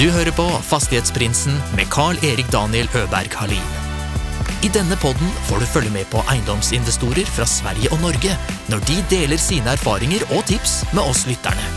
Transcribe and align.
Du 0.00 0.06
hører 0.08 0.32
på 0.32 0.46
Fastighetsprinsen 0.64 1.58
med 1.76 1.90
Carl-Erik 1.92 2.46
Daniel 2.48 2.86
Øberg 2.96 3.34
Halin. 3.36 3.74
I 4.64 4.70
denne 4.72 4.96
podden 4.96 5.28
får 5.44 5.60
du 5.60 5.66
følge 5.68 5.92
med 5.92 6.08
på 6.08 6.22
eiendomsinvestorer 6.32 7.28
fra 7.28 7.44
Sverige 7.44 7.90
og 7.92 8.00
Norge 8.00 8.32
når 8.72 8.80
de 8.88 8.96
deler 9.10 9.36
sine 9.36 9.74
erfaringer 9.76 10.24
og 10.30 10.40
tips 10.48 10.78
med 10.94 11.02
oss 11.04 11.26
lytterne. 11.28 11.68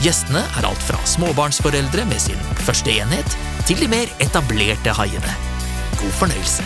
Gjestene 0.00 0.40
er 0.40 0.70
alt 0.70 0.88
fra 0.88 0.96
småbarnsforeldre 1.04 2.08
med 2.08 2.24
sin 2.24 2.40
første 2.64 2.96
enhet, 2.96 3.36
til 3.68 3.76
de 3.76 3.92
mer 3.92 4.08
etablerte 4.24 4.96
haiene. 4.96 5.36
God 6.00 6.16
fornøyelse. 6.22 6.64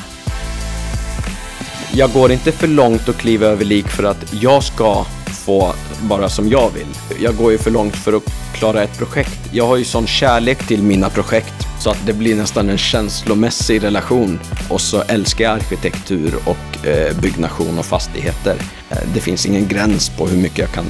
Jag 1.93 2.13
går 2.13 2.33
inte 2.33 2.53
för 2.53 2.67
långt 2.67 3.09
att 3.09 3.19
kliva 3.19 3.47
över 3.47 3.65
lik 3.65 3.89
för 3.89 4.05
att 4.05 4.33
jag 4.33 4.65
ska 4.65 5.05
få 5.27 5.75
bara 6.03 6.29
som 6.29 6.49
jag 6.49 6.71
vill. 6.71 7.19
Jag 7.19 7.37
går 7.37 7.53
ju 7.53 7.59
för 7.59 7.71
långt 7.71 7.97
för 7.97 8.13
att 8.13 8.48
klara 8.59 8.82
ett 8.82 8.98
projekt. 8.98 9.40
Jag 9.52 9.66
har 9.66 9.77
ju 9.77 9.84
sån 9.84 10.06
kärlek 10.06 10.66
till 10.66 10.82
mina 10.82 11.11
projekt 11.11 11.66
så 11.80 11.90
att 11.90 12.07
det 12.07 12.12
blir 12.12 12.36
nästan 12.36 12.71
en 12.71 12.79
känslomässig 12.79 13.82
relation. 13.82 14.40
Och 14.68 14.80
så 14.80 15.03
älskar 15.03 15.44
jag 15.44 15.54
arkitektur 15.54 16.35
och 16.44 16.86
eh, 16.86 17.16
byggnation 17.21 17.79
och 17.79 17.85
fastigheter. 17.85 18.57
Eh, 18.90 18.99
det 19.14 19.21
finns 19.21 19.46
ingen 19.46 19.68
gräns 19.68 20.08
på 20.08 20.26
hur 20.26 20.36
mycket 20.36 20.58
jag 20.58 20.71
kan 20.71 20.85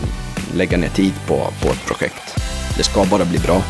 lägga 0.55 0.79
ner 0.79 0.89
tid 0.89 1.13
på, 1.27 1.35
på 1.63 1.69
ett 1.69 1.87
projekt. 1.87 2.37
Det 2.77 2.83
ska 2.83 3.05
bara 3.05 3.25
bli 3.25 3.39
bra. 3.39 3.63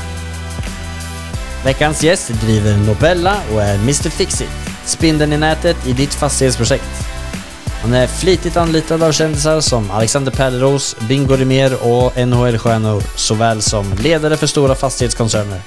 Veckans 1.64 2.02
gäst 2.04 2.28
driver 2.28 2.76
Nobella 2.76 3.36
och 3.54 3.62
är 3.62 3.74
Mr 3.74 4.10
Fixit. 4.10 4.50
Spindeln 4.84 5.32
i 5.32 5.38
nätet 5.38 5.86
i 5.86 5.92
ditt 5.92 6.14
fastighetsprojekt. 6.14 7.17
Han 7.82 7.94
är 7.94 8.06
flitigt 8.06 8.56
anlitad 8.56 9.02
av 9.02 9.12
kändisar 9.12 9.60
som 9.60 9.90
Alexander 9.90 10.32
Pärleros, 10.32 10.96
Bingo 11.08 11.36
Rimér 11.36 11.72
och 11.82 12.16
NHL-stjärnor, 12.16 13.02
såväl 13.16 13.62
som 13.62 13.92
ledare 14.02 14.36
för 14.36 14.46
stora 14.46 14.74
fastighetskoncerner. 14.74 15.60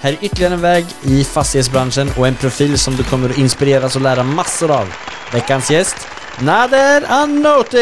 Här 0.00 0.12
är 0.12 0.16
ytterligare 0.20 0.54
en 0.54 0.60
väg 0.60 0.84
i 1.02 1.24
fastighetsbranschen 1.24 2.10
och 2.18 2.26
en 2.28 2.34
profil 2.34 2.78
som 2.78 2.96
du 2.96 3.02
kommer 3.02 3.30
att 3.30 3.38
inspireras 3.38 3.96
och 3.96 4.02
lära 4.02 4.22
massor 4.22 4.70
av. 4.70 4.86
Veckans 5.32 5.70
gäst, 5.70 5.96
Nader 6.40 7.04
Anoti! 7.08 7.78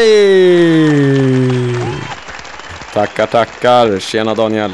Tackar, 2.93 3.25
tackar. 3.25 3.99
Tjena 3.99 4.35
Daniel. 4.35 4.71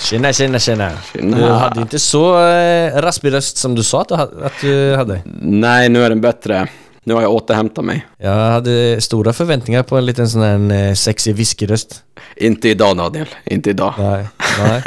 Tjena, 0.00 0.32
tjena, 0.32 0.58
tjena. 0.58 0.90
Tjena. 1.12 1.36
Du 1.36 1.44
hade 1.52 1.80
inte 1.80 1.98
så 1.98 2.46
eh, 2.48 2.96
raspig 3.00 3.32
röst 3.32 3.56
som 3.56 3.74
du 3.74 3.82
sa 3.82 4.00
att 4.00 4.08
du, 4.08 4.14
ha- 4.14 4.28
att 4.44 4.52
du 4.60 4.96
hade. 4.96 5.20
Nej, 5.42 5.88
nu 5.88 6.04
är 6.04 6.08
den 6.08 6.20
bättre. 6.20 6.68
Nu 7.06 7.14
har 7.14 7.22
jag 7.22 7.32
återhämtat 7.32 7.84
mig. 7.84 8.06
Jag 8.18 8.34
hade 8.50 9.00
stora 9.00 9.32
förväntningar 9.32 9.82
på 9.82 9.96
en 9.96 10.06
liten 10.06 10.28
sån 10.28 10.42
här 10.42 10.88
eh, 10.88 10.94
sexig 10.94 11.34
whiskyröst. 11.34 12.02
Inte 12.36 12.68
idag 12.68 12.96
Daniel, 12.96 13.26
inte 13.44 13.70
idag. 13.70 13.94
Nej, 13.98 14.26
nej. 14.62 14.82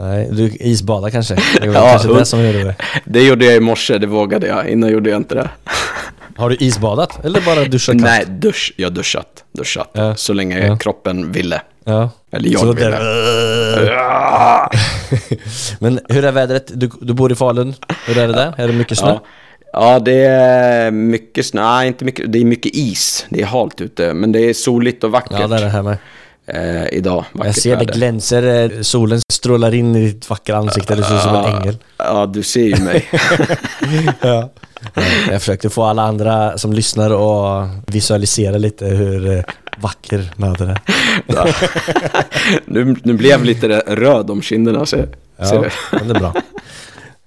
Nej, 0.00 0.28
du 0.32 0.50
isbadar 0.60 1.10
kanske? 1.10 1.34
Det 1.60 1.68
var 1.68 1.74
Ja, 1.74 1.90
kanske 1.90 2.08
det 2.08 2.24
som 2.24 2.40
gjorde 2.46 2.64
det. 2.64 2.74
Det 3.04 3.22
gjorde 3.26 3.44
jag 3.44 3.56
i 3.56 3.60
morse, 3.60 3.98
det 3.98 4.06
vågade 4.06 4.46
jag. 4.46 4.68
Innan 4.68 4.90
gjorde 4.90 5.10
jag 5.10 5.16
inte 5.16 5.34
det. 5.34 5.48
Har 6.36 6.50
du 6.50 6.56
isbadat? 6.60 7.24
Eller 7.24 7.40
bara 7.40 7.64
duschat 7.64 7.92
kallt? 7.92 8.02
Nej, 8.02 8.24
dusch. 8.28 8.74
Jag 8.76 8.86
har 8.86 8.94
duschat. 8.94 9.44
Duschat. 9.52 9.90
Ja. 9.92 10.14
Så 10.16 10.32
länge 10.32 10.66
Ja. 10.66 10.76
kroppen 10.76 11.32
ville. 11.32 11.60
Ja. 11.84 12.10
Eller 12.32 12.50
jag 12.50 12.60
Så 12.60 12.72
ville. 12.72 12.90
där-. 12.90 14.68
Men 15.80 16.00
hur 16.08 16.24
är 16.24 16.32
vädret? 16.32 16.70
Du, 16.74 16.90
du 17.00 17.12
bor 17.14 17.32
i 17.32 17.34
Falun. 17.34 17.74
Hur 18.06 18.18
är 18.18 18.26
det 18.28 18.32
där? 18.34 18.54
Är 18.56 18.66
det 18.66 18.72
mycket 18.72 18.98
snö? 18.98 19.18
Ja. 19.72 19.98
det 19.98 20.24
är 20.24 20.90
mycket 20.90 21.46
snö. 21.46 21.62
Nej, 21.62 21.88
inte 21.88 22.04
mycket. 22.04 22.32
Det 22.32 22.38
är 22.38 22.44
mycket 22.44 22.74
is. 22.74 23.26
Det 23.28 23.40
är 23.42 23.46
halt 23.46 23.80
ute. 23.80 24.14
Men 24.14 24.32
det 24.32 24.40
är 24.40 24.54
soligt 24.54 25.04
och 25.04 25.10
vackert 25.10 25.36
Ja, 25.40 25.46
det 25.46 25.56
är 25.56 25.60
det 25.60 25.68
här 25.68 25.82
med. 25.82 25.96
eh, 26.46 26.88
idag. 26.98 27.24
Jag 27.34 27.54
ser 27.54 27.76
det 27.76 27.84
glänser, 27.84 28.72
eh, 28.72 28.80
solen 28.80 29.20
strålar 29.32 29.74
in 29.74 29.96
i 29.96 30.06
ditt 30.06 30.30
vackra 30.30 30.56
ansikte, 30.56 30.94
du 30.94 31.02
ser 31.02 31.14
ut 31.16 31.22
som 31.22 31.34
en 31.36 31.44
ängel. 31.56 31.76
Ja, 31.96 32.26
du 32.26 32.42
ser 32.42 32.64
ju 32.78 32.84
mig. 32.84 33.06
Ja. 34.20 34.50
Jag 35.30 35.40
försökte 35.40 35.70
få 35.70 35.82
alla 35.84 36.02
andra 36.02 36.58
som 36.58 36.72
lyssnar 36.72 37.10
att 37.10 37.68
visualisera 37.86 38.58
lite 38.58 38.86
hur 38.86 39.36
eh, 39.36 39.42
vacker 39.78 40.30
Nader 40.36 40.66
är. 40.66 40.80
Ja. 41.26 41.46
nu, 42.64 42.96
nu 43.04 43.12
blev 43.12 43.30
jag 43.30 43.44
lite 43.44 43.68
röd 43.86 44.30
om 44.30 44.42
kinderna. 44.42 44.86
Så, 44.86 44.96
Ja, 45.36 45.44
ser 45.46 45.58
du? 45.58 46.04
det 46.04 46.14
är 46.14 46.20
bra. 46.20 46.34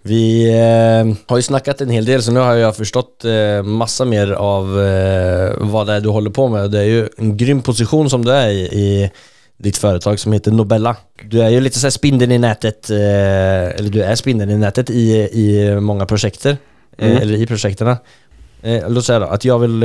Vi 0.04 0.50
eh, 0.50 1.16
har 1.28 1.38
ju 1.38 1.42
snackat 1.42 1.82
en 1.82 1.90
hel 1.90 2.06
del 2.06 2.24
så 2.24 2.32
nu 2.32 2.40
har 2.40 2.56
jag 2.56 2.76
förstått 2.76 3.26
eh, 3.26 3.64
massa 3.64 4.06
mer 4.06 4.32
av 4.32 4.82
eh, 4.82 5.54
vad 5.58 5.88
det 5.88 5.94
är 5.94 6.02
du 6.02 6.10
håller 6.10 6.30
på 6.30 6.48
med. 6.48 6.72
Det 6.72 6.80
är 6.80 6.84
ju 6.84 7.10
en 7.18 7.38
grym 7.38 7.62
position 7.62 8.10
som 8.10 8.26
du 8.26 8.32
är 8.32 8.50
i, 8.50 8.60
i 8.62 9.12
ditt 9.58 9.78
företag 9.78 10.20
som 10.20 10.34
heter 10.34 10.52
Nobella. 10.52 10.96
Du 11.30 11.42
är 11.42 11.50
ju 11.50 11.62
lite 11.62 11.80
så 11.80 11.86
här 11.86 11.92
spindeln 11.92 12.32
i 12.32 12.38
nätet, 12.38 12.90
eh, 12.90 12.98
eller 13.78 13.90
du 13.90 14.04
är 14.04 14.16
spindeln 14.16 14.52
i 14.52 14.58
nätet 14.58 14.90
i, 14.90 15.12
i 15.18 15.76
många 15.80 16.06
projekter, 16.06 16.58
eh, 16.98 17.08
Mm. 17.12 17.22
eller 17.22 17.34
i 17.34 17.46
projekterna. 17.48 17.98
Eh, 18.62 18.90
låt 18.90 19.06
säga 19.06 19.20
då 19.20 19.26
att 19.26 19.46
jag 19.46 19.60
vill 19.60 19.84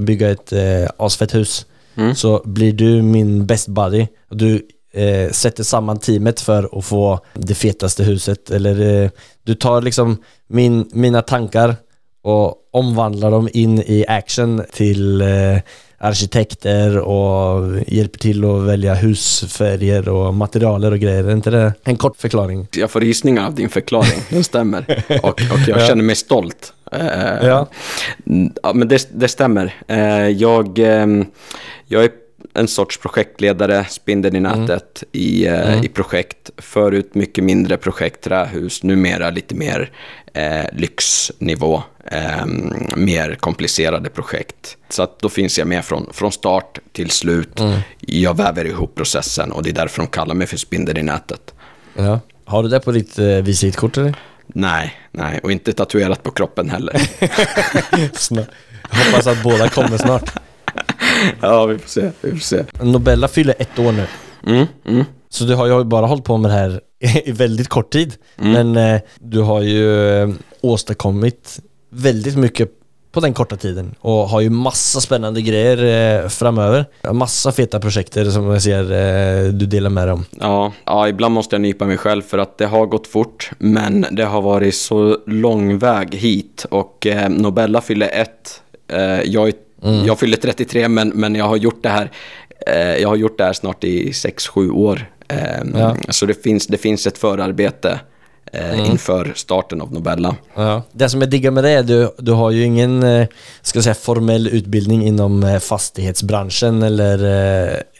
bygga 0.00 0.30
ett 0.30 0.52
asfett 0.96 1.34
hus. 1.34 1.66
Mm. 1.96 2.14
Så 2.14 2.42
blir 2.44 2.72
du 2.72 3.02
min 3.02 3.46
best 3.46 3.68
buddy 3.68 4.06
du 4.30 4.62
eh, 4.92 5.30
sätter 5.30 5.62
samman 5.64 5.98
teamet 5.98 6.40
för 6.40 6.78
att 6.78 6.84
få 6.84 7.20
det 7.34 7.54
fetaste 7.54 8.04
huset 8.04 8.50
eller 8.50 9.02
eh, 9.04 9.10
du 9.42 9.54
tar 9.54 9.82
liksom 9.82 10.16
min, 10.46 10.88
mina 10.92 11.22
tankar 11.22 11.76
och 12.22 12.54
omvandlar 12.72 13.30
dem 13.30 13.48
in 13.52 13.78
i 13.78 14.04
action 14.08 14.62
till 14.72 15.20
eh, 15.20 15.58
arkitekter 16.00 16.98
och 16.98 17.74
hjälper 17.86 18.18
till 18.18 18.44
att 18.44 18.62
välja 18.62 18.94
husfärger 18.94 20.08
och 20.08 20.34
materialer 20.34 20.92
och 20.92 20.98
grejer. 20.98 21.24
Är 21.24 21.32
inte 21.32 21.50
det 21.50 21.72
en 21.84 21.96
kort 21.96 22.16
förklaring? 22.16 22.66
Jag 22.72 22.90
får 22.90 23.04
gissningar 23.04 23.46
av 23.46 23.54
din 23.54 23.68
förklaring, 23.68 24.20
den 24.30 24.44
stämmer. 24.44 25.04
Och, 25.22 25.28
och 25.28 25.58
jag 25.66 25.80
Ja. 25.80 25.86
känner 25.86 26.02
mig 26.02 26.16
stolt. 26.16 26.72
Eh, 26.92 27.06
Ja. 27.46 27.66
ja, 28.62 28.72
men 28.74 28.88
det, 28.88 29.08
det 29.12 29.28
stämmer. 29.28 29.74
Eh, 29.88 30.28
jag, 30.28 30.78
ehm, 30.78 31.24
jag 31.86 32.04
är 32.04 32.10
en 32.58 32.68
sorts 32.68 32.98
projektledare, 32.98 33.84
spindeln 33.84 34.36
i 34.36 34.40
nätet 34.40 35.04
i, 35.12 35.46
eh, 35.46 35.84
i 35.84 35.88
projekt. 35.88 36.50
Förut 36.56 37.14
mycket 37.14 37.44
mindre 37.44 37.76
projekt, 37.76 38.24
trähus, 38.24 38.82
numera 38.82 39.30
lite 39.30 39.54
mer 39.54 39.90
eh, 40.34 40.64
lyxnivå. 40.72 41.82
ehm, 42.10 42.72
mer 42.96 43.34
komplicerade 43.34 44.10
projekt. 44.10 44.76
Så 44.88 45.02
att 45.02 45.20
då 45.20 45.28
finns 45.28 45.58
jag 45.58 45.68
med 45.68 45.84
från, 45.84 46.08
från 46.12 46.32
start 46.32 46.78
till 46.92 47.10
slut. 47.10 47.60
Jag 48.00 48.36
väver 48.36 48.64
ihop 48.64 48.94
processen 48.94 49.52
och 49.52 49.62
det 49.62 49.70
är 49.70 49.74
därför 49.74 50.02
de 50.02 50.06
kallar 50.06 50.34
mig 50.34 50.46
för 50.46 50.56
spindeln 50.56 50.98
i 50.98 51.02
nätet. 51.02 51.54
Ja. 51.96 52.20
Har 52.44 52.62
du 52.62 52.68
det 52.68 52.80
på 52.80 52.92
ditt 52.92 53.18
eh, 53.18 53.26
visitkort 53.26 53.96
eller? 53.96 54.14
Nej, 54.46 54.94
nej, 55.12 55.40
och 55.42 55.52
inte 55.52 55.72
tatuerat 55.72 56.22
på 56.22 56.30
kroppen 56.30 56.70
heller. 56.70 57.10
Hoppas 58.90 59.26
att 59.26 59.42
båda 59.42 59.68
kommer 59.68 59.98
snart. 59.98 60.32
ja, 61.40 61.66
vi 61.66 61.78
får 61.78 61.88
se, 61.88 62.10
vi 62.20 62.30
får 62.30 62.38
se. 62.38 62.64
Nobella 62.82 63.28
fyller 63.28 63.54
ett 63.58 63.78
år 63.78 63.92
nu. 63.92 64.06
Mm, 64.46 64.66
mm. 64.86 65.04
Så 65.30 65.44
du 65.44 65.54
har 65.54 65.66
ju 65.66 65.84
bara 65.84 66.06
hållit 66.06 66.24
på 66.24 66.36
med 66.36 66.50
det 66.50 66.54
här 66.54 66.80
i 67.28 67.32
väldigt 67.32 67.68
kort 67.68 67.92
tid. 67.92 68.14
Men 68.36 68.76
eh, 68.76 69.00
du 69.20 69.40
har 69.40 69.60
ju 69.60 70.12
eh, 70.22 70.28
åstadkommit 70.60 71.60
väldigt 71.90 72.36
mycket 72.36 72.70
på 73.12 73.20
den 73.20 73.34
korta 73.34 73.56
tiden 73.56 73.94
och 74.00 74.28
har 74.28 74.40
ju 74.40 74.50
massa 74.50 75.00
spännande 75.00 75.42
grejer 75.42 76.22
eh, 76.24 76.28
framöver. 76.28 76.86
Massa 77.12 77.52
feta 77.52 77.80
projekter 77.80 78.24
som 78.30 78.46
jag 78.50 78.62
ser 78.62 78.82
eh, 78.92 79.52
du 79.52 79.66
delar 79.66 79.90
med 79.90 80.06
dig 80.08 80.12
om. 80.12 80.24
Ja, 80.40 80.72
ja, 80.84 81.08
ibland 81.08 81.34
måste 81.34 81.54
jag 81.54 81.60
nypa 81.60 81.84
mig 81.84 81.96
själv 81.96 82.22
för 82.22 82.38
att 82.38 82.58
det 82.58 82.66
har 82.66 82.86
gått 82.86 83.06
fort, 83.06 83.50
men 83.58 84.06
det 84.10 84.24
har 84.24 84.42
varit 84.42 84.74
så 84.74 85.18
lång 85.26 85.78
väg 85.78 86.14
hit 86.14 86.66
och 86.70 87.06
eh, 87.06 87.28
Nobella 87.28 87.80
fyller 87.80 88.08
ett. 88.12 88.62
Eh, 88.92 89.22
jag, 89.24 89.48
är- 89.48 89.54
jag 90.06 90.18
fyller 90.18 90.36
33, 90.36 90.88
men, 90.88 91.08
men 91.08 91.34
jag 91.34 91.44
har 91.44 91.56
gjort 91.56 91.82
det 91.82 91.88
här 91.88 92.10
eh, 92.66 92.96
jag 93.02 93.08
har 93.08 93.16
gjort 93.16 93.38
det 93.38 93.44
här 93.44 93.52
snart 93.52 93.84
i 93.84 94.10
6-7 94.10 94.70
år. 94.70 95.10
Eh, 95.28 95.38
Ja. 95.74 95.96
Så 96.08 96.26
det 96.26 96.42
finns, 96.42 96.66
det 96.66 96.78
finns 96.78 97.06
ett 97.06 97.18
förarbete 97.18 98.00
eh, 98.52 98.90
inför 98.90 99.32
starten 99.36 99.80
av 99.80 99.92
Nobella. 99.92 100.36
Ja. 100.54 100.82
Det 100.92 101.08
som 101.08 101.20
jag 101.20 101.30
diggar 101.30 101.50
med 101.50 101.64
det 101.64 101.70
är 101.70 101.82
du, 101.82 102.10
du 102.18 102.32
har 102.32 102.50
ju 102.50 102.62
ingen 102.64 103.02
eh, 103.02 103.26
ska 103.62 103.82
säga, 103.82 103.94
formell 103.94 104.48
utbildning 104.48 105.06
inom 105.06 105.44
eh, 105.44 105.58
fastighetsbranschen 105.58 106.82
eller 106.82 107.24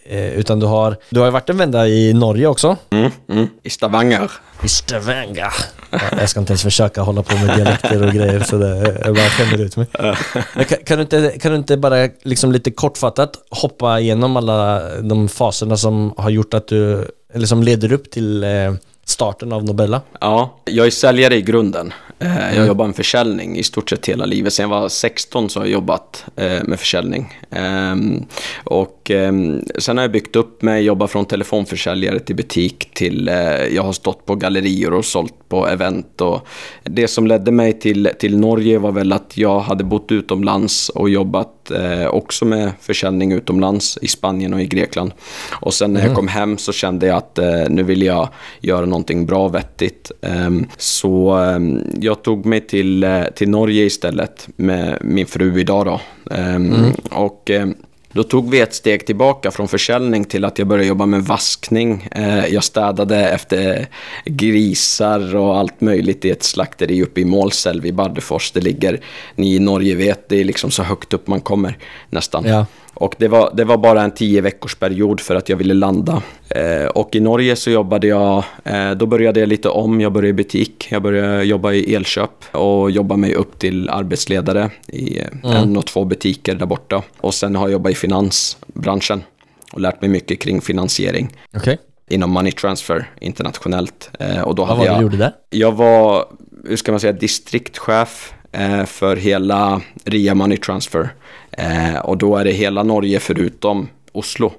eh, 0.06 0.29
utan 0.35 0.61
du 0.61 0.67
har, 0.67 0.97
du 1.11 1.20
har 1.20 1.26
ju 1.26 1.32
varit 1.32 1.50
en 1.50 1.56
vända 1.56 1.88
i 1.88 2.12
Norge 2.14 2.47
också. 2.47 2.76
Mm, 2.91 3.11
mm. 3.29 3.49
I 3.62 3.70
Stavanger. 3.70 4.31
Mr 4.58 4.69
Stavanger. 4.69 5.52
Ja, 5.90 5.99
jag 6.19 6.28
ska 6.28 6.40
inte 6.40 6.52
ens 6.52 6.62
försöka 6.62 7.02
hålla 7.02 7.22
på 7.22 7.37
med 7.37 7.56
dialekter 7.56 8.06
och 8.06 8.12
grejer 8.12 8.40
så 8.40 8.58
det, 8.58 9.00
jag 9.05 9.14
bara 9.14 9.28
skämmer 9.28 9.60
ut 9.64 9.76
mig. 9.76 9.87
Men 10.55 10.64
kan, 10.64 10.78
kan, 10.87 10.99
du 10.99 11.02
inte, 11.02 11.38
kan 11.40 11.52
du 11.52 11.58
inte 11.58 11.76
bara 11.76 12.08
liksom 12.22 12.52
lite 12.52 12.70
kortfattat 12.70 13.32
hoppa 13.50 14.00
igenom 14.00 14.37
alla 14.37 14.82
de 15.00 15.28
faserna 15.28 15.76
som 15.76 16.14
har 16.16 16.31
gjort 16.31 16.55
att 16.55 16.69
du, 16.69 17.10
eller 17.34 17.46
som 17.46 17.62
leder 17.62 17.93
upp 17.93 18.10
till 18.10 18.44
eh, 18.44 18.75
starten 19.08 19.52
av 19.52 19.64
Nobella? 19.64 20.00
Ja, 20.20 20.58
jag 20.64 20.87
är 20.87 20.90
säljare 20.90 21.37
i 21.37 21.43
grunden. 21.43 21.93
Eh, 22.19 22.28
Jag 22.38 22.52
Mm. 22.55 22.66
jobbar 22.66 22.87
med 22.87 22.96
försäljning 22.96 23.56
i 23.58 23.62
stort 23.62 23.90
sett 23.90 24.06
hela 24.08 24.26
livet. 24.26 24.52
Sen 24.52 24.70
jag 24.70 24.81
var 24.81 24.88
16 24.88 25.50
så 25.50 25.60
har 25.60 25.66
jag 25.66 25.72
jobbat 25.72 26.25
eh, 26.37 26.62
med 26.64 26.78
försäljning. 26.81 27.34
Ehm, 27.50 28.25
Och 28.64 29.10
ehm, 29.10 29.62
sen 29.78 29.96
har 29.96 30.05
jag 30.05 30.12
byggt 30.12 30.37
upp 30.37 30.62
mig, 30.62 30.82
jobbat 30.84 31.10
från 31.10 31.25
telefonförsäljare 31.25 32.19
till 32.19 32.37
butik 32.37 32.90
till, 32.94 33.28
eh, 33.28 33.34
jag 33.75 33.82
har 33.82 33.93
stått 33.93 34.26
på 34.26 34.34
gallerior 34.34 34.94
och 34.94 35.05
sålt 35.05 35.34
på 35.49 35.66
event. 35.69 36.20
Och 36.20 36.46
det 36.84 37.08
som 37.08 37.26
ledde 37.26 37.50
mig 37.52 37.78
till, 37.81 38.11
till 38.19 38.38
Norge 38.38 38.78
var 38.78 38.93
väl 38.93 39.12
att 39.12 39.37
jag 39.37 39.61
hade 39.61 39.84
bott 39.84 40.12
utomlands 40.12 40.88
och 40.88 41.08
jobbat 41.11 41.49
eh, 41.70 42.06
också 42.06 42.44
med 42.44 42.73
försäljning 42.81 43.32
utomlands 43.32 43.99
i 44.03 44.09
Spanien 44.09 44.55
och 44.55 44.61
i 44.61 44.67
Grekland. 44.67 45.12
Och 45.53 45.75
sen 45.75 45.93
när 45.93 46.06
jag 46.06 46.15
kom 46.17 46.29
hem 46.29 46.59
så 46.59 46.73
kände 46.73 47.06
jag 47.06 47.17
att 47.17 47.38
eh, 47.38 47.65
nu 47.69 47.82
vill 47.82 48.03
jag 48.03 48.29
göra 48.61 48.87
någonting 48.87 49.26
bra 49.26 49.44
och 49.44 49.55
vettigt. 49.55 50.11
Ehm, 50.23 50.67
så 50.76 51.31
ehm, 51.31 51.81
jag 52.00 52.23
tog 52.23 52.47
mig 52.47 52.61
till, 52.61 53.05
eh, 53.05 53.23
till 53.35 53.49
Norge 53.50 53.85
istället 53.85 54.49
med 54.56 54.99
min 55.00 55.26
fru 55.26 55.61
idag 55.61 55.87
då. 55.87 56.00
Ehm, 56.35 56.75
Och 57.11 57.50
ehm, 57.50 57.75
då 58.19 58.25
tog 58.25 58.50
vi 58.50 58.61
ett 58.61 58.75
steg 58.75 59.06
tillbaka 59.06 59.50
från 59.50 59.69
försäljning 59.69 60.25
till 60.25 60.44
att 60.44 60.59
jag 60.59 60.69
började 60.69 60.88
jobba 60.88 61.06
med 61.06 61.23
vaskning. 61.23 62.09
Eh, 62.11 62.47
jag 62.47 62.65
städade 62.65 63.29
efter 63.29 63.87
grisar 64.25 65.37
och 65.37 65.59
allt 65.59 65.81
möjligt 65.81 66.25
i 66.25 66.31
ett 66.31 66.43
slakteri 66.43 67.03
uppe 67.03 67.20
i 67.20 67.25
Målselv 67.25 67.87
i 67.87 67.93
Bardufoss. 67.93 68.50
Det 68.50 68.61
ligger, 68.61 69.00
ni 69.35 69.55
i 69.55 69.59
Norge 69.59 69.94
vet, 69.94 70.29
det 70.29 70.41
är 70.41 70.44
liksom 70.44 70.70
så 70.70 70.82
högt 70.82 71.12
upp 71.12 71.26
man 71.26 71.41
kommer 71.41 71.79
nästan. 72.11 72.44
Ja. 72.47 72.67
Och 73.00 73.15
det 73.19 73.29
var, 73.29 73.50
det 73.55 73.65
var 73.65 73.77
bara 73.77 74.03
en 74.03 74.11
tio 74.11 74.41
veckors 74.41 74.75
period 74.75 75.21
för 75.21 75.35
att 75.37 75.49
jag 75.49 75.56
ville 75.56 75.75
landa. 75.75 76.23
Eh, 76.49 76.87
och 76.87 77.15
i 77.15 77.21
Norge 77.21 77.56
så 77.56 77.71
jobbade 77.71 78.06
jag, 78.06 78.45
eh, 78.65 78.91
då 78.91 79.06
började 79.06 79.41
jag 79.41 79.49
lite 79.49 79.69
om. 79.69 80.00
Jag 80.00 80.12
började 80.12 80.29
i 80.29 80.33
butik, 80.33 80.89
jag 80.91 81.03
började 81.03 81.45
jobba 81.45 81.73
i 81.73 81.95
elköp 81.95 82.31
och 82.53 82.91
jobba 82.91 83.17
mig 83.17 83.35
upp 83.35 83.59
till 83.59 83.89
arbetsledare 83.91 84.71
i 84.87 85.19
eh, 85.19 85.27
en 85.56 85.77
och 85.77 85.87
två 85.87 86.05
butiker 86.05 86.55
där 86.55 86.67
borta. 86.67 87.03
Och 87.21 87.35
sen 87.35 87.56
har 87.56 87.62
jag 87.65 87.73
jobbat 87.73 87.93
i 87.93 87.95
finansbranschen 87.95 89.23
och 89.73 89.81
lärt 89.81 90.00
mig 90.00 90.11
mycket 90.11 90.41
kring 90.41 90.61
finansiering 90.61 91.37
Okej. 91.56 91.79
inom 92.09 92.31
money 92.31 92.53
transfer 92.53 93.11
internationellt. 93.21 94.11
Eh, 94.21 94.41
och 94.41 94.55
då 94.55 94.65
Vad 94.65 94.69
hade 94.69 94.79
var 94.81 94.87
jag, 94.87 94.99
du 94.99 95.03
gjorde 95.03 95.17
där? 95.17 95.33
jag 95.50 95.73
var, 95.73 96.25
hur 96.69 96.77
ska 96.77 96.93
man 96.93 97.00
säga, 97.00 97.12
distriktschef 97.12 98.35
eh, 98.53 98.85
för 98.85 99.17
hela 99.17 99.81
RIA 100.05 100.35
Money 100.35 100.56
Transfer. 100.59 101.09
Eh, 101.53 101.97
och 101.99 102.19
då 102.19 102.37
är 102.37 102.45
det 102.45 102.53
hela 102.53 102.83
Norge 102.83 103.21
förutom 103.21 103.89
Oslo. 104.12 104.53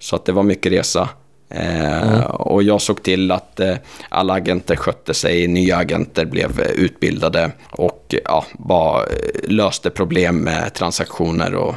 Så 0.00 0.16
att 0.16 0.24
det 0.24 0.32
var 0.32 0.42
mycket 0.42 0.72
resa. 0.72 1.08
Eh, 1.50 2.20
Och 2.24 2.62
jag 2.62 2.80
såg 2.80 3.02
till 3.02 3.30
att 3.30 3.60
eh, 3.60 3.74
alla 4.08 4.32
agenter 4.34 4.76
skötte 4.76 5.14
sig, 5.14 5.46
nya 5.46 5.76
agenter 5.76 6.24
blev 6.26 6.60
eh, 6.60 6.70
utbildade 6.70 7.50
och 7.70 8.14
ja, 8.24 8.44
bara 8.52 9.02
eh, 9.02 9.08
löste 9.50 9.90
problem 9.90 10.36
med 10.40 10.74
transaktioner 10.74 11.54
och 11.54 11.74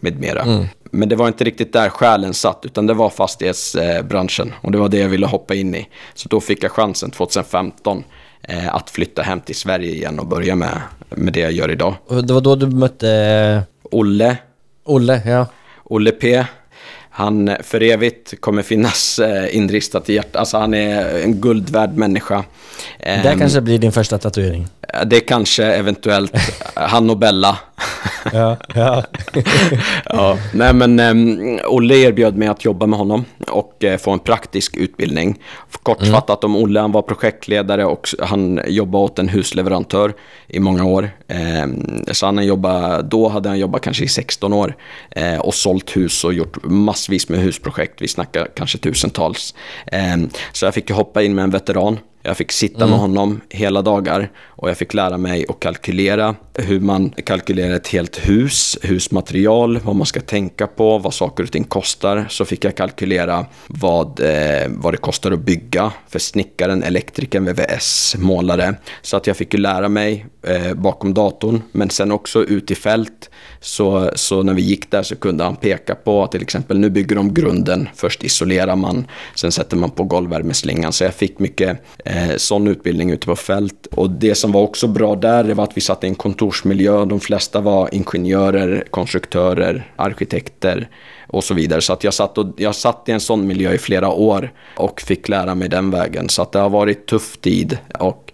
med 0.00 0.20
mera. 0.20 0.44
Men 0.90 1.08
det 1.08 1.16
var 1.16 1.28
inte 1.28 1.44
riktigt 1.44 1.72
där 1.72 1.88
själen 1.88 2.34
satt, 2.34 2.60
utan 2.64 2.86
det 2.86 2.94
var 2.94 3.10
fastighetsbranschen. 3.10 4.52
Och 4.60 4.72
det 4.72 4.78
var 4.78 4.88
det 4.88 4.98
jag 4.98 5.08
ville 5.08 5.26
hoppa 5.26 5.54
in 5.54 5.74
i. 5.74 5.88
Så 6.14 6.28
då 6.28 6.40
fick 6.40 6.64
jag 6.64 6.70
chansen 6.72 7.10
2015 7.10 8.04
eh, 8.42 8.74
att 8.74 8.90
flytta 8.90 9.22
hem 9.22 9.40
till 9.40 9.54
Sverige 9.54 9.90
igen 9.92 10.18
och 10.20 10.26
börja 10.26 10.56
med, 10.56 10.80
med 11.08 11.32
det 11.32 11.40
jag 11.40 11.52
gör 11.52 11.70
idag. 11.70 11.94
Det 12.22 12.32
var 12.34 12.40
då 12.40 12.56
du 12.56 12.66
mötte 12.66 13.10
eh, 13.10 13.73
Olle, 13.94 14.36
Olle, 14.84 15.22
ja. 15.26 15.46
Olle 15.84 16.10
P. 16.10 16.44
Han 17.10 17.56
för 17.62 17.82
evigt 17.82 18.40
kommer 18.40 18.62
finnas 18.62 19.18
eh, 19.18 19.56
inristat 19.56 20.08
i 20.10 20.14
hjärtat. 20.14 20.36
Alltså 20.36 20.58
han 20.58 20.74
är 20.74 21.22
en 21.24 21.40
guldvärd 21.40 21.92
människa. 21.94 22.44
Där 22.98 23.32
Ehm, 23.32 23.38
kanske 23.38 23.60
blir 23.60 23.78
din 23.78 23.92
första 23.92 24.18
tatuering. 24.18 24.66
Det 25.06 25.20
kanske 25.20 25.64
eventuellt 25.64 26.32
han 26.74 27.10
och 27.10 27.18
Bella. 27.18 27.58
Ja, 28.32 28.56
ja. 28.74 29.02
ja, 30.04 30.38
nej 30.52 30.74
men 30.74 31.00
um, 31.00 31.60
Olle 31.66 31.94
erbjöd 31.94 32.36
mig 32.36 32.48
att 32.48 32.64
jobba 32.64 32.86
med 32.86 32.98
honom 32.98 33.24
och 33.48 33.84
eh, 33.84 33.98
få 33.98 34.10
en 34.10 34.18
praktisk 34.18 34.76
utbildning. 34.76 35.38
Kortfattat 35.82 36.44
om 36.44 36.56
Olle, 36.56 36.80
han 36.80 36.92
var 36.92 37.02
projektledare 37.02 37.84
och 37.84 38.08
han 38.20 38.60
jobbade 38.66 39.04
åt 39.04 39.18
en 39.18 39.28
husleverantör 39.28 40.14
i 40.48 40.60
många 40.60 40.84
år. 40.84 41.10
Ehm, 41.28 42.04
så 42.12 42.26
han 42.26 42.46
jobbade, 42.46 43.02
då 43.02 43.28
hade 43.28 43.48
han 43.48 43.58
jobbat 43.58 43.82
kanske 43.82 44.04
i 44.04 44.08
16 44.08 44.52
år 44.52 44.76
eh, 45.10 45.38
och 45.38 45.54
sålt 45.54 45.96
hus 45.96 46.24
och 46.24 46.34
gjort 46.34 46.56
massvis 46.62 47.28
med 47.28 47.40
husprojekt. 47.40 48.02
Vi 48.02 48.08
snackar 48.08 48.48
kanske 48.56 48.78
tusentals. 48.78 49.54
Ehm, 49.86 50.30
så 50.52 50.64
jag 50.64 50.74
fick 50.74 50.90
ju 50.90 50.96
hoppa 50.96 51.22
in 51.22 51.34
med 51.34 51.42
en 51.42 51.50
veteran. 51.50 51.98
Jag 52.26 52.36
fick 52.36 52.52
sitta 52.52 52.86
med 52.86 52.98
honom 52.98 53.40
hela 53.48 53.82
dagar 53.82 54.30
och 54.46 54.70
jag 54.70 54.76
fick 54.76 54.94
lära 54.94 55.18
mig 55.18 55.46
att 55.48 55.60
kalkylera 55.60 56.34
hur 56.54 56.80
man 56.80 57.10
kalkylerar 57.10 57.74
ett 57.74 57.88
helt 57.88 58.28
hus, 58.28 58.78
husmaterial, 58.82 59.78
vad 59.78 59.96
man 59.96 60.06
ska 60.06 60.20
tänka 60.20 60.66
på, 60.66 60.98
vad 60.98 61.14
saker 61.14 61.44
och 61.44 61.52
ting 61.52 61.64
kostar. 61.64 62.26
Så 62.28 62.44
fick 62.44 62.64
jag 62.64 62.76
kalkylera 62.76 63.46
vad, 63.66 64.20
eh, 64.20 64.68
vad 64.68 64.92
det 64.92 64.96
kostar 64.96 65.32
att 65.32 65.38
bygga 65.38 65.92
för 66.08 66.18
snickaren, 66.18 66.82
elektrikern, 66.82 67.44
VVS, 67.44 68.16
målare. 68.18 68.74
Så 69.02 69.16
att 69.16 69.26
jag 69.26 69.36
fick 69.36 69.54
ju 69.54 69.60
lära 69.60 69.88
mig 69.88 70.26
eh, 70.42 70.74
bakom 70.74 71.14
datorn, 71.14 71.62
men 71.72 71.90
sen 71.90 72.12
också 72.12 72.44
ut 72.44 72.70
i 72.70 72.74
fält. 72.74 73.30
Så, 73.60 74.10
så 74.14 74.42
när 74.42 74.54
vi 74.54 74.62
gick 74.62 74.90
där 74.90 75.02
så 75.02 75.16
kunde 75.16 75.44
han 75.44 75.56
peka 75.56 75.94
på 75.94 76.26
till 76.26 76.42
exempel 76.42 76.78
nu 76.78 76.90
bygger 76.90 77.16
de 77.16 77.34
grunden, 77.34 77.88
först 77.94 78.24
isolerar 78.24 78.76
man, 78.76 79.06
sen 79.34 79.52
sätter 79.52 79.76
man 79.76 79.90
på 79.90 80.04
golvvärmeslingan. 80.04 80.92
Så 80.92 81.04
jag 81.04 81.14
fick 81.14 81.38
mycket 81.38 81.78
eh, 82.04 82.36
sån 82.36 82.68
utbildning 82.68 83.10
ute 83.10 83.26
på 83.26 83.36
fält. 83.36 83.86
Och 83.86 84.10
det 84.10 84.34
som 84.34 84.52
var 84.52 84.60
också 84.60 84.86
bra 84.86 85.14
där 85.14 85.44
det 85.44 85.54
var 85.54 85.64
att 85.64 85.76
vi 85.76 85.80
satt 85.80 86.04
i 86.04 86.06
en 86.06 86.14
kontorsmiljö. 86.14 87.04
De 87.04 87.20
flesta 87.20 87.60
var 87.60 87.94
ingenjörer, 87.94 88.84
konstruktörer, 88.90 89.92
arkitekter 89.96 90.88
och 91.26 91.44
så 91.44 91.54
vidare. 91.54 91.80
Så 91.80 91.92
att 91.92 92.04
jag 92.04 92.14
satt, 92.14 92.38
och, 92.38 92.46
jag 92.56 92.74
satt 92.74 93.08
i 93.08 93.12
en 93.12 93.20
sån 93.20 93.46
miljö 93.46 93.72
i 93.72 93.78
flera 93.78 94.08
år 94.08 94.52
och 94.76 95.00
fick 95.00 95.28
lära 95.28 95.54
mig 95.54 95.68
den 95.68 95.90
vägen. 95.90 96.28
Så 96.28 96.42
att 96.42 96.52
det 96.52 96.58
har 96.58 96.70
varit 96.70 97.06
tuff 97.06 97.36
tid 97.36 97.78
och 97.98 98.32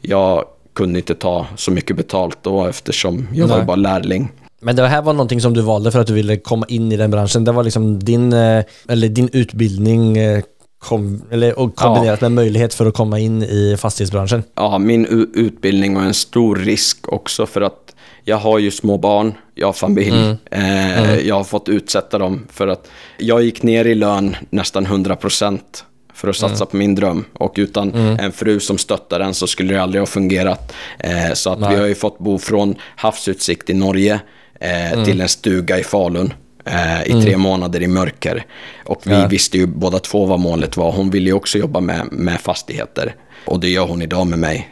jag 0.00 0.44
kunde 0.74 0.98
inte 0.98 1.14
ta 1.14 1.46
så 1.56 1.70
mycket 1.70 1.96
betalt 1.96 2.38
då 2.42 2.66
eftersom 2.66 3.28
jag 3.34 3.46
var 3.46 3.56
Nej. 3.56 3.66
bara 3.66 3.76
lärling. 3.76 4.28
Men 4.62 4.76
det 4.76 4.88
här 4.88 5.02
var 5.02 5.12
någonting 5.12 5.40
som 5.40 5.54
du 5.54 5.60
valde 5.60 5.90
för 5.92 6.00
att 6.00 6.06
du 6.06 6.12
ville 6.14 6.36
komma 6.36 6.66
in 6.68 6.92
i 6.92 6.96
den 6.96 7.10
branschen. 7.10 7.44
Det 7.44 7.52
var 7.52 7.62
liksom 7.62 7.98
din, 8.04 8.32
eh, 8.32 8.64
eller 8.88 9.08
din 9.08 9.28
utbildning 9.32 10.18
eh, 10.18 10.42
kom, 10.78 11.22
eller, 11.30 11.58
och 11.58 11.74
kombinerat 11.76 12.20
med 12.20 12.32
möjlighet 12.32 12.74
för 12.74 12.86
att 12.86 12.94
komma 12.94 13.18
in 13.18 13.42
i 13.42 13.76
fastighetsbranschen. 13.78 14.42
Ja, 14.54 14.78
min 14.78 15.06
utbildning 15.34 15.94
var 15.94 16.02
en 16.02 16.14
stor 16.14 16.56
risk 16.56 17.12
också 17.12 17.46
för 17.46 17.60
att 17.60 17.94
jag 18.24 18.36
har 18.36 18.58
ju 18.58 18.70
små 18.70 18.98
barn, 18.98 19.34
jag 19.54 19.68
har 19.68 19.72
familj. 19.72 20.36
Eh, 20.50 21.18
Jag 21.18 21.34
har 21.34 21.44
fått 21.44 21.68
utsätta 21.68 22.18
dem 22.18 22.46
för 22.52 22.68
att 22.68 22.88
jag 23.18 23.42
gick 23.42 23.62
ner 23.62 23.84
i 23.84 23.94
lön 23.94 24.36
nästan 24.50 24.86
100% 24.86 25.58
för 26.14 26.28
att 26.28 26.36
satsa 26.36 26.66
på 26.66 26.76
min 26.76 26.94
dröm. 26.94 27.24
Och 27.34 27.54
utan 27.56 27.94
en 27.94 28.32
fru 28.32 28.60
som 28.60 28.78
stöttar 28.78 29.18
den 29.18 29.34
så 29.34 29.46
skulle 29.46 29.74
det 29.74 29.82
aldrig 29.82 30.00
ha 30.00 30.06
fungerat. 30.06 30.72
Eh, 30.98 31.32
så 31.34 31.50
att 31.50 31.58
vi 31.58 31.62
Nej. 31.62 31.76
har 31.78 31.86
ju 31.86 31.94
fått 31.94 32.18
bo 32.18 32.38
från 32.38 32.74
havsutsikt 32.96 33.70
i 33.70 33.74
Norge 33.74 34.20
eh, 34.62 35.04
till 35.04 35.20
en 35.20 35.28
stuga 35.28 35.78
i 35.78 35.82
Falun. 35.84 36.32
Eh, 36.64 37.02
I 37.18 37.22
tre 37.22 37.36
månader 37.36 37.82
i 37.82 37.86
mörker. 37.88 38.46
Och 38.84 39.02
vi 39.06 39.12
Ja. 39.12 39.26
visste 39.26 39.58
ju 39.58 39.66
båda 39.66 39.98
två 39.98 40.26
vad 40.26 40.40
målet 40.40 40.76
var. 40.76 40.92
Hon 40.92 41.10
ville 41.10 41.26
ju 41.26 41.32
också 41.32 41.58
jobba 41.58 41.80
med, 41.80 42.08
med 42.12 42.40
fastigheter. 42.40 43.14
Och 43.46 43.60
det 43.60 43.68
gör 43.68 43.86
hon 43.86 44.02
idag 44.02 44.26
med 44.26 44.38
mig. 44.38 44.68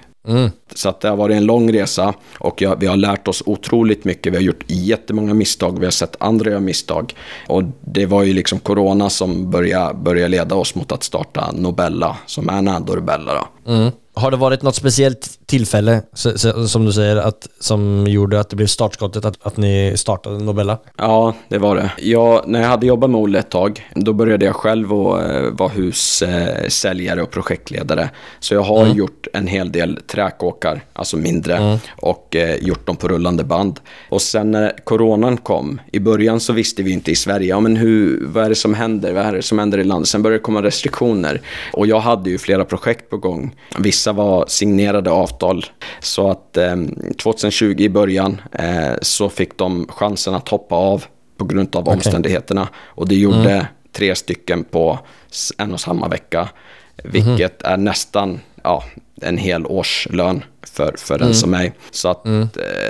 Så 0.74 0.88
att 0.88 1.00
det 1.00 1.08
har 1.08 1.16
varit 1.16 1.36
en 1.36 1.44
lång 1.44 1.72
resa 1.72 2.14
och 2.38 2.62
jag, 2.62 2.80
vi 2.80 2.86
har 2.86 2.96
lärt 2.96 3.28
oss 3.28 3.42
otroligt 3.46 4.04
mycket. 4.04 4.32
Vi 4.32 4.36
har 4.36 4.42
gjort 4.42 4.64
jättemånga 4.66 5.34
misstag, 5.34 5.78
vi 5.78 5.86
har 5.86 5.90
sett 5.90 6.16
andra 6.20 6.50
göra 6.50 6.60
misstag. 6.60 7.14
Och 7.46 7.62
det 7.80 8.06
var 8.06 8.22
ju 8.22 8.32
liksom 8.32 8.58
corona 8.58 9.10
som 9.10 9.50
började, 9.50 9.94
började 9.94 10.28
leda 10.28 10.54
oss 10.54 10.74
mot 10.74 10.92
att 10.92 11.02
starta 11.02 11.52
Nobella, 11.52 12.16
som 12.26 12.48
är 12.48 12.62
Nando 12.62 13.00
Bella 13.00 13.34
då. 13.34 13.72
Mm. 13.72 13.90
Har 14.14 14.30
det 14.30 14.36
varit 14.36 14.62
något 14.62 14.74
speciellt 14.76 15.39
tillfälle, 15.50 16.02
så- 16.12 16.38
så- 16.38 16.68
som 16.68 16.84
du 16.84 16.92
säger, 16.92 17.16
att, 17.16 17.48
som 17.60 18.06
gjorde 18.08 18.40
att 18.40 18.50
det 18.50 18.56
blev 18.56 18.66
startskottet 18.66 19.24
att, 19.24 19.46
att 19.46 19.56
ni 19.56 19.92
startade 19.96 20.38
Nobella? 20.38 20.78
Ja, 20.98 21.34
det 21.48 21.58
var 21.58 21.76
det. 21.76 21.90
Jag, 21.98 22.48
när 22.48 22.60
jag 22.60 22.68
hade 22.68 22.86
jobbat 22.86 23.10
med 23.10 23.20
Olle 23.20 23.38
ett 23.38 23.50
tag, 23.50 23.86
då 23.94 24.12
började 24.12 24.44
jag 24.46 24.56
själv 24.56 24.92
att 24.92 25.22
eh, 25.30 25.42
vara 25.52 25.68
hussäljare 25.68 27.22
och 27.22 27.30
projektledare. 27.30 28.10
Så 28.40 28.54
jag 28.54 28.62
har 28.62 28.86
gjort 28.86 29.26
en 29.32 29.46
hel 29.46 29.72
del 29.72 29.98
träkåkar, 30.06 30.80
alltså 30.92 31.16
mindre, 31.16 31.78
och 32.02 32.36
eh, 32.36 32.54
gjort 32.56 32.86
dem 32.86 32.96
på 32.96 33.08
rullande 33.08 33.44
band. 33.44 33.80
Och 34.08 34.22
sen 34.22 34.50
när 34.50 34.72
coronan 34.84 35.36
kom, 35.36 35.80
i 35.92 35.98
början 36.00 36.40
så 36.40 36.52
visste 36.52 36.82
vi 36.82 36.90
inte 36.92 37.10
i 37.10 37.14
Sverige, 37.16 37.48
ja 37.48 37.60
men 37.60 37.76
hur, 37.76 38.26
vad 38.26 38.44
är 38.44 38.48
det 38.48 38.54
som 38.54 38.74
händer? 38.74 39.12
Vad 39.12 39.24
är 39.26 39.32
det 39.32 39.42
som 39.42 39.58
händer 39.58 39.78
i 39.78 39.84
landet? 39.84 40.08
Sen 40.08 40.22
började 40.22 40.38
det 40.38 40.42
komma 40.42 40.62
restriktioner. 40.62 41.40
Och 41.72 41.86
jag 41.86 42.00
hade 42.00 42.30
ju 42.30 42.38
flera 42.38 42.64
projekt 42.64 43.10
på 43.10 43.16
gång. 43.16 43.54
Vissa 43.78 44.12
var 44.12 44.44
signerade 44.48 45.10
avtal. 45.10 45.39
Så 46.00 46.30
att 46.30 46.56
eh, 46.56 46.76
2020 47.22 47.74
i 47.78 47.88
början 47.88 48.40
eh, 48.52 48.94
så 49.02 49.28
fick 49.28 49.58
de 49.58 49.86
chansen 49.88 50.34
att 50.34 50.48
hoppa 50.48 50.74
av 50.74 51.04
på 51.36 51.44
grund 51.44 51.76
av 51.76 51.88
omständigheterna. 51.88 52.68
Och 52.76 53.08
det 53.08 53.14
gjorde 53.14 53.66
tre 53.92 54.14
stycken 54.14 54.64
på 54.64 54.98
en 55.58 55.72
och 55.72 55.80
samma 55.80 56.08
vecka. 56.08 56.48
vilket 57.04 57.62
är 57.62 57.76
nästan 57.76 58.40
ja, 58.62 58.84
en 59.20 59.38
hel 59.38 59.66
årslön 59.66 60.44
för, 60.62 60.94
för 60.98 61.22
en 61.22 61.34
som 61.34 61.50
mig. 61.50 61.72
Så 61.90 62.08
att 62.08 62.26
eh, 62.26 62.46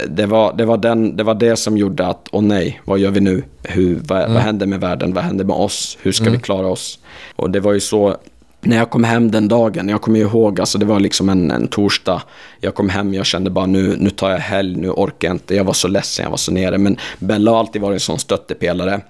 det, 0.09 0.27
var, 0.27 0.53
det, 0.57 0.65
var 0.65 0.77
den, 0.77 1.17
det 1.17 1.23
var 1.23 1.35
det 1.35 1.57
som 1.57 1.77
gjorde 1.77 2.07
att, 2.07 2.29
åh 2.33 2.43
nej, 2.43 2.81
vad 2.85 2.99
gör 2.99 3.11
vi 3.11 3.21
nu? 3.21 3.45
Hur, 3.63 4.01
vad, 4.05 4.33
vad 4.33 4.43
händer 4.43 4.67
med 4.67 4.81
världen? 4.81 5.15
Vad 5.15 5.25
händer 5.25 5.45
med 5.45 5.57
oss? 5.57 5.99
Hur 6.03 6.13
ska 6.13 6.31
vi 6.31 6.39
klara 6.39 6.67
oss? 6.67 6.99
Och 7.37 7.51
det 7.51 7.61
var 7.61 7.73
ju 7.73 7.81
så 7.81 8.17
när 8.61 8.77
jag 8.77 8.91
kom 8.91 9.05
hem 9.05 9.31
den 9.31 9.49
dagen, 9.49 9.89
jag 9.89 10.03
kommer 10.03 10.21
ihåg, 10.21 10.61
alltså 10.61 10.79
det 10.79 10.87
var 10.87 11.01
liksom 11.01 11.29
en, 11.29 11.51
en 11.51 11.69
torsdag. 11.69 12.23
Jag 12.61 12.75
kom 12.75 12.89
hem, 12.89 13.15
jag 13.15 13.27
kände 13.27 13.51
bara 13.51 13.67
nu, 13.67 13.97
nu 13.99 14.11
tar 14.11 14.31
jag 14.31 14.39
helg, 14.39 14.77
nu 14.77 14.91
orkar 14.91 15.29
jag 15.29 15.35
inte. 15.35 15.55
Jag 15.55 15.65
var 15.65 15.73
så 15.73 15.89
ledsen, 15.89 16.23
jag 16.23 16.31
var 16.31 16.37
så 16.37 16.53
nere. 16.53 16.79
Men 16.79 16.97
Bella 17.19 17.51
har 17.51 17.59
alltid 17.59 17.83
varit 17.83 17.95
en 17.95 18.01
sån 18.01 18.19
stöttepelare. 18.19 19.01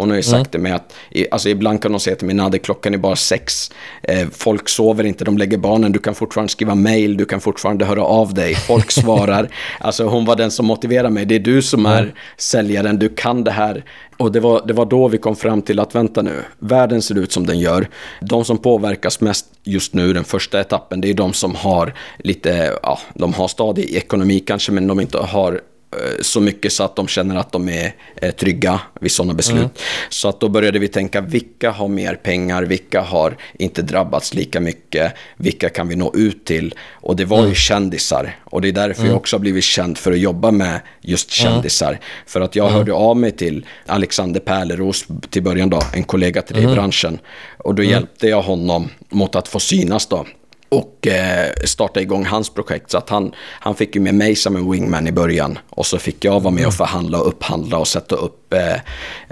Hon 0.00 0.10
har 0.10 0.16
ju 0.16 0.22
sagt 0.22 0.50
till 0.50 0.60
mig 0.60 0.72
att, 0.72 0.92
i- 1.10 1.26
alltså 1.30 1.48
ibland 1.48 1.82
kan 1.82 1.90
hon 1.92 2.00
säga 2.00 2.16
till 2.16 2.26
mig, 2.26 2.36
Nadde 2.36 2.58
klockan 2.58 2.94
är 2.94 2.98
bara 2.98 3.16
sex. 3.16 3.70
Eh, 4.02 4.28
folk 4.32 4.68
sover 4.68 5.04
inte, 5.04 5.24
de 5.24 5.38
lägger 5.38 5.58
barnen, 5.58 5.92
du 5.92 5.98
kan 5.98 6.14
fortfarande 6.14 6.52
skriva 6.52 6.74
mail, 6.74 7.16
du 7.16 7.24
kan 7.24 7.40
fortfarande 7.40 7.84
höra 7.84 8.04
av 8.04 8.34
dig, 8.34 8.54
folk 8.54 8.90
svarar. 9.02 9.48
Alltså 9.80 10.04
hon 10.04 10.24
var 10.24 10.36
den 10.36 10.50
som 10.50 10.66
motiverade 10.66 11.10
mig, 11.10 11.24
det 11.24 11.34
är 11.34 11.38
du 11.38 11.62
som 11.62 11.86
är 11.86 12.14
säljaren, 12.36 12.98
du 12.98 13.08
kan 13.08 13.44
det 13.44 13.50
här. 13.50 13.84
Och 14.16 14.32
det 14.32 14.40
var, 14.40 14.62
det 14.66 14.72
var 14.72 14.86
då 14.86 15.08
vi 15.08 15.18
kom 15.18 15.36
fram 15.36 15.62
till 15.62 15.80
att 15.80 15.94
vänta 15.94 16.22
nu, 16.22 16.42
världen 16.58 17.02
ser 17.02 17.18
ut 17.18 17.32
som 17.32 17.46
den 17.46 17.58
gör. 17.58 17.88
De 18.20 18.44
som 18.44 18.58
påverkas 18.58 19.20
mest 19.20 19.46
just 19.64 19.94
nu, 19.94 20.12
den 20.12 20.24
första 20.24 20.60
etappen, 20.60 21.00
det 21.00 21.10
är 21.10 21.14
de 21.14 21.32
som 21.32 21.54
har 21.54 21.94
lite, 22.18 22.78
ja, 22.82 22.98
de 23.14 23.34
har 23.34 23.48
stadig 23.48 23.90
ekonomi 23.94 24.40
kanske, 24.40 24.72
men 24.72 24.86
de 24.86 25.00
inte 25.00 25.18
har 25.18 25.60
så 26.20 26.40
mycket 26.40 26.72
så 26.72 26.84
att 26.84 26.96
de 26.96 27.08
känner 27.08 27.36
att 27.36 27.52
de 27.52 27.68
är 27.68 27.94
eh, 28.16 28.30
trygga 28.30 28.80
vid 29.00 29.12
sådana 29.12 29.34
beslut. 29.34 29.82
Så 30.08 30.28
att 30.28 30.40
då 30.40 30.48
började 30.48 30.78
vi 30.78 30.88
tänka, 30.88 31.20
vilka 31.20 31.70
har 31.70 31.88
mer 31.88 32.14
pengar, 32.14 32.62
vilka 32.62 33.00
har 33.00 33.36
inte 33.58 33.82
drabbats 33.82 34.34
lika 34.34 34.60
mycket, 34.60 35.12
vilka 35.36 35.68
kan 35.68 35.88
vi 35.88 35.96
nå 35.96 36.12
ut 36.14 36.44
till? 36.44 36.74
Och 36.90 37.16
det 37.16 37.24
var 37.24 37.46
ju 37.46 37.54
kändisar. 37.54 38.36
Och 38.44 38.60
det 38.60 38.68
är 38.68 38.72
därför 38.72 39.06
jag 39.06 39.16
också 39.16 39.36
har 39.36 39.40
blivit 39.40 39.64
känd 39.64 39.98
för 39.98 40.12
att 40.12 40.18
jobba 40.18 40.50
med 40.50 40.80
just 41.00 41.30
kändisar. 41.30 42.00
För 42.26 42.40
att 42.40 42.56
jag 42.56 42.68
hörde 42.68 42.92
av 42.92 43.16
mig 43.16 43.30
till 43.30 43.66
Alexander 43.86 44.40
Pärleros 44.40 45.06
till 45.30 45.42
början 45.42 45.70
då, 45.70 45.82
en 45.92 46.04
kollega 46.04 46.42
till 46.42 46.56
dig 46.56 46.64
i 46.64 46.74
branschen. 46.74 47.18
Och 47.58 47.74
då 47.74 47.82
hjälpte 47.82 48.28
jag 48.28 48.42
honom 48.42 48.88
mot 49.08 49.34
att 49.34 49.48
få 49.48 49.60
synas 49.60 50.06
då 50.06 50.26
och 50.70 51.06
eh, 51.06 51.52
starta 51.64 52.00
igång 52.00 52.24
hans 52.24 52.50
projekt. 52.50 52.90
Så 52.90 52.98
att 52.98 53.10
han, 53.10 53.32
han 53.36 53.74
fick 53.74 53.94
ju 53.94 54.00
med 54.00 54.14
mig 54.14 54.36
som 54.36 54.56
en 54.56 54.70
wingman 54.70 55.06
i 55.06 55.12
början. 55.12 55.58
Och 55.70 55.86
så 55.86 55.98
fick 55.98 56.24
jag 56.24 56.40
vara 56.40 56.54
med 56.54 56.66
och 56.66 56.74
förhandla 56.74 57.20
och 57.20 57.28
upphandla 57.28 57.78
och 57.78 57.88
sätta 57.88 58.14
upp 58.14 58.52
eh, 58.52 58.76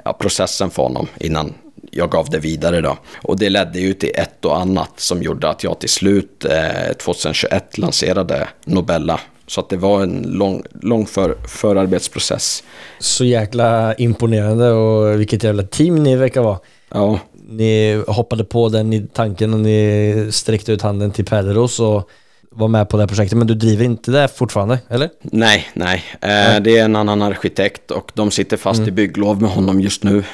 ja, 0.05 0.13
processen 0.13 0.71
för 0.71 0.83
honom 0.83 1.07
innan 1.21 1.55
jag 1.91 2.11
gav 2.11 2.31
det 2.31 2.39
vidare 2.39 2.81
då. 2.81 2.99
Och 3.23 3.39
det 3.39 3.51
ledde 3.51 3.81
ju 3.81 3.95
till 3.95 4.13
ett 4.15 4.45
och 4.45 4.61
annat 4.61 4.93
som 4.97 5.23
gjorde 5.23 5.49
att 5.49 5.65
jag 5.65 5.79
till 5.79 5.89
slut 5.89 6.45
eh, 6.45 6.93
2021 6.93 7.79
lanserade 7.79 8.49
Nobella. 8.65 9.21
Så 9.47 9.61
att 9.61 9.69
det 9.69 9.77
var 9.77 10.03
en 10.03 10.23
lång, 10.27 10.63
lång 10.83 11.07
för, 11.07 11.37
förarbetsprocess. 11.49 12.65
Så 12.99 13.25
jäkla 13.25 13.95
imponerande 13.95 14.71
och 14.71 15.21
vilket 15.21 15.45
jävla 15.45 15.63
team 15.63 16.03
ni 16.03 16.17
verkar 16.17 16.43
vara. 16.43 16.59
Ja, 16.89 17.21
ni 17.51 18.03
hoppade 18.07 18.45
på 18.45 18.69
den 18.69 18.93
i 18.93 19.07
tanken 19.13 19.55
och 19.55 19.61
ni 19.61 20.29
sträckte 20.31 20.73
ut 20.73 20.83
handen 20.83 21.11
till 21.11 21.25
Pärleros 21.25 21.81
och 21.81 22.11
var 22.51 22.69
med 22.69 22.89
på 22.89 22.97
det 22.97 23.03
här 23.03 23.09
projektet. 23.09 23.39
Men 23.39 23.47
du 23.47 23.55
driver 23.55 23.85
inte 23.85 24.11
det 24.11 24.29
fortfarande, 24.29 24.79
eller? 24.89 25.11
Nej, 25.23 25.67
nej. 25.75 26.05
Eh, 26.21 26.61
det 26.63 26.79
är 26.79 26.85
en 26.85 26.97
annan 26.97 27.23
arkitekt 27.23 27.91
och 27.91 28.11
de 28.15 28.31
sitter 28.31 28.57
fast 28.57 28.81
i 28.81 28.91
bygglov 28.91 29.43
med 29.43 29.51
honom 29.51 29.81
just 29.81 30.05
nu. 30.05 30.25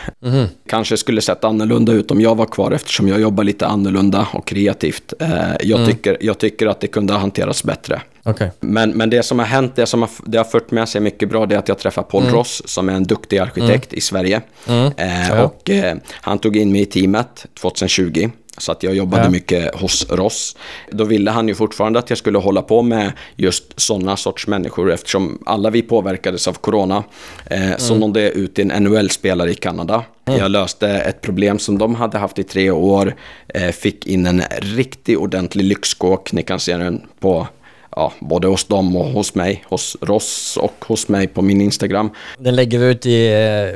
Kanske 0.69 0.97
skulle 0.97 1.21
sett 1.21 1.45
annorlunda 1.45 1.93
ut 1.93 2.11
om 2.11 2.21
jag 2.21 2.35
var 2.35 2.47
kvar 2.47 2.71
eftersom 2.71 3.09
jag 3.09 3.21
jobbar 3.21 3.45
lite 3.45 3.67
annorlunda 3.67 4.29
och 4.33 4.47
kreativt. 4.47 5.13
Eh, 5.21 5.29
jag, 5.61 5.87
tycker, 5.87 6.17
jag 6.21 6.39
tycker 6.39 6.67
att 6.67 6.81
det 6.81 6.87
kunde 6.87 7.13
ha 7.13 7.21
hanterats 7.21 7.65
bättre. 7.65 8.01
Okej. 8.23 8.51
Men, 8.61 8.91
men 8.91 9.11
det 9.11 9.23
som 9.23 9.39
har 9.39 9.47
hänt, 9.47 9.77
det 9.77 9.87
som 9.87 10.03
har, 10.03 10.11
det 10.27 10.39
har 10.39 10.45
fört 10.45 10.71
med 10.71 10.89
sig 10.89 11.01
mycket 11.01 11.29
bra, 11.29 11.47
det 11.47 11.55
är 11.55 11.59
att 11.59 11.69
jag 11.69 11.79
träffar 11.79 12.03
Paul 12.03 12.25
Ross 12.25 12.63
som 12.65 12.89
är 12.89 12.93
en 12.93 13.05
duktig 13.05 13.39
arkitekt 13.39 13.93
i 13.93 14.01
Sverige. 14.01 14.41
Eh, 14.67 15.29
Ja. 15.29 15.43
Och 15.45 15.71
eh, 15.71 15.97
han 16.11 16.39
tog 16.39 16.57
in 16.57 16.73
mig 16.73 16.81
i 16.81 16.87
teamet 16.87 17.47
2020. 17.61 18.31
Så 18.59 18.73
att 18.73 18.83
jag 18.83 18.95
jobbade 18.95 19.23
Ja. 19.25 19.31
mycket 19.31 19.75
hos 19.75 20.07
Ross. 20.11 20.57
Då 20.91 21.05
ville 21.05 21.31
han 21.31 21.49
ju 21.49 21.55
fortfarande 21.55 21.99
att 21.99 22.11
jag 22.11 22.19
skulle 22.19 22.39
hålla 22.39 22.63
på 22.63 22.83
med 22.83 23.13
just 23.37 23.81
sådana 23.81 24.17
sorts 24.17 24.47
människor 24.47 24.93
eftersom 24.93 25.39
alla 25.47 25.71
vi 25.71 25.83
påverkades 25.83 26.49
av 26.49 26.53
corona. 26.53 27.05
Eh, 27.51 27.77
Så 27.79 27.95
nådde 27.95 28.21
jag 28.23 28.33
ut 28.33 28.55
till 28.55 28.71
en 28.71 28.83
NHL-spelare 28.85 29.51
i 29.51 29.55
Kanada. 29.55 30.05
Jag 30.25 30.51
löste 30.51 30.89
ett 30.89 31.21
problem 31.21 31.59
som 31.59 31.79
de 31.79 31.95
hade 31.95 32.19
haft 32.19 32.39
i 32.39 32.43
tre 32.43 32.71
år. 32.71 33.15
Eh, 33.49 33.69
fick 33.71 34.07
in 34.07 34.27
en 34.27 34.43
riktig 34.61 35.19
ordentlig 35.21 35.65
lyxkåk. 35.65 36.33
Ni 36.33 36.43
kan 36.43 36.61
se 36.61 36.77
den 36.77 37.03
på 37.21 37.47
ja, 37.97 38.13
både 38.21 38.49
hos 38.49 38.65
dem 38.65 38.97
och 38.97 39.05
hos 39.07 39.35
mig, 39.35 39.65
hos 39.69 39.97
Ross 40.01 40.59
och 40.61 40.85
hos 40.89 41.09
mig 41.09 41.27
på 41.27 41.43
min 41.43 41.61
Instagram. 41.61 42.11
Den 42.39 42.57
lägger 42.57 42.79
vi 42.79 42.87
ut 42.87 43.07
i, 43.07 43.33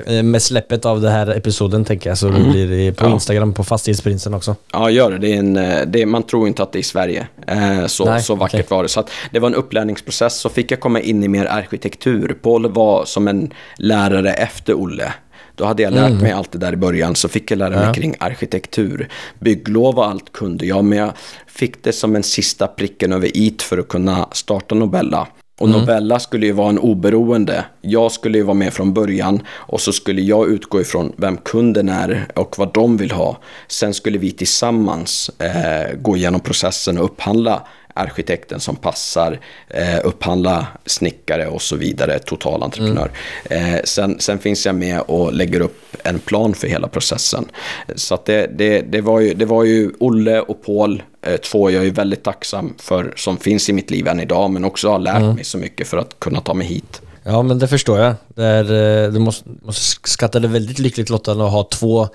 eh, 0.06 0.22
med 0.22 0.42
släppet 0.42 0.84
av 0.84 1.00
den 1.00 1.12
här 1.12 1.26
episoden 1.36 1.84
tänker 1.84 2.10
jag, 2.10 2.18
så 2.18 2.28
det 2.28 2.40
blir 2.44 2.92
på 2.92 3.04
Mm. 3.04 3.10
Ja. 3.10 3.14
Instagram 3.14 3.54
på 3.54 3.64
Fastighetsprinsen 3.64 4.34
också. 4.34 4.56
Ja, 4.72 4.90
gör 4.90 5.10
det. 5.10 5.18
det, 5.18 5.32
är 5.32 5.38
en, 5.38 5.56
eh, 5.56 5.80
det 5.86 6.02
är, 6.02 6.06
man 6.06 6.22
tror 6.22 6.48
inte 6.48 6.62
att 6.62 6.72
det 6.72 6.76
är 6.78 6.80
i 6.80 6.82
Sverige. 6.82 7.26
Eh, 7.46 7.86
så, 7.86 8.04
Nej, 8.04 8.22
så 8.22 8.34
vackert 8.34 8.54
okej. 8.60 8.66
var 8.76 8.82
det. 8.82 8.88
Så 8.88 9.00
att 9.00 9.10
det 9.32 9.38
var 9.38 9.48
en 9.48 9.54
upplärningsprocess. 9.54 10.34
Så 10.40 10.48
fick 10.48 10.70
jag 10.70 10.80
komma 10.80 11.00
in 11.00 11.24
i 11.24 11.28
mer 11.28 11.46
arkitektur. 11.46 12.36
Paul 12.42 12.72
var 12.72 13.04
som 13.04 13.28
en 13.28 13.50
lärare 13.78 14.32
efter 14.32 14.74
Olle. 14.74 15.12
Då 15.58 15.64
hade 15.64 15.82
jag 15.82 15.92
lärt 15.92 16.20
mig 16.22 16.32
allt 16.32 16.52
det 16.52 16.58
där 16.58 16.72
i 16.72 16.76
början, 16.76 17.14
så 17.14 17.28
fick 17.28 17.50
jag 17.50 17.58
lära 17.58 17.68
mig 17.70 17.78
Mm. 17.78 17.88
Ja. 17.88 17.94
kring 17.94 18.14
arkitektur. 18.20 19.08
Bygglov 19.38 19.98
och 19.98 20.06
allt 20.06 20.32
kunde 20.32 20.66
jag, 20.66 20.84
men 20.84 20.98
jag 20.98 21.12
fick 21.46 21.84
det 21.84 21.92
som 21.92 22.16
en 22.16 22.22
sista 22.22 22.66
pricken 22.66 23.12
över 23.12 23.30
it 23.36 23.62
för 23.62 23.78
att 23.78 23.88
kunna 23.88 24.28
starta 24.32 24.74
Nobella. 24.74 25.26
Och 25.60 25.68
Mm. 25.68 25.80
Nobella 25.80 26.18
skulle 26.18 26.46
ju 26.46 26.52
vara 26.52 26.68
en 26.68 26.78
oberoende. 26.78 27.64
Jag 27.80 28.12
skulle 28.12 28.38
ju 28.38 28.44
vara 28.44 28.54
med 28.54 28.72
från 28.72 28.92
början 28.94 29.40
och 29.50 29.80
så 29.80 29.92
skulle 29.92 30.22
jag 30.22 30.48
utgå 30.48 30.80
ifrån 30.80 31.12
vem 31.16 31.36
kunden 31.36 31.88
är 31.88 32.26
och 32.34 32.54
vad 32.58 32.72
de 32.74 32.96
vill 32.96 33.10
ha. 33.10 33.38
Sen 33.68 33.94
skulle 33.94 34.18
vi 34.18 34.30
tillsammans 34.30 35.30
eh, 35.38 35.96
gå 35.98 36.16
igenom 36.16 36.40
processen 36.40 36.98
och 36.98 37.04
upphandla 37.04 37.62
arkitekten 37.98 38.60
som 38.60 38.76
passar, 38.76 39.40
eh, 39.68 39.98
upphandla 40.04 40.66
snickare 40.86 41.46
och 41.46 41.62
så 41.62 41.76
vidare, 41.76 42.18
totalentreprenör. 42.18 43.10
Eh, 43.44 43.76
sen, 43.84 44.20
sen 44.20 44.38
finns 44.38 44.66
jag 44.66 44.74
med 44.74 45.00
och 45.00 45.32
lägger 45.32 45.60
upp 45.60 45.96
en 46.04 46.18
plan 46.18 46.54
för 46.54 46.68
hela 46.68 46.88
processen. 46.88 47.44
Så 47.94 48.18
det, 48.24 48.46
det, 48.58 48.80
det, 48.80 49.00
var 49.00 49.20
ju, 49.20 49.34
det 49.34 49.44
var 49.44 49.64
ju 49.64 49.90
Olle 50.00 50.40
och 50.40 50.62
Paul, 50.62 51.02
eh, 51.22 51.36
två 51.36 51.70
jag 51.70 51.86
är 51.86 51.90
väldigt 51.90 52.22
tacksam 52.22 52.74
för, 52.78 53.12
som 53.16 53.36
finns 53.36 53.68
i 53.68 53.72
mitt 53.72 53.90
liv 53.90 54.08
än 54.08 54.20
idag, 54.20 54.50
men 54.50 54.64
också 54.64 54.90
har 54.90 54.98
lärt 54.98 55.34
mig 55.34 55.44
så 55.44 55.58
mycket 55.58 55.88
för 55.88 55.96
att 55.96 56.20
kunna 56.20 56.40
ta 56.40 56.54
mig 56.54 56.66
hit. 56.66 57.02
Ja 57.22 57.42
men 57.42 57.58
det 57.58 57.68
förstår 57.68 57.98
jag. 57.98 58.14
Det 58.34 58.44
är, 58.44 59.04
eh, 59.04 59.12
du 59.12 59.18
måste, 59.18 59.48
måste 59.62 60.10
skatta 60.10 60.40
det 60.40 60.48
väldigt 60.48 60.78
lyckligt 60.78 61.10
lottande 61.10 61.44
att 61.44 61.52
ha 61.52 61.64
två, 61.64 62.08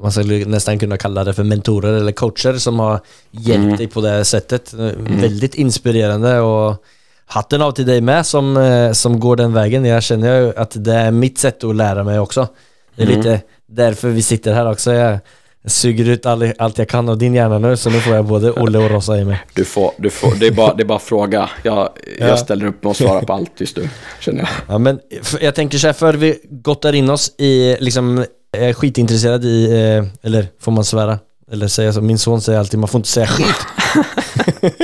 man 0.00 0.12
skulle 0.12 0.44
nästan 0.44 0.78
kunna 0.78 0.96
kalla 0.96 1.24
det 1.24 1.34
för 1.34 1.44
mentorer 1.44 1.92
eller 1.92 2.12
coacher 2.12 2.52
som 2.58 2.78
har 2.80 3.00
hjälpt 3.30 3.78
dig 3.78 3.86
på 3.86 4.00
det 4.00 4.24
sättet. 4.24 4.74
Eh, 4.74 4.90
Väldigt 4.98 5.54
inspirerande 5.54 6.40
och 6.40 6.84
hatten 7.26 7.62
av 7.62 7.72
till 7.72 7.86
dig 7.86 8.00
med 8.00 8.26
som, 8.26 8.56
eh, 8.56 8.92
som 8.92 9.20
går 9.20 9.36
den 9.36 9.52
vägen. 9.52 9.84
Jag 9.84 10.02
känner 10.02 10.40
ju 10.40 10.52
att 10.56 10.84
det 10.84 10.94
är 10.94 11.10
mitt 11.10 11.38
sätt 11.38 11.64
att 11.64 11.76
lära 11.76 12.04
mig 12.04 12.18
också. 12.18 12.48
Det 12.96 13.02
är 13.02 13.06
lite 13.06 13.40
därför 13.66 14.08
vi 14.08 14.22
sitter 14.22 14.52
här 14.54 14.70
också. 14.70 14.92
Jag 14.92 15.18
suger 15.66 16.08
ut 16.08 16.26
all, 16.26 16.52
allt 16.58 16.78
jag 16.78 16.88
kan 16.88 17.08
av 17.08 17.18
din 17.18 17.34
hjärna 17.34 17.58
nu 17.58 17.76
så 17.76 17.90
nu 17.90 18.00
får 18.00 18.14
jag 18.14 18.24
både 18.24 18.52
Olle 18.52 18.78
och 18.78 18.90
Rossa 18.90 19.18
i 19.18 19.24
mig. 19.24 19.40
Du 19.54 19.64
får, 19.64 19.90
du 19.98 20.10
får, 20.10 20.34
det, 20.40 20.46
är 20.46 20.50
bara, 20.50 20.74
det 20.74 20.82
är 20.82 20.86
bara 20.86 20.98
fråga. 20.98 21.50
Jag, 21.62 21.74
Ja. 21.76 22.26
jag 22.26 22.38
ställer 22.38 22.66
upp 22.66 22.86
och 22.86 22.96
svarar 22.96 23.22
på 23.22 23.32
allt 23.32 23.52
just 23.60 23.76
nu, 23.76 23.88
känner 24.20 24.38
jag. 24.38 24.48
Ja 24.68 24.78
men 24.78 25.00
jag 25.40 25.54
tänker 25.54 25.78
så 25.78 25.86
här, 25.86 25.94
för 25.94 26.14
vi 26.14 26.38
gottar 26.50 26.92
in 26.92 27.10
oss 27.10 27.34
i, 27.38 27.76
liksom, 27.80 28.24
är 28.52 28.72
skitintresserad 28.72 29.44
i, 29.44 29.64
eh, 29.64 30.26
eller 30.26 30.46
får 30.60 30.72
man 30.72 30.84
svära? 30.84 31.18
Eller 31.52 31.68
säga 31.68 31.92
så, 31.92 32.00
min 32.00 32.18
son 32.18 32.40
säger 32.40 32.58
alltid 32.58 32.80
man 32.80 32.88
får 32.88 32.98
inte 32.98 33.08
säga 33.08 33.26
skit. 33.26 33.66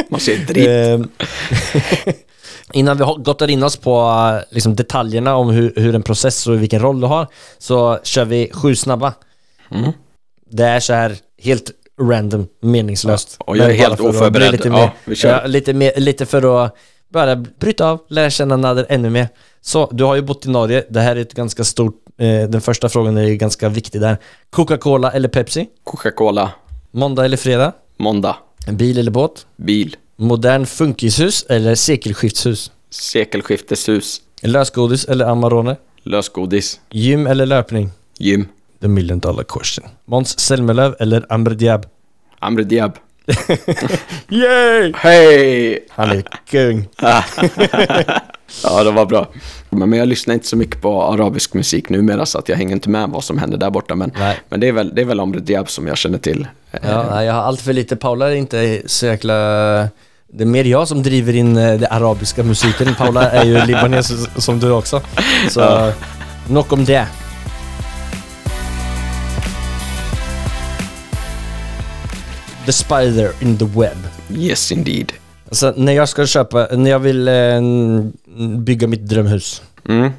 Man 0.11 0.21
ser 0.21 0.37
drit. 0.38 0.69
Eh, 0.69 2.14
Innan 2.73 2.99
vi 2.99 3.04
gottar 3.04 3.50
in 3.50 3.62
oss 3.62 3.76
på 3.76 4.00
eh, 4.00 4.54
liksom, 4.54 4.76
detaljerna 4.76 5.37
om 5.37 5.50
hur, 5.50 5.73
hur 5.76 5.95
en 5.95 6.02
process 6.02 6.47
och 6.47 6.62
vilken 6.62 6.81
roll 6.81 7.00
du 7.00 7.07
har, 7.07 7.26
så 7.59 7.99
kör 8.02 8.25
vi 8.25 8.50
sju 8.52 8.75
snabba. 8.75 9.14
Mm. 9.71 9.92
Det 10.50 10.64
är 10.64 10.81
så 10.81 10.92
här 10.92 11.16
helt 11.42 11.71
random, 12.00 12.47
meningslöst. 12.61 13.37
Ja, 13.38 13.45
och 13.47 13.57
jag 13.57 13.71
är 13.71 13.75
helt 13.75 14.00
oförberedd. 14.00 14.52
Lite, 14.52 14.71
mer. 14.71 14.90
Ja, 15.04 15.47
lite, 15.47 15.73
mer, 15.73 15.92
lite 15.97 16.26
för 16.26 16.64
att 16.64 16.76
bara 17.09 17.37
bryta 17.37 17.90
av, 17.90 18.00
lära 18.09 18.31
känna 18.31 18.57
Nader 18.57 18.87
ännu 18.88 19.11
mer. 19.11 19.28
Så, 19.61 19.88
du 19.92 20.04
har 20.04 20.14
ju 20.14 20.23
bott 20.23 20.47
i 20.47 20.50
Norge. 20.50 20.85
Det 20.90 21.00
här 21.00 21.16
är 21.16 21.21
ett 21.21 21.35
ganska 21.35 21.64
stort, 21.64 21.95
den 22.26 22.60
första 22.60 22.88
frågan 22.88 23.16
är 23.16 23.34
ganska 23.34 23.68
viktig 23.68 24.00
där. 24.00 24.16
Coca-Cola 24.50 25.10
eller 25.12 25.28
Pepsi? 25.28 25.68
Coca-Cola, 25.84 26.50
Måndag 26.90 27.24
eller 27.24 27.36
fredag? 27.36 27.72
måndag, 27.96 28.36
En 28.66 28.76
bil 28.76 28.98
eller 28.98 29.10
båt? 29.10 29.46
bil, 29.56 29.96
Modern 30.16 30.66
funkishus 30.66 31.42
eller 31.48 31.74
sekelskiftshus? 31.74 32.70
sekelskifteshus, 32.90 34.20
Lösgodis 34.42 35.04
eller 35.04 35.24
Amarone? 35.26 35.76
lösgodis, 36.02 36.80
Gym 36.90 37.26
eller 37.26 37.46
löpning? 37.46 37.90
gym, 38.18 38.48
The 38.80 38.88
million 38.88 39.18
dollar 39.18 39.44
question. 39.48 39.84
Måns 40.04 40.38
Zelmerlöw 40.40 40.94
eller 41.00 41.26
Amr 41.32 41.50
Diab? 41.50 41.86
Amr 42.38 42.62
Diab, 42.62 42.92
Yay! 44.28 44.92
Hej! 44.96 45.86
Han 45.90 46.10
är 46.10 46.22
kung. 46.50 46.88
Ja, 48.64 48.85
det 48.85 48.90
var 48.90 49.06
bra. 49.06 49.28
Men 49.71 49.92
jag 49.92 50.09
lyssnar 50.09 50.35
inte 50.35 50.47
så 50.47 50.56
mycket 50.56 50.80
på 50.82 51.02
arabisk 51.02 51.54
musik 51.54 51.88
numera 51.88 52.26
så 52.26 52.38
att 52.38 52.49
jag 52.49 52.56
hänger 52.56 52.73
inte 52.73 52.88
med 52.90 53.09
vad 53.09 53.25
som 53.25 53.38
händer 53.38 53.59
där 53.59 53.71
borta. 53.71 53.94
Men, 53.94 54.12
Nej. 54.18 54.40
men 54.49 54.61
det, 54.61 54.68
är 54.68 54.73
väl, 54.73 54.94
det 54.94 55.00
är 55.02 55.06
väl 55.06 55.21
Amr 55.21 55.37
Diab 55.40 55.71
som 55.71 55.87
jag 55.87 55.97
känner 55.99 56.18
till. 56.18 56.47
Ja, 56.82 57.25
jag 57.25 57.32
har 57.32 57.40
allt 57.42 57.61
för 57.61 57.73
lite. 57.73 57.97
Paula 57.97 58.30
är 58.30 58.35
inte 58.35 58.82
så 58.87 59.06
jäkla... 59.06 59.35
Det 60.35 60.44
är 60.44 60.47
mer 60.47 60.64
jag 60.64 60.88
som 60.88 61.02
driver 61.02 61.37
in 61.37 61.56
eh, 61.56 61.66
den 61.80 61.87
arabiska 61.90 62.42
musiken. 62.42 62.94
Paula 62.99 63.30
är 63.30 63.44
ju 63.44 63.66
libanes 63.66 64.12
som 64.44 64.61
du 64.61 64.71
också. 64.71 65.00
Så 65.50 65.61
Ja. 65.61 65.92
nog 66.49 66.73
om 66.73 66.85
det. 66.85 67.06
The 72.66 72.73
spider 72.73 73.32
in 73.40 73.59
the 73.59 73.64
web. 73.64 73.99
Yes 74.37 74.73
indeed. 74.73 75.12
Alltså 75.49 75.75
när 75.76 75.92
jag 75.92 76.09
ska 76.09 76.26
köpa, 76.26 76.66
när 76.73 76.90
jag 76.90 76.99
vill 76.99 77.28
eh, 77.28 77.35
bygga 78.58 78.86
mitt 78.86 79.08
drömhus 79.08 79.62
Mm. 79.88 80.10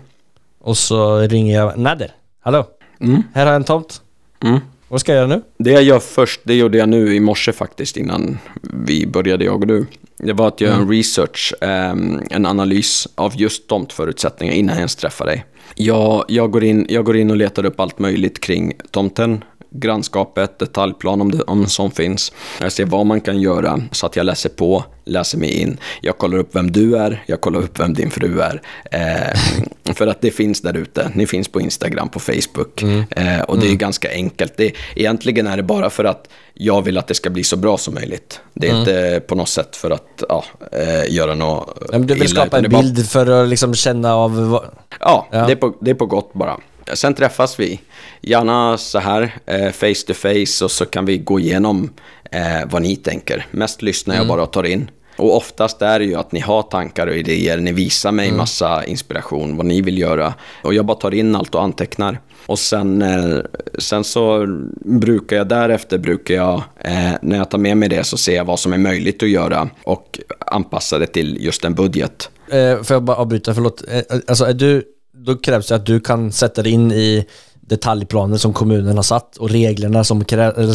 och 0.62 0.78
så 0.78 1.18
ringer 1.20 1.56
jag 1.56 1.78
Nader. 1.78 2.12
Hallå? 2.42 2.66
Mm. 3.00 3.24
Här 3.34 3.46
har 3.46 3.52
jag 3.54 3.60
en 3.60 3.64
tomt. 3.64 4.02
Mm. 4.44 4.60
Vad 4.88 5.00
ska 5.00 5.12
jag 5.12 5.18
göra 5.18 5.28
nu? 5.36 5.42
Det 5.58 5.72
jag 5.72 5.84
gör 5.84 6.00
först, 6.00 6.42
det 6.44 6.54
gjorde 6.56 6.78
jag 6.78 6.90
nu 6.90 7.16
i 7.16 7.20
morse 7.20 7.52
faktiskt 7.52 7.98
innan 7.98 8.38
vi 8.86 9.08
började 9.08 9.46
jag 9.46 9.62
och 9.62 9.68
du. 9.68 9.86
Det 10.18 10.34
var 10.34 10.48
att 10.48 10.62
göra 10.62 10.76
en 10.76 10.90
research, 10.90 11.54
ehm, 11.62 12.22
en 12.30 12.46
analys 12.46 13.08
av 13.16 13.34
just 13.36 13.68
tomtförutsättningar 13.68 14.54
innan 14.54 14.74
jag 14.76 14.78
ens 14.80 14.96
träffar 14.96 15.26
dig. 15.26 15.46
Jag, 15.76 16.26
jag, 16.28 16.52
går 16.52 16.64
in, 16.64 16.86
jag 16.90 17.06
går 17.06 17.18
in 17.18 17.32
och 17.32 17.38
letar 17.38 17.66
upp 17.66 17.80
allt 17.80 18.00
möjligt 18.00 18.40
kring 18.40 18.74
tomten, 18.92 19.44
grannskapet, 19.74 20.60
detaljplan 20.60 21.22
om, 21.22 21.32
det, 21.32 21.42
om 21.44 21.62
en 21.62 21.70
sån 21.70 21.92
finns. 21.92 22.32
Jag 22.62 22.72
ser 22.72 22.86
vad 22.86 23.06
man 23.06 23.22
kan 23.22 23.42
göra 23.42 23.82
så 23.92 24.06
att 24.06 24.16
jag 24.16 24.26
läser 24.26 24.50
på, 24.50 24.84
läser 25.06 25.38
mig 25.38 25.62
in. 25.62 25.78
Jag 26.02 26.18
kollar 26.18 26.38
upp 26.38 26.56
vem 26.56 26.72
du 26.72 26.98
är, 26.98 27.24
jag 27.28 27.42
kollar 27.42 27.60
upp 27.60 27.80
vem 27.80 27.94
din 27.94 28.12
fru 28.12 28.40
är. 28.42 28.62
Eh, 28.92 29.94
för 29.94 30.08
att 30.08 30.22
det 30.22 30.32
finns 30.32 30.62
där 30.62 30.78
ute. 30.78 31.12
Ni 31.16 31.28
finns 31.28 31.48
på 31.48 31.62
Instagram, 31.62 32.10
på 32.10 32.20
Facebook. 32.20 32.84
Eh, 33.10 33.42
och 33.42 33.60
det 33.60 33.68
är 33.72 33.76
ganska 33.76 34.12
enkelt. 34.12 34.54
Det, 34.58 34.72
egentligen 34.96 35.48
är 35.48 35.58
det 35.58 35.64
bara 35.64 35.90
för 35.90 36.04
att 36.04 36.28
jag 36.54 36.82
vill 36.82 36.98
att 36.98 37.08
det 37.08 37.14
ska 37.14 37.30
bli 37.30 37.44
så 37.44 37.58
bra 37.58 37.78
som 37.78 37.94
möjligt. 37.94 38.40
Det 38.54 38.70
är 38.70 38.80
inte 38.80 39.22
på 39.28 39.36
något 39.36 39.50
sätt 39.50 39.76
för 39.76 39.92
att 39.92 40.24
ja, 40.30 40.44
eh, 40.72 41.14
göra 41.14 41.36
något 41.36 41.78
Ja, 41.92 41.98
Du 41.98 42.14
vill 42.14 42.24
illa, 42.24 42.42
skapa 42.42 42.58
en 42.58 42.66
är 42.66 42.70
bara- 42.70 42.82
bild 42.82 43.10
för 43.10 43.44
att 43.44 43.50
liksom 43.50 43.74
känna 43.76 44.16
av... 44.16 44.50
vad- 44.50 44.66
Ja, 45.00 45.28
Ja. 45.32 45.46
Det, 45.46 45.52
är 45.52 45.56
på, 45.56 45.76
det 45.82 45.92
är 45.92 45.96
på 45.96 46.06
gott 46.06 46.34
bara. 46.34 46.58
Sen 46.94 47.14
träffas 47.14 47.60
vi, 47.60 47.80
gärna 48.24 48.78
så 48.78 49.00
här, 49.00 49.36
eh, 49.46 49.72
face 49.72 50.08
to 50.08 50.14
face 50.14 50.66
och 50.66 50.72
så 50.72 50.86
kan 50.86 51.06
vi 51.06 51.18
gå 51.18 51.40
igenom 51.40 51.90
eh, 52.32 52.70
vad 52.70 52.82
ni 52.82 52.96
tänker. 52.96 53.48
Mest 53.52 53.82
lyssnar 53.82 54.16
jag 54.16 54.28
bara 54.28 54.44
och 54.44 54.54
tar 54.54 54.64
in. 54.64 54.92
Och 55.18 55.38
oftast 55.38 55.82
är 55.82 56.00
det 56.00 56.06
ju 56.06 56.16
att 56.16 56.32
ni 56.32 56.40
har 56.40 56.62
tankar 56.62 57.08
och 57.08 57.16
idéer, 57.16 57.58
ni 57.58 57.72
visar 57.72 58.12
mig 58.12 58.32
massa 58.32 58.86
inspiration, 58.86 59.58
vad 59.58 59.66
ni 59.66 59.82
vill 59.82 59.98
göra. 59.98 60.34
Och 60.64 60.74
jag 60.74 60.86
bara 60.86 60.98
tar 60.98 61.14
in 61.14 61.36
allt 61.36 61.56
och 61.56 61.64
antecknar. 61.64 62.20
Och 62.46 62.60
sen, 62.60 63.02
eh, 63.02 63.40
sen 63.78 64.04
så 64.04 64.46
brukar 64.86 65.36
jag 65.36 65.48
därefter, 65.48 65.98
brukar 65.98 66.36
jag, 66.36 66.64
eh, 66.80 67.12
när 67.22 67.38
jag 67.38 67.50
tar 67.50 67.58
med 67.58 67.78
mig 67.78 67.90
det 67.90 68.04
så 68.04 68.18
ser 68.18 68.36
jag 68.36 68.46
vad 68.46 68.60
som 68.60 68.74
är 68.74 68.78
möjligt 68.78 69.24
att 69.24 69.30
göra 69.30 69.70
och 69.84 70.20
anpassa 70.40 71.00
det 71.00 71.08
till 71.08 71.38
just 71.40 71.66
en 71.66 71.74
budget. 71.74 72.30
Eh, 72.52 72.84
får 72.84 72.96
jag 72.96 73.04
bara 73.04 73.18
avbryta, 73.18 73.54
förlåt. 73.54 73.84
Eh, 73.88 74.02
alltså 74.28 74.46
är 74.46 74.54
du, 74.54 74.84
då 75.14 75.36
krävs 75.36 75.68
det 75.68 75.76
att 75.76 75.86
du 75.86 76.00
kan 76.00 76.32
sätta 76.32 76.64
dig 76.64 76.72
in 76.72 76.92
i 76.92 77.26
detaljplaner 77.68 78.38
som 78.38 78.54
kommunen 78.54 78.96
har 78.96 79.04
satt 79.04 79.38
och 79.38 79.50
reglerna 79.50 80.04
som, 80.04 80.26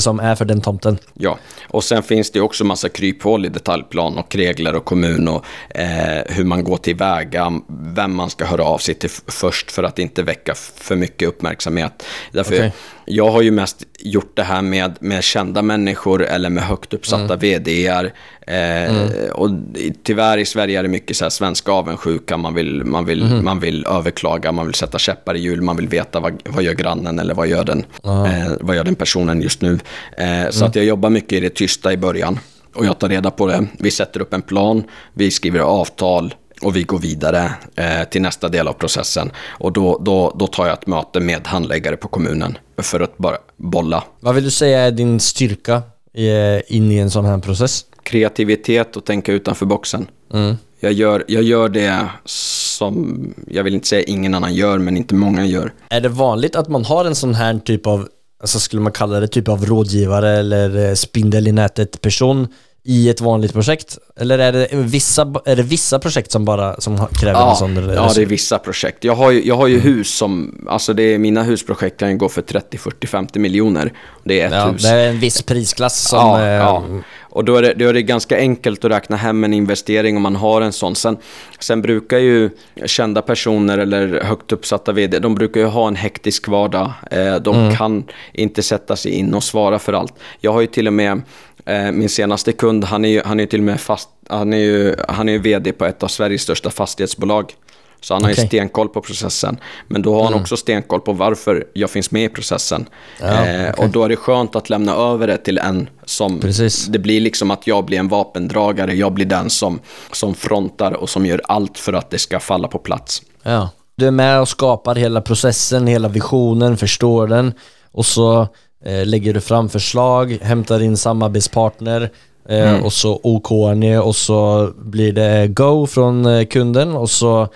som 0.01 0.21
är 0.21 0.35
för 0.35 0.45
den 0.45 0.61
tomten. 0.61 0.99
Ja, 1.15 1.39
och 1.69 1.85
sen 1.85 2.03
finns 2.03 2.31
det 2.31 2.41
också 2.41 2.65
massa 2.65 2.89
kryphål 2.89 3.47
i 3.47 3.49
detaljplan 3.49 4.19
och 4.19 4.35
regler 4.35 4.77
och 4.77 4.85
kommun 4.85 5.29
och 5.29 5.45
eh, 5.71 6.23
hur 6.27 6.45
man 6.45 6.65
går 6.65 6.77
tillväga, 6.77 7.53
vem 7.69 8.17
man 8.17 8.31
ska 8.31 8.45
höra 8.45 8.65
av 8.65 8.79
sig 8.79 8.95
till 8.95 9.11
först 9.27 9.71
för 9.71 9.83
att 9.83 9.99
inte 9.99 10.23
väcka 10.23 10.55
för 10.55 10.97
mycket 10.97 11.29
uppmärksamhet. 11.29 12.05
Därför 12.33 12.55
Okej. 12.55 12.73
jag 13.05 13.31
har 13.31 13.43
ju 13.43 13.51
mest 13.51 13.85
gjort 14.01 14.37
det 14.37 14.43
här 14.43 14.63
med, 14.63 14.97
med 15.01 15.25
kända 15.25 15.63
människor 15.63 16.25
eller 16.25 16.51
med 16.51 16.65
högt 16.65 16.95
uppsatta 16.95 17.37
VDR. 17.37 18.13
Eh, 18.47 19.31
Och 19.35 19.51
i- 19.75 19.95
tyvärr 20.03 20.39
i 20.39 20.45
Sverige 20.45 20.79
är 20.79 20.83
det 20.83 20.89
mycket 20.89 21.17
så 21.17 21.25
här 21.25 21.31
svenska 21.31 21.73
avundsjuka, 21.73 22.37
man 22.37 22.55
vill, 22.55 22.85
man, 22.85 23.05
vill, 23.05 23.25
man 23.43 23.61
vill 23.61 23.87
överklaga, 23.87 24.53
man 24.53 24.67
vill 24.67 24.75
sätta 24.75 24.99
käppar 24.99 25.35
i 25.35 25.39
hjul, 25.41 25.63
man 25.63 25.77
vill 25.77 25.89
veta 25.89 26.21
vad, 26.21 26.43
vad 26.45 26.63
gör 26.65 26.75
grannen 26.75 27.19
eller 27.19 27.35
vad 27.35 27.49
gör 27.49 27.65
den, 27.65 27.85
eh, 28.05 28.53
vad 28.61 28.77
gör 28.77 28.85
den 28.85 28.95
personen 28.95 29.43
just 29.43 29.61
nu. 29.63 29.79
Eh, 30.17 30.51
så 30.51 30.65
att 30.65 30.75
jag 30.77 30.85
jobbar 30.85 31.11
mycket 31.11 31.33
i 31.33 31.41
det 31.41 31.51
tysta 31.55 31.93
i 31.93 31.97
början. 31.97 32.39
Och 32.75 32.87
jag 32.87 32.99
tar 32.99 33.09
reda 33.09 33.31
på 33.31 33.47
det. 33.47 33.67
Vi 33.79 33.91
sätter 33.91 34.21
upp 34.21 34.33
en 34.35 34.43
plan, 34.43 34.85
vi 35.15 35.31
skriver 35.31 35.61
avtal 35.61 36.35
och 36.63 36.77
vi 36.77 36.83
går 36.83 36.99
vidare 36.99 37.53
eh, 37.77 38.05
till 38.11 38.23
nästa 38.23 38.49
del 38.49 38.69
av 38.69 38.73
processen. 38.73 39.31
Och 39.49 39.73
då, 39.73 39.99
då, 40.05 40.37
då 40.39 40.47
tar 40.47 40.67
jag 40.67 40.79
ett 40.79 40.87
möte 40.87 41.21
med 41.21 41.47
handläggare 41.47 41.97
på 41.97 42.09
kommunen 42.09 42.59
för 42.83 43.01
att 43.01 43.19
bara 43.19 43.37
bolla. 43.57 44.05
Vad 44.21 44.35
vill 44.35 44.45
du 44.45 44.51
säga 44.51 44.81
är 44.81 44.91
din 44.91 45.21
styrka 45.21 45.83
i, 46.15 46.29
in 46.77 46.93
i 46.93 46.99
en 46.99 47.11
sån 47.11 47.25
här 47.25 47.39
process? 47.39 47.85
Kreativitet 48.03 48.97
och 48.97 49.05
tänka 49.05 49.33
utanför 49.33 49.67
boxen. 49.67 50.07
Mm. 50.33 50.57
Jag 50.81 50.93
gör, 50.93 51.25
jag 51.29 51.43
gör 51.43 51.69
det 51.69 52.09
som, 52.25 53.35
jag 53.47 53.65
vill 53.65 53.75
inte 53.75 53.89
säga 53.89 54.03
ingen 54.03 54.35
annan 54.35 54.55
gör, 54.55 54.79
men 54.79 54.97
inte 54.97 55.15
många 55.15 55.47
gör. 55.47 55.73
Är 55.89 56.01
det 56.01 56.09
vanligt 56.09 56.57
att 56.57 56.69
man 56.69 56.85
har 56.85 57.05
en 57.05 57.15
sån 57.15 57.35
här 57.35 57.59
typ 57.59 57.87
av, 57.87 58.09
alltså 58.41 58.61
skulle 58.61 58.83
man 58.83 58.93
kalla 58.93 59.21
det 59.21 59.29
typ 59.29 59.49
av 59.49 59.67
rådgivare 59.67 60.31
eller 60.31 60.89
eh, 60.89 60.95
spindel 60.95 61.49
i 61.49 61.53
nätet 61.53 62.01
person 62.01 62.49
i 62.91 63.09
ett 63.09 63.21
vanligt 63.21 63.53
projekt? 63.53 63.99
Eller 64.17 64.39
är 64.39 64.53
det 64.53 64.69
vissa, 64.73 65.23
är 65.45 65.57
det 65.57 65.63
vissa 65.63 65.99
projekt 65.99 66.33
som 66.33 66.45
bara 66.45 66.81
som 66.81 66.97
kräver 67.21 67.41
en 67.41 67.47
Ja, 67.49 67.55
sån? 67.55 67.77
eller- 67.77 67.95
ja, 67.95 68.13
det 68.15 68.23
är 68.23 68.27
vissa 68.27 68.59
projekt. 68.59 69.05
Jag 69.05 69.15
har 69.15 69.31
ju, 69.31 69.47
jag 69.47 69.57
har 69.57 69.67
ju 69.67 69.79
hus 69.81 70.17
som, 70.17 70.65
alltså 70.71 70.93
det 70.93 71.03
är, 71.03 71.19
mina 71.19 71.43
husprojekt 71.43 72.01
kan 72.01 72.11
ju 72.11 72.17
gå 72.17 72.29
för 72.29 72.43
30, 72.43 72.79
40, 72.79 73.07
50 73.07 73.39
miljoner. 73.39 73.93
Det 74.25 74.41
är 74.41 74.47
ett 74.47 74.53
Ja, 74.53 74.67
hus. 74.71 74.83
det 74.83 74.89
är 74.89 75.09
en 75.09 75.19
viss 75.19 75.43
prisklass 75.43 76.09
som... 76.09 76.19
ja, 76.19 76.41
eh, 76.41 76.47
ja. 76.53 76.85
Och 77.31 77.45
då 77.45 77.57
är, 77.57 77.63
det, 77.63 77.75
då 77.75 77.89
är 77.89 77.93
det 77.93 78.03
ganska 78.03 78.37
enkelt 78.39 78.85
att 78.85 78.91
räkna 78.91 79.17
hem 79.17 79.45
en 79.45 79.55
investering 79.55 80.17
om 80.17 80.23
man 80.23 80.37
har 80.37 80.61
en 80.61 80.73
sån. 80.73 80.95
Sen, 80.95 81.17
sen 81.59 81.83
brukar 81.83 82.19
ju 82.19 82.51
kända 82.87 83.23
personer 83.23 83.79
eller 83.79 84.21
högt 84.25 84.53
uppsatta 84.53 84.93
vd, 84.93 85.19
de 85.19 85.35
brukar 85.35 85.61
ju 85.61 85.67
ha 85.67 85.89
en 85.89 85.97
hektisk 85.97 86.49
vardag. 86.49 86.93
Eh, 87.11 87.37
de 87.37 87.57
Mm. 87.57 87.77
kan 87.77 88.05
inte 88.33 88.63
sätta 88.63 88.97
sig 88.97 89.13
in 89.13 89.35
och 89.35 89.43
svara 89.45 89.79
för 89.79 89.93
allt. 89.93 90.15
Jag 90.41 90.53
har 90.53 90.61
ju 90.61 90.67
till 90.67 90.87
och 90.87 90.93
med, 90.93 91.23
eh, 91.67 91.93
min 91.93 92.09
senaste 92.09 92.53
kund, 92.53 92.85
han 92.85 93.05
är 93.05 93.09
ju, 93.09 93.23
han 93.25 93.41
är 93.41 93.47
till 93.47 93.61
och 93.61 93.65
med 93.65 93.81
fast, 93.81 94.09
han 94.29 94.53
är 94.53 94.59
ju, 94.59 94.95
han 95.09 95.29
är 95.29 95.33
ju 95.33 95.39
vd 95.39 95.73
på 95.73 95.85
ett 95.85 96.03
av 96.03 96.09
Sveriges 96.09 96.43
största 96.43 96.71
fastighetsbolag. 96.71 97.53
Så 98.01 98.15
han 98.15 98.23
har 98.23 98.31
ju 98.31 98.37
stenkoll 98.37 98.89
på 98.89 99.01
processen. 99.01 99.57
Men 99.89 100.03
då 100.03 100.15
har 100.15 100.25
han 100.25 100.35
också 100.35 100.57
stenkoll 100.57 101.01
på 101.01 101.13
varför 101.13 101.67
jag 101.73 101.91
finns 101.91 102.11
med 102.11 102.25
i 102.25 102.29
processen. 102.29 102.89
Ja, 103.21 103.47
eh, 103.47 103.71
Och 103.71 103.89
då 103.89 104.05
är 104.05 104.09
det 104.09 104.17
skönt 104.17 104.57
att 104.57 104.71
lämna 104.71 104.95
över 104.95 105.27
det 105.27 105.37
till 105.37 105.59
en 105.59 105.89
som... 106.05 106.41
Precis. 106.41 106.87
Det 106.87 106.99
blir 106.99 107.21
liksom 107.21 107.51
att 107.51 107.67
jag 107.67 107.85
blir 107.85 107.99
en 107.99 108.09
vapendragare. 108.09 108.95
Jag 108.95 109.13
blir 109.13 109.27
den 109.27 109.51
som, 109.51 109.81
som 110.13 110.35
frontar 110.35 110.93
och 110.93 111.09
som 111.09 111.27
gör 111.27 111.41
allt 111.45 111.79
för 111.79 111.93
att 111.93 112.11
det 112.11 112.19
ska 112.19 112.41
falla 112.41 112.69
på 112.69 112.79
plats. 112.79 113.23
Ja. 113.43 113.71
Du 113.97 114.07
är 114.07 114.11
med 114.11 114.41
och 114.41 114.49
skapar 114.49 114.95
hela 114.95 115.21
processen, 115.21 115.87
hela 115.87 116.09
visionen, 116.09 116.77
förstår 116.77 117.27
den 117.27 117.53
och 117.93 118.07
så 118.07 118.41
eh, 118.85 119.07
lägger 119.07 119.35
du 119.35 119.41
fram 119.41 119.69
förslag, 119.69 120.39
hämtar 120.43 120.83
in 120.83 120.97
samarbetspartner 120.97 122.11
eh, 122.49 122.85
och 122.85 122.93
så 122.93 123.21
OK 123.23 123.77
ni 123.77 123.97
och 123.97 124.17
så 124.17 124.71
blir 124.77 125.13
det 125.13 125.49
go 125.49 125.87
från 125.87 126.27
eh, 126.27 126.47
kunden 126.47 126.97
och 126.97 127.11
så 127.11 127.49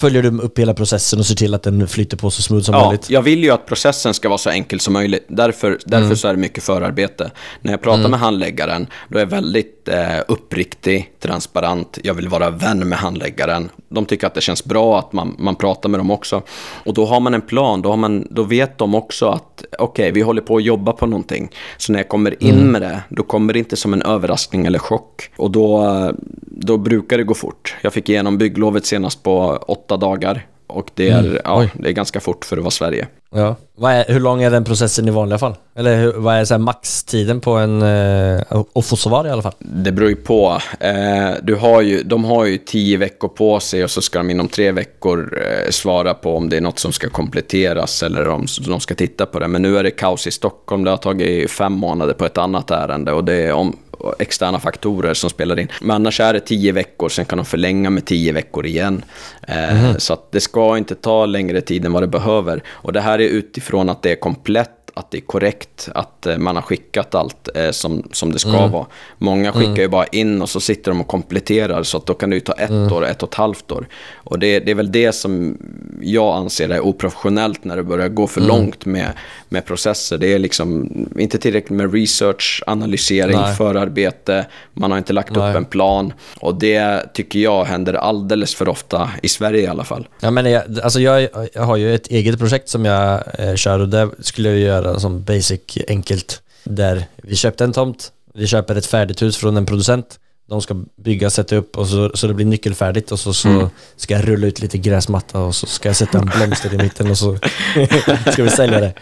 följer 0.00 0.22
du 0.22 0.28
upp 0.40 0.58
hela 0.58 0.74
processen 0.74 1.18
och 1.18 1.26
ser 1.26 1.34
till 1.34 1.54
att 1.54 1.62
den 1.62 1.88
flyter 1.88 2.16
på 2.16 2.30
så 2.30 2.42
smooth 2.42 2.62
som 2.64 2.74
Ja, 2.74 2.86
möjligt. 2.86 3.10
jag 3.10 3.22
vill 3.22 3.44
ju 3.44 3.50
att 3.50 3.66
processen 3.66 4.14
ska 4.14 4.28
vara 4.28 4.38
så 4.38 4.50
enkel 4.50 4.80
som 4.80 4.92
möjligt. 4.92 5.24
Därför, 5.28 5.78
därför 5.86 6.14
så 6.14 6.28
är 6.28 6.32
det 6.32 6.38
mycket 6.38 6.62
förarbete. 6.64 7.30
När 7.62 7.72
jag 7.72 7.82
pratar 7.82 8.08
med 8.08 8.20
handläggaren, 8.20 8.86
då 9.08 9.18
är 9.18 9.22
jag 9.22 9.26
väldigt 9.30 9.88
eh, 9.88 10.18
uppriktig, 10.28 11.12
transparent. 11.20 11.98
Jag 12.02 12.14
vill 12.14 12.28
vara 12.28 12.50
vän 12.50 12.88
med 12.88 12.98
handläggaren. 12.98 13.68
De 13.88 14.04
tycker 14.06 14.26
att 14.26 14.34
det 14.34 14.40
känns 14.40 14.64
bra 14.64 14.98
att 14.98 15.12
man, 15.12 15.36
man 15.38 15.56
pratar 15.56 15.88
med 15.88 16.00
dem 16.00 16.10
också. 16.10 16.42
Och 16.84 16.94
då 16.94 17.04
har 17.06 17.20
man 17.20 17.34
en 17.34 17.40
plan, 17.42 17.82
då, 17.82 17.88
har 17.90 17.96
man, 17.96 18.26
då 18.30 18.42
vet 18.42 18.78
de 18.78 18.94
också 18.94 19.28
att 19.28 19.64
okej, 19.78 20.12
vi 20.12 20.20
håller 20.20 20.42
på 20.42 20.56
att 20.56 20.64
jobba 20.64 20.92
på 20.92 21.06
någonting. 21.06 21.50
Så 21.76 21.92
när 21.92 21.98
jag 21.98 22.08
kommer 22.08 22.42
in 22.42 22.70
med 22.72 22.82
det, 22.82 23.00
då 23.08 23.22
kommer 23.22 23.52
det 23.52 23.58
inte 23.58 23.76
som 23.76 23.92
en 23.92 24.02
överraskning 24.02 24.66
eller 24.66 24.78
chock. 24.78 25.30
Och 25.36 25.50
då, 25.50 26.12
då 26.46 26.76
brukar 26.76 27.18
det 27.18 27.24
gå 27.24 27.34
fort. 27.34 27.76
Jag 27.82 27.92
fick 27.92 28.08
igenom 28.08 28.38
bygglovet 28.38 28.86
senast 28.86 29.22
på 29.22 29.56
åtta 29.68 29.87
dagar. 29.96 30.46
Och 30.68 30.90
det 30.94 31.08
är, 31.08 31.40
ja, 31.44 31.60
Oj. 31.60 31.70
det 31.74 31.88
är 31.88 31.92
ganska 31.92 32.20
fort 32.20 32.44
för 32.44 32.56
att 32.56 32.62
vara 32.62 32.70
Sverige. 32.70 33.06
Ja. 33.34 33.56
Är, 33.82 34.12
hur 34.12 34.20
lång 34.20 34.42
är 34.42 34.50
den 34.50 34.64
processen 34.64 35.08
i 35.08 35.10
vanliga 35.10 35.38
fall? 35.38 35.54
Eller 35.76 35.96
hur, 35.96 36.12
vad 36.12 36.34
är 36.34 36.44
så 36.44 36.54
här 36.54 36.58
maxtiden 36.58 37.40
på 37.40 37.50
en, 37.50 37.82
eh, 37.82 38.42
att 38.74 38.86
få 38.86 38.96
svar 38.96 39.26
i 39.26 39.30
alla 39.30 39.42
fall? 39.42 39.52
Det 39.58 39.92
beror 39.92 40.08
ju 40.08 40.16
på. 40.16 40.58
Eh, 40.80 41.30
du 41.42 41.54
har 41.54 41.80
ju, 41.80 42.02
de 42.02 42.24
har 42.24 42.44
ju 42.44 42.58
tio 42.58 42.96
veckor 42.96 43.28
på 43.28 43.60
sig 43.60 43.84
och 43.84 43.90
så 43.90 44.02
ska 44.02 44.18
de 44.18 44.30
inom 44.30 44.48
tre 44.48 44.72
veckor 44.72 45.38
eh, 45.42 45.70
svara 45.70 46.14
på 46.14 46.36
om 46.36 46.48
det 46.48 46.56
är 46.56 46.60
något 46.60 46.78
som 46.78 46.92
ska 46.92 47.08
kompletteras 47.08 48.02
eller 48.02 48.28
om 48.28 48.46
de 48.66 48.80
ska 48.80 48.94
titta 48.94 49.26
på 49.26 49.38
det. 49.38 49.48
Men 49.48 49.62
nu 49.62 49.78
är 49.78 49.82
det 49.82 49.90
kaos 49.90 50.26
i 50.26 50.30
Stockholm. 50.30 50.84
Det 50.84 50.90
har 50.90 50.96
tagit 50.96 51.50
fem 51.50 51.72
månader 51.72 52.14
på 52.14 52.24
ett 52.24 52.38
annat 52.38 52.70
ärende 52.70 53.12
och 53.12 53.24
det 53.24 53.34
är 53.34 53.52
om, 53.52 53.76
externa 54.18 54.60
faktorer 54.60 55.14
som 55.14 55.30
spelar 55.30 55.58
in. 55.58 55.68
Men 55.80 55.90
annars 55.94 56.20
är 56.20 56.32
det 56.32 56.40
tio 56.40 56.72
veckor, 56.72 57.08
sen 57.08 57.24
kan 57.24 57.38
de 57.38 57.44
förlänga 57.44 57.90
med 57.90 58.04
tio 58.06 58.32
veckor 58.32 58.66
igen. 58.66 59.04
Eh, 59.48 59.96
Så 59.96 60.12
att 60.12 60.32
det 60.32 60.40
ska 60.40 60.78
inte 60.78 60.94
ta 60.94 61.26
längre 61.26 61.60
tid 61.60 61.84
än 61.84 61.92
vad 61.92 62.02
det 62.02 62.06
behöver. 62.06 62.62
Och 62.68 62.92
det 62.92 63.00
här 63.00 63.18
är 63.18 63.28
utifrån 63.28 63.88
att 63.88 64.02
det 64.02 64.10
är 64.10 64.16
komplett 64.16 64.70
att 64.94 65.10
det 65.10 65.18
är 65.18 65.22
korrekt, 65.22 65.88
att 65.94 66.26
eh, 66.26 66.38
man 66.38 66.54
har 66.56 66.62
skickat 66.62 67.14
allt 67.14 67.48
eh, 67.54 67.70
som, 67.70 68.08
som 68.12 68.32
det 68.32 68.38
ska 68.38 68.66
vara. 68.66 68.86
Många 69.18 69.52
skickar 69.52 69.82
ju 69.82 69.88
bara 69.88 70.06
in 70.06 70.42
och 70.42 70.48
så 70.48 70.60
sitter 70.60 70.90
de 70.90 71.00
och 71.00 71.06
kompletterar, 71.06 71.82
så 71.82 71.96
att 71.96 72.06
då 72.06 72.14
kan 72.14 72.30
det 72.30 72.36
ju 72.36 72.40
ta 72.40 72.52
ett 72.52 72.92
år, 72.92 73.06
ett 73.06 73.22
och 73.22 73.28
ett 73.28 73.34
halvt 73.34 73.72
år. 73.72 73.88
Och 74.28 74.38
det, 74.38 74.60
det 74.60 74.70
är 74.70 74.74
väl 74.74 74.92
det 74.92 75.12
som 75.12 75.58
jag 76.02 76.36
anser 76.36 76.68
är 76.68 76.80
oprofessionellt 76.80 77.64
när 77.64 77.76
det 77.76 77.82
börjar 77.82 78.08
gå 78.08 78.26
för 78.26 78.40
långt 78.40 78.86
med, 78.86 79.12
med 79.48 79.64
processer. 79.64 80.18
Det 80.18 80.34
är 80.34 80.38
liksom 80.38 80.90
inte 81.18 81.38
tillräckligt 81.38 81.76
med 81.78 81.94
research, 81.94 82.62
analysering, 82.66 83.36
Nej. 83.36 83.54
förarbete, 83.54 84.46
man 84.74 84.90
har 84.90 84.98
inte 84.98 85.12
lagt 85.12 85.36
Nej. 85.36 85.50
upp 85.50 85.56
en 85.56 85.64
plan. 85.64 86.12
Och 86.40 86.54
det 86.54 87.12
tycker 87.14 87.38
jag 87.38 87.64
händer 87.64 87.94
alldeles 87.94 88.54
för 88.54 88.68
ofta, 88.68 89.10
i 89.22 89.28
Sverige 89.28 89.62
i 89.62 89.66
alla 89.66 89.84
fall. 89.84 90.08
Ja, 90.20 90.30
men 90.30 90.50
jag, 90.50 90.62
alltså 90.82 91.00
jag, 91.00 91.28
jag 91.52 91.62
har 91.62 91.76
ju 91.76 91.94
ett 91.94 92.06
eget 92.06 92.38
projekt 92.38 92.68
som 92.68 92.84
jag 92.84 93.22
eh, 93.38 93.54
kör 93.54 93.78
och 93.78 93.88
det 93.88 94.08
skulle 94.20 94.48
jag 94.48 94.58
göra 94.58 95.00
som 95.00 95.24
basic 95.24 95.60
enkelt. 95.88 96.42
Där 96.64 97.04
vi 97.16 97.36
köpte 97.36 97.64
en 97.64 97.72
tomt, 97.72 98.12
vi 98.34 98.46
köper 98.46 98.76
ett 98.76 98.86
färdigt 98.86 99.22
hus 99.22 99.36
från 99.36 99.56
en 99.56 99.66
producent. 99.66 100.18
De 100.48 100.62
ska 100.62 100.84
bygga, 100.96 101.30
sätta 101.30 101.56
upp 101.56 101.78
och 101.78 101.88
så, 101.88 102.10
så 102.14 102.26
det 102.26 102.34
blir 102.34 102.46
nyckelfärdigt 102.46 103.12
och 103.12 103.20
så, 103.20 103.32
så 103.32 103.70
ska 103.96 104.14
jag 104.14 104.28
rulla 104.28 104.46
ut 104.46 104.60
lite 104.60 104.78
gräsmatta 104.78 105.40
och 105.40 105.54
så 105.54 105.66
ska 105.66 105.88
jag 105.88 105.96
sätta 105.96 106.18
en 106.18 106.30
blomster 106.36 106.74
i 106.74 106.78
mitten 106.78 107.10
och 107.10 107.18
så 107.18 107.38
ska 108.32 108.42
vi 108.42 108.50
sälja 108.50 108.80
det. 108.80 108.94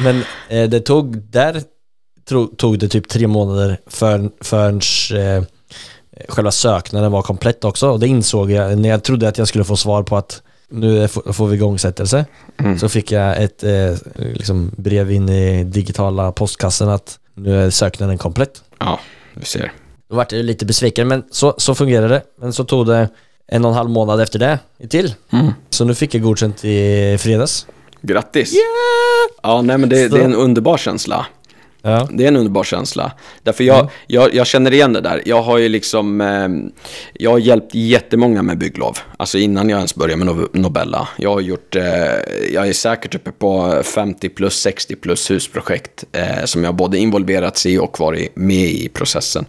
Men 0.00 0.24
eh, 0.48 0.68
det 0.68 0.80
tog, 0.80 1.18
där 1.18 1.62
tog 2.56 2.78
det 2.78 2.88
typ 2.88 3.08
tre 3.08 3.26
månader 3.26 3.80
för, 3.86 4.30
förrän 4.40 4.80
eh, 5.20 5.44
själva 6.28 6.50
söknaden 6.50 7.12
var 7.12 7.22
komplett 7.22 7.64
också 7.64 7.90
och 7.90 8.00
det 8.00 8.06
insåg 8.06 8.50
jag 8.50 8.78
när 8.78 8.88
jag 8.88 9.02
trodde 9.02 9.28
att 9.28 9.38
jag 9.38 9.48
skulle 9.48 9.64
få 9.64 9.76
svar 9.76 10.02
på 10.02 10.16
att 10.16 10.42
nu 10.68 11.08
får 11.08 11.46
vi 11.46 11.56
igångsättelse. 11.56 12.24
Så 12.80 12.88
fick 12.88 13.12
jag 13.12 13.42
ett 13.42 13.62
eh, 13.64 13.96
liksom 14.14 14.70
brev 14.76 15.12
in 15.12 15.28
i 15.28 15.64
digitala 15.64 16.32
postkassen 16.32 16.88
att 16.88 17.18
nu 17.34 17.64
är 17.64 17.70
söknaden 17.70 18.18
komplett. 18.18 18.62
Ja, 18.78 19.00
du 19.34 19.44
ser. 19.44 19.72
Då 20.14 20.18
vart 20.18 20.32
jag 20.32 20.44
lite 20.44 20.66
besviken 20.66 21.08
men 21.08 21.24
så, 21.30 21.54
så 21.58 21.74
fungerade 21.74 22.08
det. 22.08 22.22
Men 22.40 22.52
så 22.52 22.64
tog 22.64 22.86
det 22.86 23.08
en 23.46 23.64
och 23.64 23.70
en 23.70 23.76
halv 23.76 23.90
månad 23.90 24.20
efter 24.20 24.38
det 24.38 24.58
till. 24.88 25.14
Så 25.70 25.84
nu 25.84 25.94
fick 25.94 26.14
jag 26.14 26.22
godkänt 26.22 26.64
i 26.64 27.18
fredags. 27.20 27.66
Grattis! 28.02 28.54
Ja, 29.42 29.62
nej 29.62 29.78
men 29.78 29.88
det, 29.88 30.08
det 30.08 30.20
är 30.20 30.24
en 30.24 30.34
underbar 30.34 30.76
känsla. 30.76 31.26
Ja. 31.86 32.08
Det 32.12 32.24
är 32.24 32.28
en 32.28 32.36
underbar 32.36 32.64
känsla. 32.64 33.12
Därför 33.42 33.64
jag, 33.64 33.90
jag, 34.06 34.34
jag 34.34 34.46
känner 34.46 34.72
igen 34.72 34.92
det 34.92 35.00
där. 35.00 35.22
Jag 35.26 35.42
har 35.42 35.58
ju 35.58 35.68
liksom, 35.68 36.20
eh, 36.20 36.48
jag 37.14 37.30
har 37.30 37.38
hjälpt 37.38 37.74
jättemånga 37.74 38.42
med 38.42 38.58
bygglov. 38.58 38.98
Alltså 39.16 39.38
innan 39.38 39.68
jag 39.68 39.76
ens 39.76 39.94
började 39.94 40.24
med 40.24 40.34
No- 40.34 40.48
Nobella. 40.52 41.08
Jag 41.18 41.30
har 41.32 41.40
gjort, 41.40 41.76
eh, 41.76 41.82
jag 42.52 42.68
är 42.68 42.72
säkert 42.72 43.14
uppe 43.14 43.32
på 43.32 43.82
50 43.84 44.28
plus, 44.28 44.54
60 44.60 44.96
plus 44.96 45.30
husprojekt 45.30 46.04
eh, 46.12 46.44
som 46.44 46.64
jag 46.64 46.74
både 46.74 46.98
involverats 46.98 47.66
i 47.66 47.78
och 47.78 48.00
varit 48.00 48.36
med 48.36 48.68
i 48.70 48.88
processen. 48.88 49.44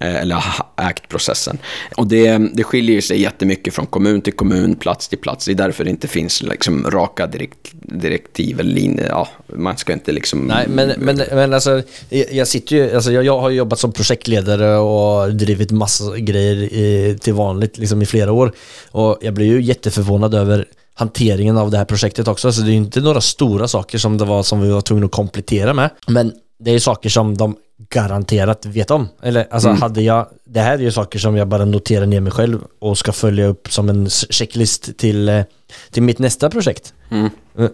Eh, 0.00 0.16
eller 0.16 0.44
ägt 0.90 1.08
processen. 1.08 1.58
Och 1.96 2.06
det, 2.06 2.38
det 2.52 2.64
skiljer 2.64 3.00
sig 3.00 3.20
jättemycket 3.22 3.74
från 3.74 3.86
kommun 3.86 4.20
till 4.20 4.32
kommun, 4.32 4.76
plats 4.76 5.08
till 5.08 5.18
plats. 5.18 5.44
Det 5.44 5.52
är 5.52 5.54
därför 5.54 5.84
det 5.84 5.90
inte 5.90 6.08
finns 6.08 6.42
liksom 6.42 6.90
raka 6.90 7.26
direkt, 7.26 7.58
direktiv 7.72 8.60
eller 8.60 8.72
linjer. 8.72 9.06
Ja, 9.08 9.28
man 9.46 9.76
ska 9.76 9.92
inte 9.92 10.12
liksom... 10.12 10.40
Nej, 10.40 10.66
men, 10.68 10.92
men, 10.98 11.16
men 11.32 11.54
alltså, 11.54 11.77
jag 12.08 12.32
jag 12.32 12.48
sitter 12.48 12.76
ju, 12.76 12.94
alltså 12.94 13.12
jag, 13.12 13.24
jag 13.24 13.40
har 13.40 13.50
jobbat 13.50 13.78
som 13.78 13.92
projektledare 13.92 14.76
och 14.76 15.34
drivit 15.34 15.70
massa 15.70 16.16
grejer 16.16 16.56
i, 16.56 17.18
till 17.20 17.34
vanligt 17.34 17.78
liksom 17.78 18.02
i 18.02 18.06
flera 18.06 18.32
år. 18.32 18.52
Och 18.90 19.18
jag 19.20 19.34
blir 19.34 19.46
ju 19.46 19.62
jätteförvånad 19.62 20.34
över 20.34 20.66
hanteringen 20.94 21.56
av 21.56 21.70
det 21.70 21.78
här 21.78 21.84
projektet 21.84 22.28
också. 22.28 22.52
Så 22.52 22.60
det 22.60 22.68
är 22.68 22.70
ju 22.70 22.76
inte 22.76 23.00
några 23.00 23.20
stora 23.20 23.68
saker 23.68 23.98
som 23.98 24.18
det 24.18 24.24
var 24.24 24.42
som 24.42 24.60
vi 24.60 24.70
var 24.70 24.80
tvungna 24.80 25.06
att 25.06 25.12
komplettera 25.12 25.74
med. 25.74 25.90
Men 26.06 26.32
det 26.58 26.70
är 26.70 26.74
ju 26.74 26.80
saker 26.80 27.08
som 27.08 27.36
de 27.36 27.56
garanterat 27.90 28.66
vet 28.66 28.90
om. 28.90 29.08
Eller 29.22 29.46
alltså 29.50 29.68
hade 29.68 30.02
jag, 30.02 30.26
det 30.44 30.60
här 30.60 30.74
är 30.74 30.78
ju 30.78 30.92
saker 30.92 31.18
som 31.18 31.36
jag 31.36 31.48
bara 31.48 31.64
noterar 31.64 32.06
ner 32.06 32.20
mig 32.20 32.32
själv 32.32 32.60
och 32.78 32.98
ska 32.98 33.12
följa 33.12 33.46
upp 33.46 33.72
som 33.72 33.88
en 33.88 34.08
checklist 34.10 34.98
till, 34.98 35.28
eh, 35.28 35.42
till 35.90 36.02
mitt 36.02 36.18
nästa 36.18 36.50
projekt. 36.50 36.94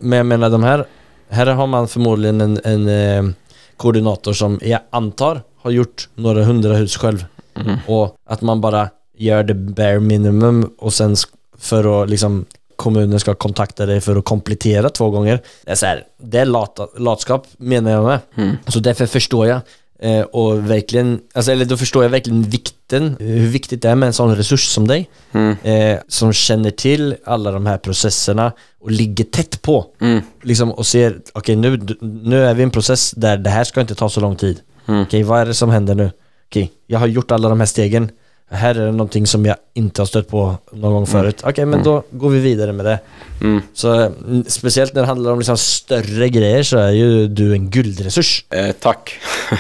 Men 0.00 0.16
jag 0.16 0.26
menar 0.26 0.50
de 0.50 0.62
här, 0.62 0.86
här 1.28 1.46
har 1.46 1.66
man 1.66 1.88
förmodligen 1.88 2.40
en, 2.40 2.60
en 2.64 2.88
eh, 2.88 3.34
koordinator 3.76 4.32
som 4.32 4.60
jag 4.62 4.80
antar 4.90 5.42
har 5.56 5.70
gjort 5.70 6.08
några 6.14 6.44
hundra 6.44 6.74
hus 6.74 6.96
själv. 6.96 7.24
Och 7.86 8.16
att 8.26 8.40
man 8.40 8.60
bara 8.60 8.88
gör 9.16 9.42
det 9.42 9.54
bare 9.54 10.00
minimum 10.00 10.70
och 10.78 10.92
sen 10.92 11.16
för 11.58 12.02
att 12.02 12.10
liksom 12.10 12.44
kommunen 12.76 13.20
ska 13.20 13.34
kontakta 13.34 13.86
dig 13.86 14.00
för 14.00 14.16
att 14.16 14.24
komplettera 14.24 14.88
två 14.90 15.10
gånger. 15.10 15.40
Det 15.64 15.70
är 15.70 15.74
så 15.74 15.86
här, 15.86 16.04
det 16.18 16.38
är 16.38 16.44
lata, 16.44 16.88
latskap 16.98 17.46
menar 17.56 17.90
jag 17.90 18.04
med. 18.04 18.18
Så 18.66 18.78
därför 18.78 19.06
förstår 19.06 19.46
jag 19.46 19.60
och 20.32 20.70
verkligen, 20.70 21.20
alltså, 21.34 21.52
eller 21.52 21.64
då 21.64 21.76
förstår 21.76 22.02
jag 22.02 22.10
verkligen 22.10 22.42
vikten, 22.42 23.16
hur 23.20 23.48
viktigt 23.48 23.82
det 23.82 23.88
är 23.88 23.94
med 23.94 24.06
en 24.06 24.12
sån 24.12 24.36
resurs 24.36 24.64
som 24.66 24.88
dig. 24.88 25.08
Eh, 25.62 25.98
som 26.08 26.32
känner 26.32 26.70
till 26.70 27.16
alla 27.24 27.50
de 27.52 27.66
här 27.66 27.78
processerna 27.78 28.52
och 28.80 28.90
ligger 28.90 29.24
tätt 29.24 29.62
på. 29.62 29.86
Liksom 30.42 30.72
och 30.72 30.86
ser, 30.86 31.18
okej 31.32 31.56
nu, 31.56 31.80
nu 32.00 32.44
är 32.44 32.54
vi 32.54 32.60
i 32.60 32.64
en 32.64 32.70
process 32.70 33.10
där 33.16 33.36
det 33.36 33.50
här 33.50 33.64
ska 33.64 33.80
inte 33.80 33.94
ta 33.94 34.08
så 34.08 34.20
lång 34.20 34.36
tid. 34.36 34.60
Okej, 34.86 35.22
vad 35.22 35.40
är 35.40 35.46
det 35.46 35.54
som 35.54 35.70
händer 35.70 35.94
nu? 35.94 36.10
Okej, 36.48 36.72
jag 36.86 36.98
har 36.98 37.06
gjort 37.06 37.30
alla 37.30 37.48
de 37.48 37.60
här 37.60 37.66
stegen. 37.66 38.10
Här 38.50 38.74
är 38.74 38.86
det 38.86 38.92
någonting 38.92 39.26
som 39.26 39.46
jag 39.46 39.56
inte 39.74 40.00
har 40.00 40.06
stött 40.06 40.28
på 40.28 40.54
någon 40.72 40.92
gång 40.92 41.06
förut. 41.06 41.40
Okej, 41.44 41.66
men 41.66 41.82
då 41.82 42.02
går 42.10 42.30
vi 42.30 42.40
vidare 42.40 42.72
med 42.72 42.84
det. 42.86 42.98
Så 43.74 43.92
mm, 43.94 44.44
speciellt 44.48 44.94
när 44.94 45.00
det 45.02 45.06
handlar 45.08 45.32
om 45.32 45.38
liksom 45.38 45.56
större 45.56 46.28
grejer 46.28 46.62
så 46.62 46.78
är 46.78 46.90
ju 46.90 47.28
du 47.28 47.52
en 47.52 47.70
guldresurs. 47.70 48.44
Eh, 48.50 48.72
tack. 48.80 49.12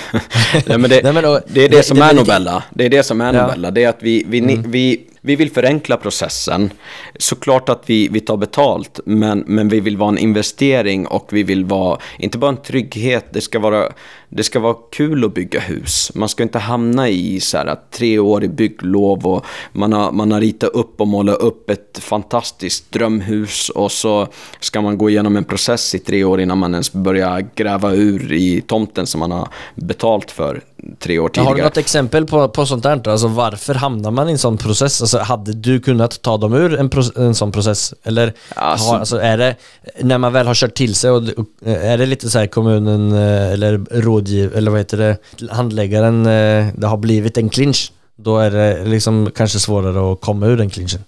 Nej, 0.66 0.78
men 0.78 0.90
det, 0.90 1.00
Nej, 1.02 1.12
men 1.12 1.22
då- 1.22 1.40
det 1.46 1.64
är 1.64 1.68
det, 1.68 1.76
det- 1.76 1.82
som 1.82 1.96
det- 1.98 2.04
är 2.04 2.14
Nobella. 2.14 2.62
Det 2.70 2.84
är 2.84 2.88
det 2.90 3.02
som 3.02 3.20
är 3.20 3.34
Ja. 3.34 3.42
Nobella. 3.42 3.70
Det 3.70 3.84
är 3.84 3.88
att 3.88 4.02
vi, 4.02 4.24
vi, 4.28 4.40
ni- 4.40 4.62
vi, 4.66 5.00
vi 5.20 5.36
vill 5.36 5.50
förenkla 5.50 5.96
processen. 5.96 6.70
Såklart 7.18 7.68
att 7.68 7.82
vi, 7.86 8.08
vi 8.08 8.20
tar 8.20 8.36
betalt, 8.36 9.00
men, 9.06 9.44
men 9.46 9.68
vi 9.68 9.80
vill 9.80 9.96
vara 9.96 10.08
en 10.08 10.18
investering 10.18 11.06
och 11.06 11.28
vi 11.32 11.42
vill 11.42 11.64
vara, 11.64 11.98
inte 12.18 12.38
bara 12.38 12.48
en 12.50 12.56
trygghet, 12.62 13.26
det 13.30 13.40
ska 13.40 13.58
vara, 13.58 13.88
det 14.28 14.42
ska 14.44 14.60
vara 14.60 14.76
kul 14.92 15.24
att 15.24 15.34
bygga 15.34 15.60
hus. 15.60 16.12
Man 16.14 16.28
ska 16.28 16.42
inte 16.42 16.58
hamna 16.58 17.08
i 17.08 17.40
så 17.40 17.58
här, 17.58 17.76
tre 17.90 18.18
år 18.18 18.44
i 18.44 18.48
bygglov 18.48 19.26
och 19.26 19.44
man 19.72 19.92
har, 19.92 20.12
man 20.12 20.32
har 20.32 20.40
ritat 20.40 20.70
upp 20.70 21.00
och 21.00 21.08
målat 21.08 21.38
upp 21.38 21.70
ett 21.70 21.98
fantastiskt 22.00 22.92
drömhus 22.92 23.68
och 23.68 23.92
så 23.92 24.28
ska 24.60 24.80
man 24.80 24.98
gå 24.98 25.10
igenom 25.10 25.36
en 25.36 25.44
process 25.44 25.94
i 25.94 25.98
tre 25.98 26.24
år 26.24 26.40
innan 26.40 26.58
man 26.58 26.72
ens 26.74 26.92
börjar 26.92 27.46
gräva 27.54 27.92
ur 27.92 28.32
i 28.32 28.60
tomten 28.60 29.06
som 29.06 29.20
man 29.20 29.30
har 29.30 29.48
betalt 29.74 30.30
för 30.30 30.60
tre 30.98 31.18
år 31.18 31.28
tidigare. 31.28 31.48
Har 31.48 31.56
du 31.56 31.62
något 31.62 31.76
exempel 31.76 32.26
på, 32.26 32.48
på 32.48 32.66
sånt 32.66 32.82
där? 32.82 33.08
Alltså 33.08 33.28
varför 33.28 33.74
hamnar 33.74 34.10
man 34.10 34.28
i 34.28 34.32
en 34.32 34.38
sån 34.38 34.58
process? 34.58 35.00
Alltså 35.00 35.18
hade 35.18 35.52
du 35.52 35.80
kunnat 35.80 36.22
ta 36.22 36.36
dem 36.36 36.52
ur 36.54 36.74
en, 36.80 36.90
pro- 36.90 37.20
en 37.22 37.34
sån 37.34 37.52
process? 37.52 37.94
Eller 38.02 38.32
Alltså- 38.56 38.90
har, 38.90 38.98
alltså 38.98 39.16
är 39.20 39.38
det, 39.38 39.56
när 40.02 40.18
man 40.18 40.32
väl 40.32 40.46
har 40.46 40.54
kört 40.54 40.74
till 40.74 40.94
sig 40.94 41.10
och, 41.10 41.22
är 41.64 41.98
det 41.98 42.06
lite 42.06 42.30
så 42.30 42.38
här 42.38 42.46
kommunen 42.46 43.12
eh, 43.12 43.52
eller 43.52 44.00
rådgiv, 44.24 44.56
eller 44.56 44.70
vad 44.70 44.80
heter 44.80 44.98
det, 44.98 45.16
handläggaren, 45.50 46.26
eh, 46.26 46.66
det 46.76 46.86
har 46.86 46.96
blivit 46.96 47.38
en 47.38 47.48
clinch? 47.48 47.92
Då 48.16 48.38
är 48.38 48.50
det 48.50 48.84
liksom 48.84 49.30
kanske 49.34 49.58
svårare 49.58 50.12
att 50.12 50.20
komma 50.20 50.46
ur 50.46 50.56
den 50.56 50.70
clinchen. 50.70 51.00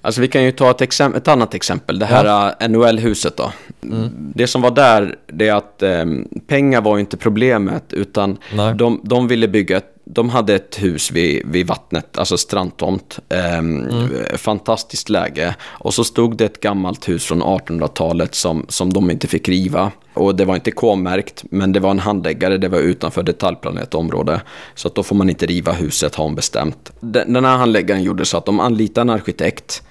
Alltså 0.00 0.20
vi 0.20 0.28
kan 0.28 0.42
ju 0.44 0.52
ta 0.52 0.70
ett, 0.70 0.80
exemp- 0.80 1.16
ett 1.16 1.28
annat 1.28 1.54
exempel, 1.54 1.98
det 1.98 2.06
här 2.06 2.24
ja. 2.24 2.68
NHL-huset 2.68 3.36
då. 3.36 3.52
Det 4.34 4.46
som 4.46 4.62
var 4.62 4.70
där, 4.70 5.16
det 5.26 5.48
är 5.48 5.54
att 5.54 5.82
eh, 5.82 6.04
pengar 6.46 6.80
var 6.80 6.96
ju 6.96 7.00
inte 7.00 7.16
problemet, 7.16 7.92
utan 7.92 8.38
de, 8.76 9.00
de 9.04 9.28
ville 9.28 9.48
bygga 9.48 9.76
ett 9.76 9.94
de 10.04 10.28
hade 10.28 10.54
ett 10.54 10.82
hus 10.82 11.10
vid, 11.10 11.42
vid 11.46 11.66
vattnet, 11.66 12.18
alltså 12.18 12.38
strandtomt. 12.38 13.18
Ehm, 13.28 13.88
Fantastiskt 14.34 15.08
läge. 15.08 15.54
Och 15.62 15.94
så 15.94 16.04
stod 16.04 16.36
det 16.36 16.44
ett 16.44 16.60
gammalt 16.60 17.08
hus 17.08 17.24
från 17.24 17.42
1800-talet 17.42 18.34
som, 18.34 18.66
som 18.68 18.92
de 18.92 19.10
inte 19.10 19.26
fick 19.26 19.48
riva. 19.48 19.92
Och 20.14 20.34
det 20.34 20.44
var 20.44 20.54
inte 20.54 20.70
K-märkt, 20.70 21.44
men 21.50 21.72
det 21.72 21.80
var 21.80 21.90
en 21.90 21.98
handläggare, 21.98 22.58
det 22.58 22.68
var 22.68 22.78
utanför 22.78 23.22
detaljplanerat 23.22 23.94
område. 23.94 24.40
Så 24.74 24.88
att 24.88 24.94
då 24.94 25.02
får 25.02 25.16
man 25.16 25.30
inte 25.30 25.46
riva 25.46 25.72
huset, 25.72 26.14
har 26.14 26.24
hon 26.24 26.34
bestämt. 26.34 26.92
Den, 27.00 27.32
den 27.32 27.44
här 27.44 27.56
handläggaren 27.56 28.02
gjorde 28.02 28.24
så 28.24 28.36
att 28.36 28.46
de 28.46 28.60
anlitade 28.60 29.02
en 29.02 29.10
arkitekt 29.10 29.82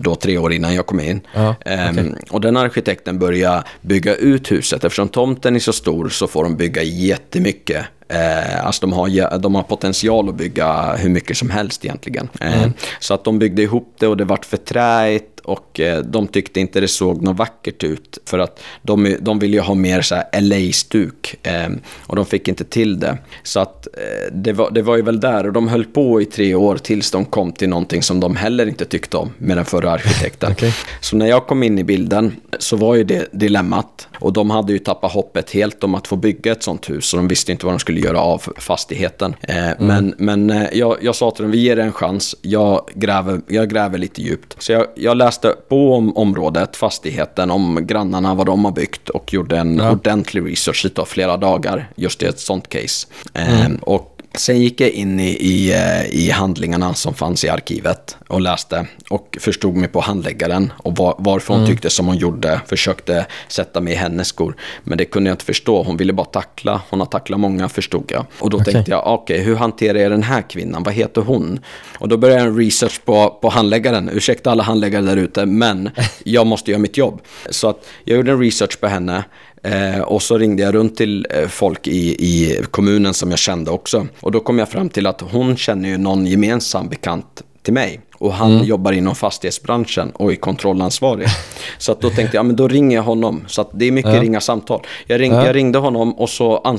då 0.00 0.14
tre 0.14 0.38
år 0.38 0.52
innan 0.52 0.74
jag 0.74 0.86
kom 0.86 1.00
in. 1.00 1.20
Ja, 1.34 1.54
Ehm, 1.64 2.14
och 2.30 2.40
den 2.40 2.56
arkitekten 2.56 3.18
började 3.18 3.62
bygga 3.80 4.14
ut 4.14 4.50
huset. 4.52 4.84
Eftersom 4.84 5.08
tomten 5.08 5.56
är 5.56 5.60
så 5.60 5.72
stor 5.72 6.08
så 6.08 6.26
får 6.26 6.44
de 6.44 6.56
bygga 6.56 6.82
jättemycket. 6.82 7.84
Eh, 8.08 8.66
alltså 8.66 8.80
de 8.86 8.92
har, 8.92 9.38
de 9.38 9.54
har 9.54 9.62
potential 9.62 10.28
att 10.28 10.34
bygga 10.34 10.96
hur 10.96 11.08
mycket 11.10 11.36
som 11.36 11.50
helst 11.50 11.84
egentligen. 11.84 12.28
Eh, 12.40 12.66
Så 13.00 13.14
att 13.14 13.24
de 13.24 13.38
byggde 13.38 13.62
ihop 13.62 13.94
det 13.98 14.06
och 14.06 14.16
det 14.16 14.24
vart 14.24 14.44
för 14.44 14.56
träigt 14.56 15.37
och 15.48 15.80
eh, 15.80 16.02
de 16.02 16.26
tyckte 16.26 16.60
inte 16.60 16.80
det 16.80 16.88
såg 16.88 17.22
något 17.22 17.36
vackert 17.36 17.84
ut. 17.84 18.18
För 18.24 18.38
att 18.38 18.60
de, 18.82 19.16
de 19.20 19.38
ville 19.38 19.56
ju 19.56 19.62
ha 19.62 19.74
mer 19.74 20.02
så 20.02 20.22
LA-stuk 20.40 21.34
eh, 21.42 21.68
och 22.06 22.16
de 22.16 22.26
fick 22.26 22.48
inte 22.48 22.64
till 22.64 23.00
det. 23.00 23.18
Så 23.42 23.60
att 23.60 23.86
eh, 23.86 24.32
det, 24.32 24.52
var, 24.52 24.70
det 24.70 24.82
var 24.82 24.96
ju 24.96 25.02
väl 25.02 25.20
där 25.20 25.46
och 25.46 25.52
de 25.52 25.68
höll 25.68 25.84
på 25.84 26.22
i 26.22 26.24
tre 26.24 26.54
år 26.54 26.76
tills 26.76 27.10
de 27.10 27.24
kom 27.24 27.52
till 27.52 27.68
någonting 27.68 28.02
som 28.02 28.20
de 28.20 28.36
heller 28.36 28.66
inte 28.66 28.84
tyckte 28.84 29.16
om 29.16 29.30
med 29.38 29.56
den 29.56 29.64
förra 29.64 29.90
arkitekten. 29.90 30.52
Okej. 30.56 30.74
Så 31.00 31.16
när 31.16 31.26
jag 31.26 31.46
kom 31.46 31.62
in 31.62 31.78
i 31.78 31.84
bilden 31.84 32.36
så 32.58 32.76
var 32.76 32.94
ju 32.94 33.04
det 33.04 33.28
dilemmat. 33.32 34.08
Och 34.20 34.32
de 34.32 34.50
hade 34.50 34.72
ju 34.72 34.78
tappat 34.78 35.12
hoppet 35.12 35.50
helt 35.50 35.84
om 35.84 35.94
att 35.94 36.06
få 36.06 36.16
bygga 36.16 36.52
ett 36.52 36.62
sånt 36.62 36.90
hus. 36.90 37.12
Och 37.14 37.18
de 37.18 37.28
visste 37.28 37.52
inte 37.52 37.66
vad 37.66 37.74
de 37.74 37.78
skulle 37.78 38.00
göra 38.00 38.20
av 38.20 38.42
fastigheten. 38.56 39.34
Eh, 39.40 39.54
Men, 39.78 40.14
men 40.18 40.50
eh, 40.50 40.66
jag, 40.72 40.96
jag 41.00 41.14
sa 41.14 41.30
till 41.30 41.42
dem, 41.42 41.50
vi 41.50 41.58
ger 41.58 41.76
det 41.76 41.82
en 41.82 41.92
chans. 41.92 42.36
Jag 42.42 42.90
gräver, 42.94 43.40
jag 43.48 43.70
gräver 43.70 43.98
lite 43.98 44.22
djupt. 44.22 44.62
Så 44.62 44.72
jag, 44.72 44.86
jag 44.94 45.16
läste 45.16 45.37
på 45.68 45.94
om 45.94 46.16
området, 46.16 46.76
fastigheten, 46.76 47.50
om 47.50 47.86
grannarna, 47.86 48.34
vad 48.34 48.46
de 48.46 48.64
har 48.64 48.72
byggt. 48.72 49.08
Och 49.08 49.32
gjorde 49.32 49.58
en 49.58 49.80
ordentlig 49.80 50.52
research, 50.52 50.80
det 50.82 50.88
tar 50.90 51.04
flera 51.04 51.36
dagar, 51.36 51.90
just 51.96 52.22
i 52.22 52.26
ett 52.26 52.40
sånt 52.40 52.68
case. 52.68 53.06
Eh, 53.34 53.66
Och 53.82 54.17
Sen 54.34 54.60
gick 54.60 54.80
jag 54.80 54.90
in 54.90 55.20
i, 55.20 55.28
i, 55.28 55.72
eh, 55.72 56.06
i 56.06 56.30
handlingarna 56.30 56.94
som 56.94 57.14
fanns 57.14 57.44
i 57.44 57.48
arkivet 57.48 58.16
och 58.28 58.40
läste 58.40 58.86
och 59.10 59.38
förstod 59.40 59.76
mig 59.76 59.88
på 59.88 60.00
handläggaren 60.00 60.72
och 60.76 60.96
var, 60.96 61.14
varför 61.18 61.54
hon 61.54 61.66
tyckte 61.66 61.90
som 61.90 62.06
hon 62.06 62.16
gjorde. 62.16 62.60
Försökte 62.66 63.26
sätta 63.48 63.80
mig 63.80 63.92
i 63.92 63.96
hennes 63.96 64.28
skor. 64.28 64.56
Men 64.84 64.98
det 64.98 65.04
kunde 65.04 65.30
jag 65.30 65.34
inte 65.34 65.44
förstå. 65.44 65.82
Hon 65.82 65.96
ville 65.96 66.12
bara 66.12 66.26
tackla. 66.26 66.80
Hon 66.90 67.00
har 67.00 67.06
tacklat 67.06 67.40
många 67.40 67.68
förstod 67.68 68.04
jag. 68.08 68.26
Och 68.38 68.50
då 68.50 68.58
tänkte 68.58 68.90
jag, 68.90 69.06
okej, 69.06 69.40
hur 69.40 69.56
hanterar 69.56 69.98
jag 69.98 70.10
den 70.10 70.22
här 70.22 70.42
kvinnan? 70.42 70.82
Vad 70.82 70.94
heter 70.94 71.20
hon? 71.20 71.60
Och 71.98 72.08
då 72.08 72.16
började 72.16 72.40
jag 72.40 72.48
en 72.48 72.56
research 72.56 73.04
på, 73.04 73.38
på 73.42 73.48
handläggaren. 73.48 74.10
Ursäkta 74.12 74.50
alla 74.50 74.62
handläggare 74.62 75.02
där 75.02 75.16
ute, 75.16 75.46
men 75.46 75.90
jag 76.24 76.46
måste 76.46 76.70
göra 76.70 76.80
mitt 76.80 76.96
jobb. 76.96 77.20
Så 77.50 77.68
att 77.68 77.86
jag 78.04 78.16
gjorde 78.16 78.30
en 78.30 78.40
research 78.40 78.80
på 78.80 78.86
henne. 78.86 79.24
Eh, 79.62 80.00
och 80.00 80.22
så 80.22 80.38
ringde 80.38 80.62
jag 80.62 80.74
runt 80.74 80.96
till 80.96 81.26
eh, 81.30 81.48
folk 81.48 81.86
i, 81.86 82.08
i 82.08 82.62
kommunen 82.70 83.14
som 83.14 83.30
jag 83.30 83.38
kände 83.38 83.70
också. 83.70 84.06
Och 84.20 84.32
då 84.32 84.40
kom 84.40 84.58
jag 84.58 84.68
fram 84.68 84.88
till 84.88 85.06
att 85.06 85.20
hon 85.20 85.56
känner 85.56 85.88
ju 85.88 85.98
någon 85.98 86.26
gemensam 86.26 86.88
bekant 86.88 87.42
till 87.62 87.74
mig. 87.74 88.00
Och 88.18 88.32
han 88.32 88.64
jobbar 88.64 88.92
inom 88.92 89.14
fastighetsbranschen 89.14 90.10
och 90.10 90.32
är 90.32 90.36
kontrollansvarig. 90.36 91.28
Så 91.78 91.92
att 91.92 92.00
då 92.00 92.10
tänkte 92.10 92.36
jag, 92.36 92.44
ja, 92.44 92.46
men 92.46 92.56
då 92.56 92.68
ringer 92.68 92.96
jag 92.96 93.02
honom. 93.02 93.44
Så 93.46 93.60
att 93.60 93.70
det 93.72 93.84
är 93.84 93.92
mycket 93.92 94.20
ringa 94.20 94.40
samtal. 94.40 94.80
Jag, 95.06 95.20
ring, 95.20 95.32
jag 95.32 95.56
ringde 95.56 95.78
honom 95.78 96.12
och 96.12 96.30
så 96.30 96.76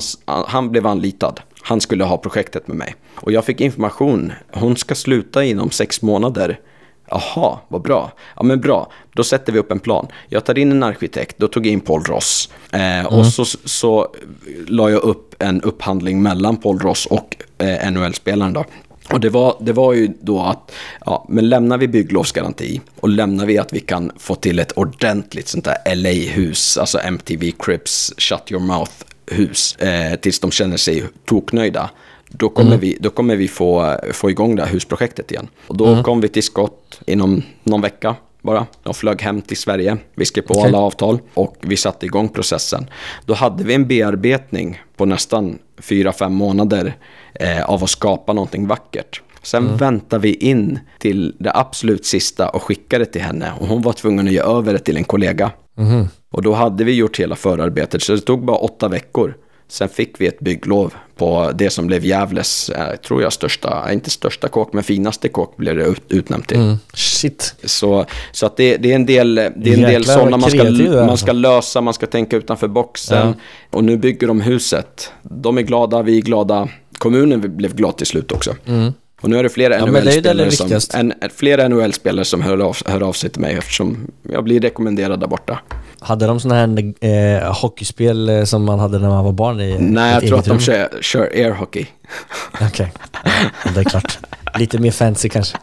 han 0.48 0.70
blev 0.70 0.86
anlitad. 0.86 1.40
Han 1.62 1.80
skulle 1.80 2.04
ha 2.04 2.16
projektet 2.16 2.68
med 2.68 2.76
mig. 2.76 2.94
Och 3.14 3.32
jag 3.32 3.44
fick 3.44 3.60
information. 3.60 4.32
Hon 4.52 4.76
ska 4.76 4.94
sluta 4.94 5.44
inom 5.44 5.70
sex 5.70 6.02
månader. 6.02 6.58
Jaha, 7.10 7.58
vad 7.68 7.82
bra. 7.82 8.12
Ja 8.36 8.42
men 8.42 8.60
bra, 8.60 8.92
då 9.12 9.24
sätter 9.24 9.52
vi 9.52 9.58
upp 9.58 9.72
en 9.72 9.80
plan. 9.80 10.06
Jag 10.28 10.44
tar 10.44 10.58
in 10.58 10.70
en 10.72 10.82
arkitekt, 10.82 11.38
då 11.38 11.48
tog 11.48 11.66
jag 11.66 11.72
in 11.72 11.80
Paul 11.80 12.02
Ross. 12.02 12.50
Eh, 12.72 13.06
Och 13.06 13.26
så, 13.26 13.44
så 13.64 14.08
la 14.66 14.90
jag 14.90 15.02
upp 15.02 15.34
en 15.42 15.62
upphandling 15.62 16.22
mellan 16.22 16.56
Paul 16.56 16.78
Ross 16.78 17.06
och 17.06 17.36
eh, 17.58 17.90
NHL-spelaren 17.90 18.52
då. 18.52 18.64
Och 19.12 19.20
det 19.20 19.28
var, 19.30 19.56
det 19.60 19.72
var 19.72 19.92
ju 19.92 20.08
då 20.20 20.40
att, 20.42 20.72
ja, 21.06 21.26
men 21.28 21.48
lämnar 21.48 21.78
vi 21.78 21.88
bygglovsgaranti 21.88 22.80
och 23.00 23.08
lämnar 23.08 23.46
vi 23.46 23.58
att 23.58 23.72
vi 23.72 23.80
kan 23.80 24.12
få 24.18 24.34
till 24.34 24.58
ett 24.58 24.72
ordentligt 24.72 25.48
sånt 25.48 25.64
där 25.64 25.94
LA-hus, 25.94 26.78
alltså 26.78 26.98
MTV 26.98 27.52
Crips, 27.58 28.12
Shut 28.18 28.52
Your 28.52 28.62
Mouth-hus, 28.62 29.76
eh, 29.76 30.16
tills 30.16 30.40
de 30.40 30.50
känner 30.50 30.76
sig 30.76 31.04
toknöjda. 31.24 31.90
Då 32.32 32.48
kommer, 32.48 32.76
vi, 32.76 32.96
då 33.00 33.10
kommer 33.10 33.36
vi 33.36 33.48
få, 33.48 33.96
få 34.12 34.30
igång 34.30 34.56
det 34.56 34.62
här 34.62 34.72
husprojektet 34.72 35.30
igen. 35.30 35.48
Och 35.66 35.76
då 35.76 36.02
kom 36.02 36.20
vi 36.20 36.28
till 36.28 36.42
skott 36.42 37.00
inom 37.06 37.42
någon 37.62 37.80
vecka 37.80 38.16
bara. 38.42 38.66
De 38.82 38.94
flög 38.94 39.22
hem 39.22 39.42
till 39.42 39.56
Sverige. 39.56 39.96
Vi 40.14 40.24
skrev 40.24 40.42
på 40.42 40.54
Okej. 40.54 40.68
alla 40.68 40.78
avtal 40.78 41.18
och 41.34 41.56
vi 41.60 41.76
satte 41.76 42.06
igång 42.06 42.28
processen. 42.28 42.86
Då 43.26 43.34
hade 43.34 43.64
vi 43.64 43.74
en 43.74 43.86
bearbetning 43.86 44.82
på 44.96 45.04
nästan 45.04 45.58
4-5 45.76 46.28
månader 46.28 46.96
eh, 47.34 47.62
av 47.70 47.84
att 47.84 47.90
skapa 47.90 48.32
någonting 48.32 48.66
vackert. 48.66 49.22
Sen 49.42 49.76
väntade 49.76 50.22
vi 50.22 50.34
in 50.34 50.78
till 50.98 51.34
det 51.38 51.52
absolut 51.54 52.06
sista 52.06 52.48
och 52.48 52.62
skickade 52.62 53.06
till 53.06 53.22
henne. 53.22 53.52
Och 53.60 53.66
hon 53.66 53.82
var 53.82 53.92
tvungen 53.92 54.26
att 54.26 54.32
ge 54.32 54.40
över 54.40 54.72
det 54.72 54.78
till 54.78 54.96
en 54.96 55.04
kollega. 55.04 55.50
Och 56.30 56.42
då 56.42 56.52
hade 56.52 56.84
vi 56.84 56.92
gjort 56.92 57.20
hela 57.20 57.36
förarbetet, 57.36 58.02
så 58.02 58.12
det 58.12 58.20
tog 58.20 58.44
bara 58.44 58.56
åtta 58.56 58.88
veckor. 58.88 59.34
Sen 59.68 59.88
fick 59.88 60.20
vi 60.20 60.26
ett 60.26 60.40
bygglov 60.40 60.94
på 61.20 61.52
det 61.54 61.70
som 61.70 61.86
blev 61.86 62.04
Gävles, 62.04 62.70
eh, 62.70 62.96
tror 62.96 63.22
jag, 63.22 63.32
största, 63.32 63.84
eh, 63.86 63.92
inte 63.92 64.10
största 64.10 64.48
kåk, 64.48 64.72
men 64.72 64.84
finaste 64.84 65.28
kåk 65.28 65.56
blev 65.56 65.76
det 65.76 65.84
ut, 65.84 66.02
utnämnt 66.08 66.48
till. 66.48 66.56
Mm. 66.56 66.76
Shit. 66.94 67.54
Så, 67.64 68.06
så 68.32 68.46
att 68.46 68.56
det, 68.56 68.76
det 68.76 68.90
är 68.90 68.94
en 68.94 69.06
del, 69.06 69.34
det 69.34 69.70
är 69.70 69.74
en 69.74 69.80
del 69.80 70.04
sådana 70.04 70.36
man 70.36 70.50
ska, 70.50 70.64
man 70.64 70.98
alltså. 70.98 71.26
ska 71.26 71.32
lösa, 71.32 71.80
man 71.80 71.94
ska 71.94 72.06
tänka 72.06 72.36
utanför 72.36 72.68
boxen. 72.68 73.28
Ja. 73.28 73.34
Och 73.70 73.84
nu 73.84 73.96
bygger 73.96 74.26
de 74.26 74.40
huset. 74.40 75.12
De 75.22 75.58
är 75.58 75.62
glada, 75.62 76.02
vi 76.02 76.18
är 76.18 76.22
glada. 76.22 76.68
Kommunen 76.98 77.56
blev 77.56 77.74
glad 77.74 77.96
till 77.96 78.06
slut 78.06 78.32
också. 78.32 78.54
Och 79.20 79.30
nu 79.30 79.38
är 79.38 79.42
det 79.42 79.48
flera 79.48 79.76
Mm. 79.76 79.94
NHL-spelare 79.94 80.50
som, 80.50 80.66
viktigaste. 80.66 80.98
en, 80.98 81.12
flera 81.36 81.68
NHL-spelare 81.68 82.24
som 82.24 82.42
hör 82.42 82.58
av, 82.58 82.76
hör 82.86 83.02
av 83.02 83.12
sig 83.12 83.30
till 83.30 83.40
mig 83.40 83.54
eftersom 83.54 84.10
jag 84.22 84.44
blir 84.44 84.60
rekommenderad 84.60 85.20
där 85.20 85.26
borta. 85.26 85.60
Hade 86.00 86.26
de 86.26 86.40
sådana 86.40 86.60
här 86.60 86.94
eh, 87.00 87.52
hockeyspel 87.54 88.28
eh, 88.28 88.44
som 88.44 88.64
man 88.64 88.78
hade 88.78 88.98
när 88.98 89.08
man 89.08 89.24
var 89.24 89.32
barn 89.32 89.60
i 89.60 89.76
Nej, 89.78 90.14
jag 90.14 90.26
tror 90.26 90.38
att 90.38 90.44
de 90.44 90.50
rum? 90.50 90.60
kör, 90.60 90.88
kör 91.00 91.22
airhockey. 91.22 91.86
Okej, 92.60 92.92
ja, 93.64 93.70
det 93.74 93.80
är 93.80 93.84
klart. 93.84 94.18
Lite 94.58 94.78
mer 94.78 94.90
fancy 94.90 95.28
kanske. 95.28 95.58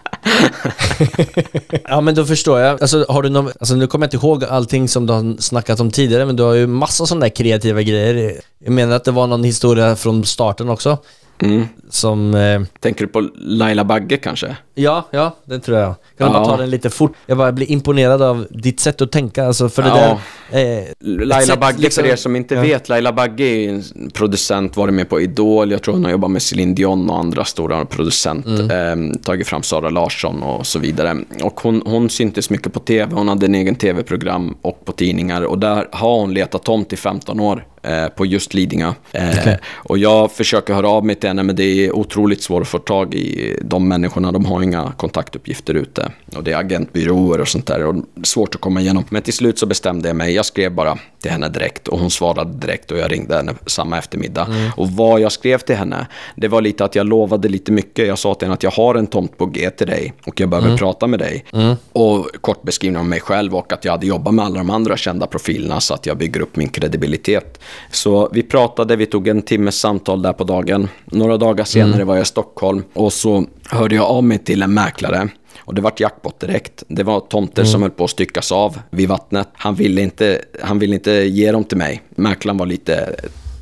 ja 1.84 2.02
men 2.02 2.16
då 2.16 2.26
förstår 2.26 2.60
jag. 2.60 2.82
Alltså, 2.82 3.06
har 3.10 3.22
du 3.22 3.30
någon, 3.30 3.52
alltså, 3.60 3.76
nu 3.76 3.88
kommer 3.88 4.06
jag 4.06 4.08
inte 4.08 4.26
ihåg 4.26 4.44
allting 4.44 4.88
som 4.88 5.06
du 5.06 5.14
har 5.14 5.42
snackat 5.42 5.80
om 5.80 5.92
tidigare, 5.92 6.26
men 6.26 6.36
du 6.36 6.44
har 6.44 6.54
ju 6.54 6.68
massa 6.68 7.06
sådana 7.06 7.26
där 7.26 7.36
kreativa 7.36 7.82
grejer. 7.82 8.42
Jag 8.60 8.74
menar 8.74 8.96
att 8.96 9.04
det 9.04 9.12
var 9.12 9.28
någon 9.28 9.44
historia 9.44 9.96
från 9.96 10.26
starten 10.26 10.70
också. 10.70 10.98
Mm. 11.42 11.66
Som... 11.90 12.36
Eh, 12.36 12.62
Tänker 12.80 13.06
du 13.06 13.08
på 13.12 13.30
Laila 13.36 13.84
Bagge 13.86 14.18
kanske? 14.18 14.56
ja, 14.76 15.08
ja, 15.12 15.36
det 15.46 15.60
tror 15.60 15.78
jag. 15.78 15.88
Kan 15.88 15.98
du 16.18 16.24
Ja. 16.26 16.30
bara 16.34 16.46
ta 16.46 16.58
den 16.58 16.70
lite 16.70 16.90
fort? 16.90 17.14
Jag 17.26 17.38
bara 17.38 17.52
blir 17.52 17.72
imponerad 17.72 18.22
av 18.22 18.48
ditt 18.50 18.80
sätt 18.80 19.02
att 19.02 19.12
tänka, 19.12 19.46
alltså 19.46 19.70
för 19.70 19.82
det 19.84 19.90
Ja. 19.90 20.20
där... 20.52 20.78
Eh, 20.80 20.84
Laila 21.00 21.56
Bagge, 21.58 21.78
liksom- 21.82 22.04
för 22.04 22.12
er 22.12 22.16
som 22.16 22.36
inte 22.36 22.56
Ja. 22.56 22.62
vet, 22.62 22.90
Laila 22.90 23.14
Bagge 23.14 23.44
är 23.44 23.70
en 23.70 23.84
producent, 24.14 24.78
varit 24.78 24.94
med 24.94 25.10
på 25.10 25.22
Idol, 25.22 25.72
jag 25.72 25.82
tror 25.82 25.94
hon 25.94 26.04
har 26.04 26.12
jobbat 26.12 26.32
med 26.32 26.42
Céline 26.42 26.76
Dion 26.76 27.10
och 27.10 27.20
andra 27.20 27.46
stora 27.46 27.86
producent, 27.86 28.46
Mm. 28.46 29.12
eh, 29.12 29.16
tagit 29.24 29.48
fram 29.48 29.64
Sara 29.64 29.90
Larsson 29.90 30.44
och 30.44 30.66
så 30.68 30.80
vidare. 30.80 31.18
Och 31.44 31.60
hon, 31.60 31.82
hon 31.86 32.10
syntes 32.10 32.50
mycket 32.50 32.74
på 32.74 32.80
tv, 32.80 33.16
hon 33.16 33.28
hade 33.28 33.46
en 33.46 33.56
egen 33.56 33.76
tv-program 33.76 34.58
och 34.62 34.86
på 34.86 34.92
tidningar 34.92 35.42
och 35.42 35.60
där 35.60 35.88
har 35.92 36.20
hon 36.20 36.34
letat 36.34 36.64
tomt 36.64 36.94
i 36.94 36.96
15 36.96 37.40
år 37.40 37.66
eh, 37.88 38.08
på 38.08 38.26
just 38.26 38.54
Lidingö. 38.54 38.94
Eh, 39.12 39.30
Okej. 39.40 39.60
Och 39.74 39.98
jag 39.98 40.32
försöker 40.32 40.74
höra 40.74 40.90
av 40.90 41.06
mig 41.06 41.16
till 41.16 41.30
henne 41.30 41.44
men 41.44 41.56
det 41.56 41.64
är 41.64 41.96
otroligt 41.96 42.44
svårt 42.44 42.62
att 42.62 42.68
få 42.68 42.80
tag 42.80 43.14
i 43.14 43.58
de 43.62 43.88
människorna, 43.88 44.32
de 44.32 44.46
har 44.46 44.62
inga 44.62 44.94
kontaktuppgifter 44.98 45.74
ute. 45.74 46.12
Och 46.36 46.44
det 46.44 46.52
är 46.52 46.58
agentbyråer 46.58 47.42
och 47.42 47.48
sånt 47.48 47.66
där 47.68 47.86
och 47.86 47.96
svårt 48.24 48.56
att 48.56 48.62
komma 48.62 48.82
igenom. 48.82 49.04
Men 49.10 49.22
till 49.22 49.34
slut 49.34 49.60
så 49.60 49.66
bestämde 49.66 50.10
jag 50.10 50.16
mig, 50.16 50.34
jag 50.34 50.46
skrev 50.46 50.72
bara 50.72 50.98
till 51.22 51.32
henne 51.32 51.50
direkt 51.50 51.88
och 51.88 52.00
hon 52.00 52.12
svarade 52.12 52.54
direkt 52.54 52.92
och 52.92 52.98
jag 52.98 53.12
ringde 53.12 53.36
henne 53.36 53.54
samma 53.66 53.98
eftermiddag. 53.98 54.48
Och 54.76 54.92
vad 54.92 55.20
jag 55.20 55.32
skrev 55.32 55.58
till 55.58 55.76
henne, 55.76 56.08
det 56.36 56.48
var 56.48 56.62
lite 56.62 56.86
att 56.86 56.96
jag 56.96 57.06
lovade 57.08 57.48
lite 57.48 57.72
mycket. 57.72 58.08
Jag 58.08 58.18
sa 58.20 58.34
till 58.34 58.46
henne 58.46 58.54
att 58.54 58.64
jag 58.64 58.72
har 58.72 58.96
en 58.96 59.08
tomt 59.08 59.38
på 59.38 59.46
G 59.46 59.70
till 59.70 59.88
dig 59.88 60.14
och 60.26 60.40
jag 60.40 60.50
behöver 60.50 60.78
prata 60.78 61.08
med 61.08 61.20
dig. 61.20 61.46
Och 61.94 62.28
kort 62.42 62.64
beskrivning 62.64 63.02
om 63.02 63.10
mig 63.10 63.20
själv 63.20 63.56
och 63.56 63.74
att 63.74 63.86
jag 63.86 63.92
hade 63.92 64.08
jobbat 64.08 64.34
med 64.34 64.46
alla 64.46 64.58
de 64.58 64.70
andra 64.70 64.98
kända 64.98 65.28
profilerna 65.28 65.80
så 65.80 65.94
att 65.94 66.06
jag 66.06 66.18
bygger 66.18 66.42
upp 66.42 66.56
min 66.56 66.70
kredibilitet. 66.70 67.60
Så 67.92 68.30
vi 68.34 68.44
pratade, 68.44 68.96
vi 68.96 69.06
tog 69.06 69.28
en 69.28 69.42
timmes 69.42 69.80
samtal 69.80 70.22
där 70.22 70.34
på 70.34 70.44
dagen. 70.44 70.88
Några 71.06 71.38
dagar 71.38 71.64
senare 71.64 72.04
var 72.04 72.16
jag 72.16 72.24
i 72.24 72.26
Stockholm 72.26 72.84
och 72.94 73.14
så 73.14 73.46
hörde 73.70 73.96
jag 73.96 74.06
av 74.06 74.24
mig 74.24 74.38
till 74.38 74.64
en 74.64 74.74
mäklare. 74.74 75.30
Och 75.60 75.76
det 75.76 75.82
vart 75.82 76.00
jackpot 76.00 76.40
direkt. 76.40 76.84
Det 76.88 77.04
var 77.04 77.20
tomter 77.20 77.64
som 77.64 77.82
höll 77.82 77.92
på 77.92 78.04
att 78.04 78.10
styckas 78.10 78.52
av 78.52 78.80
vid 78.90 79.10
vattnet. 79.10 79.48
Han 79.54 79.76
ville, 79.76 80.02
inte, 80.02 80.42
han 80.62 80.80
ville 80.80 80.96
inte 80.96 81.12
ge 81.12 81.52
dem 81.52 81.64
till 81.64 81.78
mig. 81.78 82.02
Mäklaren 82.10 82.58
var 82.58 82.66
lite 82.66 83.16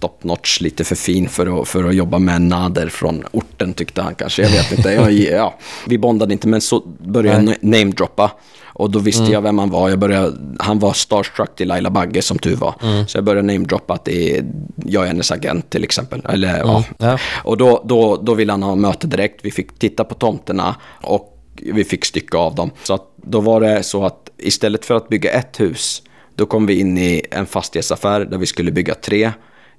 top 0.05 0.23
notch, 0.23 0.61
lite 0.61 0.83
för 0.83 0.95
fin 0.95 1.29
för 1.29 1.61
att, 1.61 1.67
för 1.67 1.83
att 1.83 1.95
jobba 1.95 2.19
med 2.19 2.35
en 2.35 2.47
nader 2.47 2.87
från 2.87 3.23
orten 3.31 3.73
tyckte 3.73 4.01
han 4.01 4.15
kanske. 4.15 4.41
Jag 4.41 4.49
vet 4.49 4.77
inte. 4.77 4.91
Jag, 4.91 5.11
ja, 5.37 5.55
vi 5.87 5.97
bondade 5.97 6.33
inte 6.33 6.47
men 6.47 6.61
så 6.61 6.79
började 6.99 7.43
jag 7.43 7.55
namedroppa. 7.61 8.31
Och 8.77 8.91
då 8.91 8.99
visste 8.99 9.23
jag 9.23 9.41
vem 9.41 9.59
han 9.59 9.69
var. 9.69 9.89
Jag 9.89 9.99
började, 9.99 10.37
han 10.59 10.79
var 10.79 10.93
starstruck 10.93 11.55
till 11.55 11.67
Laila 11.67 11.89
Bagge 11.89 12.21
som 12.21 12.37
tur 12.39 12.55
var. 12.55 12.75
Så 13.07 13.17
jag 13.17 13.23
började 13.23 13.47
namedroppa 13.47 13.93
att 13.93 14.05
det 14.05 14.37
är, 14.37 14.45
jag 14.85 15.03
är 15.03 15.07
hennes 15.07 15.31
agent 15.31 15.69
till 15.69 15.83
exempel. 15.83 16.21
Eller, 16.29 16.57
ja. 16.57 16.83
Ja. 16.97 17.17
Och 17.43 17.57
då, 17.57 17.83
då, 17.85 18.15
då 18.15 18.33
ville 18.33 18.53
han 18.53 18.63
ha 18.63 18.75
möte 18.75 19.07
direkt. 19.07 19.39
Vi 19.43 19.51
fick 19.51 19.79
titta 19.79 20.03
på 20.03 20.15
tomterna 20.15 20.75
och 21.01 21.39
vi 21.61 21.83
fick 21.83 22.05
stycka 22.05 22.37
av 22.37 22.55
dem. 22.55 22.71
Så 22.83 22.93
att 22.93 23.13
då 23.15 23.41
var 23.41 23.61
det 23.61 23.83
så 23.83 24.05
att 24.05 24.29
istället 24.37 24.85
för 24.85 24.95
att 24.95 25.09
bygga 25.09 25.31
ett 25.31 25.59
hus, 25.59 26.01
då 26.35 26.45
kom 26.45 26.65
vi 26.65 26.79
in 26.79 26.97
i 26.97 27.25
en 27.31 27.45
fastighetsaffär 27.45 28.25
där 28.25 28.37
vi 28.37 28.45
skulle 28.45 28.71
bygga 28.71 28.95
tre. 28.95 29.31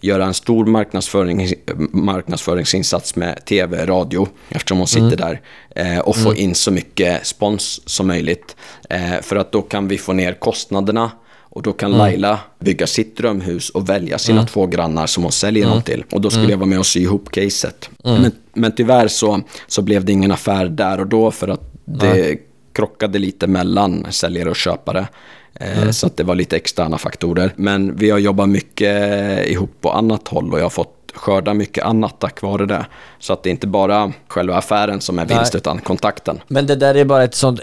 Göra 0.07 0.25
en 0.25 0.35
stor 0.35 0.67
marknadsföring, 0.67 1.53
marknadsföringsinsats 1.93 3.17
med 3.17 3.45
tv, 3.45 3.87
radio, 3.87 4.29
eftersom 4.49 4.79
hon 4.79 4.87
sitter 4.87 5.17
där, 5.17 5.41
eh, 5.71 5.99
och 5.99 6.17
få 6.17 6.35
in 6.35 6.55
så 6.55 6.71
mycket 6.71 7.27
spons 7.27 7.89
som 7.89 8.07
möjligt. 8.07 8.57
Eh, 8.91 9.21
för 9.23 9.37
att 9.37 9.53
då 9.53 9.63
kan 9.63 9.89
vi 9.89 9.99
få 9.99 10.13
ner 10.13 10.33
kostnaderna 10.33 11.11
och 11.57 11.63
då 11.63 11.73
kan 11.73 11.93
Laila 11.93 12.39
bygga 12.59 12.87
sitt 12.87 13.17
drömhus 13.17 13.71
och 13.71 13.89
välja 13.89 14.19
sina 14.19 14.47
två 14.47 14.67
grannar 14.67 15.07
som 15.07 15.23
hon 15.23 15.33
säljer 15.33 15.69
dem 15.69 15.83
till. 15.83 16.05
Och 16.13 16.21
då 16.21 16.31
skulle 16.31 16.51
jag 16.51 16.59
vara 16.59 16.69
med 16.69 16.79
och 16.79 16.87
sy 16.87 17.01
ihop 17.01 17.31
caset. 17.31 17.91
Men, 18.05 18.33
men 18.55 18.73
tyvärr 18.73 19.09
så, 19.09 19.41
så 19.67 19.83
blev 19.83 20.05
det 20.05 20.13
ingen 20.13 20.33
affär 20.33 20.69
där 20.69 21.01
och 21.01 21.07
då 21.07 21.31
för 21.31 21.49
att 21.49 21.73
det 21.85 22.39
krockade 22.73 23.19
lite 23.19 23.47
mellan 23.47 24.07
säljare 24.11 24.51
och 24.51 24.57
köpare. 24.57 25.07
Eh, 25.61 25.91
Så 25.91 26.07
att 26.07 26.17
det 26.17 26.25
var 26.25 26.35
lite 26.35 26.57
externa 26.57 26.99
faktorer. 26.99 27.53
Men 27.57 27.97
vi 27.97 28.11
har 28.11 28.19
jobbat 28.19 28.49
mycket 28.49 29.47
ihop 29.47 29.71
på 29.81 29.91
annat 29.93 30.29
håll 30.29 30.53
och 30.53 30.59
jag 30.59 30.65
har 30.65 30.71
fått 30.71 30.93
skörda 31.15 31.55
mycket 31.55 31.85
annat 31.85 32.21
tack 32.21 32.43
vare 32.43 32.67
det. 32.67 32.87
Så 33.19 33.33
att 33.33 33.43
det 33.43 33.49
är 33.49 33.51
inte 33.51 33.67
bara 33.67 34.13
själva 34.29 34.57
affären 34.57 35.01
som 35.01 35.19
är 35.19 35.27
vinst 35.27 35.53
Nej. 35.53 35.59
utan 35.59 35.79
kontakten. 35.79 36.41
Men 36.49 36.67
det 36.67 36.77
där 36.77 36.95
är 36.95 37.05
bara 37.05 37.25
ett 37.25 37.35
sånt 37.35 37.61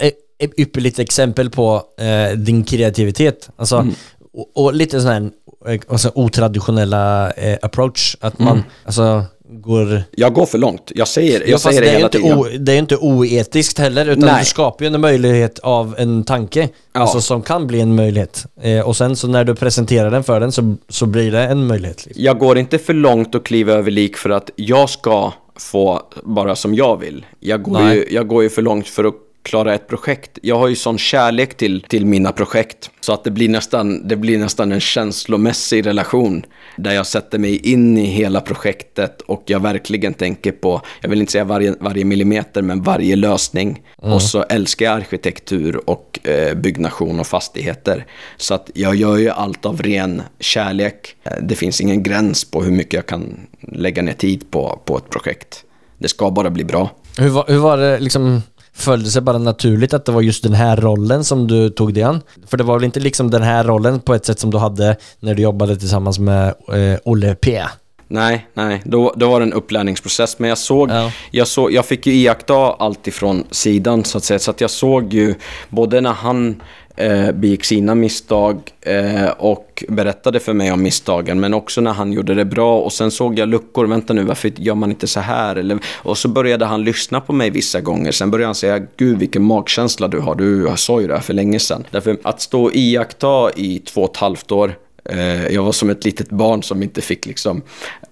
ypperligt 0.57 0.99
exempel 0.99 1.49
på 1.49 1.81
eh, 1.99 2.37
din 2.37 2.63
kreativitet. 2.63 3.49
Alltså, 3.55 3.75
Mm. 3.77 3.93
och, 4.33 4.51
och 4.65 4.73
lite 4.73 5.01
sån 5.01 5.09
här 5.11 5.29
eh, 5.73 5.81
alltså, 5.87 6.11
otraditionella 6.15 7.31
eh, 7.31 7.57
approach. 7.61 8.17
Att 8.19 8.39
man 8.39 8.47
Mm. 8.57 8.63
alltså, 8.85 9.23
går... 9.63 10.03
Jag 10.11 10.33
går 10.33 10.45
för 10.45 10.57
långt. 10.57 10.91
Jag 10.95 11.07
säger, 11.07 11.49
jag 11.49 11.59
säger 11.59 11.81
det, 11.81 11.87
det, 11.87 11.93
hela 11.93 12.05
inte 12.05 12.17
tiden. 12.17 12.37
o, 12.37 12.47
det 12.59 12.71
är 12.71 12.73
ju 12.73 12.79
inte 12.79 12.97
oetiskt 12.97 13.79
heller, 13.79 14.05
utan 14.09 14.25
Nej. 14.25 14.39
du 14.39 14.45
skapar 14.45 14.85
ju 14.85 14.95
en 14.95 15.01
möjlighet 15.01 15.59
av 15.59 15.95
en 15.97 16.23
tanke. 16.23 16.69
Ja. 16.93 17.01
Alltså 17.01 17.21
som 17.21 17.41
kan 17.41 17.67
bli 17.67 17.81
en 17.81 17.95
möjlighet. 17.95 18.45
Eh, 18.61 18.87
och 18.87 18.95
sen 18.97 19.15
så 19.15 19.27
när 19.27 19.43
du 19.43 19.55
presenterar 19.55 20.11
den 20.11 20.23
för 20.23 20.39
den 20.39 20.51
så, 20.51 20.75
så 20.89 21.05
blir 21.05 21.31
det 21.31 21.43
en 21.43 21.67
möjlighet. 21.67 22.05
Liksom. 22.05 22.23
Jag 22.23 22.39
går 22.39 22.57
inte 22.57 22.77
för 22.77 22.93
långt 22.93 23.35
och 23.35 23.45
kliver 23.45 23.77
över 23.77 23.91
lik 23.91 24.17
för 24.17 24.29
att 24.29 24.49
jag 24.55 24.89
ska 24.89 25.33
få 25.55 26.01
bara 26.23 26.55
som 26.55 26.75
jag 26.75 26.99
vill. 26.99 27.25
Jag 27.39 27.63
går, 27.63 27.73
Nej. 27.73 27.97
ju, 27.97 28.07
jag 28.15 28.27
går 28.27 28.43
ju 28.43 28.49
för 28.49 28.61
långt 28.61 28.87
för 28.87 29.03
att 29.03 29.13
klara 29.43 29.73
ett 29.73 29.87
projekt. 29.87 30.39
Jag 30.41 30.57
har 30.59 30.67
ju 30.67 30.75
sån 30.75 30.97
kärlek 30.97 31.57
till, 31.57 31.81
till 31.81 32.05
mina 32.05 32.31
projekt 32.31 32.89
så 32.99 33.13
att 33.13 33.23
det 33.23 33.31
blir, 33.31 33.49
nästan, 33.49 34.07
det 34.07 34.15
blir 34.15 34.39
nästan 34.39 34.71
en 34.71 34.79
känslomässig 34.79 35.85
relation 35.85 36.45
där 36.75 36.91
jag 36.91 37.07
sätter 37.07 37.39
mig 37.39 37.71
in 37.71 37.97
i 37.97 38.05
hela 38.05 38.41
projektet 38.41 39.21
och 39.21 39.43
jag 39.45 39.59
verkligen 39.59 40.13
tänker 40.13 40.51
på, 40.51 40.81
jag 41.01 41.09
vill 41.09 41.19
inte 41.19 41.31
säga 41.31 41.43
varje, 41.43 41.75
varje 41.79 42.05
millimeter, 42.05 42.61
men 42.61 42.81
varje 42.81 43.15
lösning. 43.15 43.81
Och 43.97 44.21
så 44.21 44.43
älskar 44.43 44.85
jag 44.85 44.95
arkitektur 44.95 45.89
och 45.89 46.19
eh, 46.27 46.55
byggnation 46.57 47.19
och 47.19 47.27
fastigheter. 47.27 48.05
Så 48.37 48.53
att 48.53 48.71
jag 48.73 48.95
gör 48.95 49.17
ju 49.17 49.29
allt 49.29 49.65
av 49.65 49.81
ren 49.81 50.21
kärlek. 50.39 51.15
Det 51.41 51.55
finns 51.55 51.81
ingen 51.81 52.03
gräns 52.03 52.51
på 52.51 52.63
hur 52.63 52.71
mycket 52.71 52.93
jag 52.93 53.05
kan 53.05 53.39
lägga 53.61 54.01
ner 54.01 54.13
tid 54.13 54.51
på, 54.51 54.81
på 54.85 54.97
ett 54.97 55.09
projekt. 55.09 55.63
Det 55.97 56.07
ska 56.07 56.31
bara 56.31 56.49
bli 56.49 56.63
bra. 56.63 56.89
Hur, 57.17 57.29
var, 57.29 57.45
hur 57.47 57.57
var 57.57 57.77
det 57.77 57.99
liksom, 57.99 58.41
följde 58.75 59.09
sig 59.09 59.21
bara 59.21 59.37
naturligt 59.37 59.93
att 59.93 60.05
det 60.05 60.11
var 60.11 60.21
just 60.21 60.43
den 60.43 60.53
här 60.53 60.77
rollen 60.77 61.23
som 61.23 61.47
du 61.47 61.69
tog 61.69 61.93
dig 61.93 62.03
an? 62.03 62.21
För 62.47 62.57
det 62.57 62.63
var 62.63 62.73
väl 62.75 62.83
inte 62.83 62.99
liksom 62.99 63.31
den 63.31 63.43
här 63.43 63.63
rollen 63.63 63.99
på 63.99 64.13
ett 64.13 64.25
sätt 64.25 64.39
som 64.39 64.51
du 64.51 64.57
hade 64.57 64.95
när 65.19 65.33
du 65.35 65.41
jobbade 65.41 65.75
tillsammans 65.75 66.19
med 66.19 66.47
eh, 66.47 66.99
Olle 67.03 67.35
P? 67.35 67.63
Nej, 68.07 68.47
nej, 68.53 68.81
då, 68.85 69.13
då 69.15 69.29
var 69.29 69.39
det 69.39 69.45
en 69.45 69.53
upplärningsprocess. 69.53 70.39
Men 70.39 70.49
jag 70.49 70.57
såg, 70.57 70.89
Ja. 70.91 71.11
jag 71.31 71.47
såg, 71.47 71.73
jag 71.73 71.85
fick 71.85 72.07
ju 72.07 72.13
iaktta 72.13 72.55
allt 72.73 73.07
ifrån 73.07 73.43
sidan 73.51 74.03
så 74.03 74.17
att 74.17 74.23
säga. 74.23 74.39
Så 74.39 74.51
att 74.51 74.61
jag 74.61 74.69
såg 74.69 75.13
ju 75.13 75.35
både 75.69 76.01
när 76.01 76.13
han 76.13 76.61
eh, 76.95 77.31
begick 77.31 77.65
sina 77.65 77.95
misstag 77.95 78.71
eh, 78.81 79.29
och 79.29 79.83
berättade 79.89 80.39
för 80.39 80.53
mig 80.53 80.71
om 80.71 80.83
misstagen. 80.83 81.39
Men 81.39 81.53
också 81.53 81.81
när 81.81 81.93
han 81.93 82.13
gjorde 82.13 82.33
det 82.33 82.45
bra. 82.45 82.79
Och 82.79 82.93
sen 82.93 83.11
såg 83.11 83.39
jag 83.39 83.49
luckor. 83.49 83.85
Vänta 83.85 84.13
nu, 84.13 84.23
varför 84.23 84.51
gör 84.57 84.75
man 84.75 84.89
inte 84.89 85.07
så 85.07 85.19
här? 85.19 85.55
Eller, 85.55 85.79
och 85.95 86.17
så 86.17 86.27
började 86.27 86.65
han 86.65 86.83
lyssna 86.83 87.21
på 87.21 87.33
mig 87.33 87.49
vissa 87.49 87.81
gånger. 87.81 88.11
Sen 88.11 88.31
började 88.31 88.47
han 88.47 88.55
säga, 88.55 88.79
gud 88.97 89.19
vilken 89.19 89.43
magkänsla 89.43 90.07
du 90.07 90.19
har. 90.19 90.35
Du 90.35 90.73
sa 90.75 91.01
ju 91.01 91.07
det 91.07 91.13
här 91.13 91.21
för 91.21 91.33
länge 91.33 91.59
sedan. 91.59 91.83
Därför 91.91 92.17
att 92.23 92.41
stå 92.41 92.63
och 92.63 92.71
iaktta 92.73 93.51
i 93.55 93.79
två 93.79 94.01
och 94.01 94.11
ett 94.11 94.17
halvt 94.17 94.51
år 94.51 94.75
Eh, 95.09 95.47
Jag 95.47 95.63
var 95.63 95.71
som 95.71 95.89
ett 95.89 96.05
litet 96.05 96.29
barn 96.29 96.63
som 96.63 96.83
inte 96.83 97.01
fick 97.01 97.25
liksom, 97.25 97.61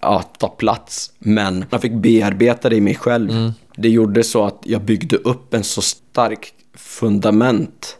ja, 0.01 0.23
ta 0.37 0.47
plats. 0.47 1.11
Men 1.19 1.65
jag 1.69 1.81
fick 1.81 1.93
bearbeta 1.93 2.69
det 2.69 2.75
i 2.75 2.81
mig 2.81 2.95
själv. 2.95 3.51
Det 3.75 3.89
gjorde 3.89 4.23
så 4.23 4.45
att 4.45 4.59
jag 4.63 4.81
byggde 4.81 5.17
upp 5.17 5.53
en 5.53 5.63
så 5.63 5.81
stark 5.81 6.53
fundament 6.77 7.97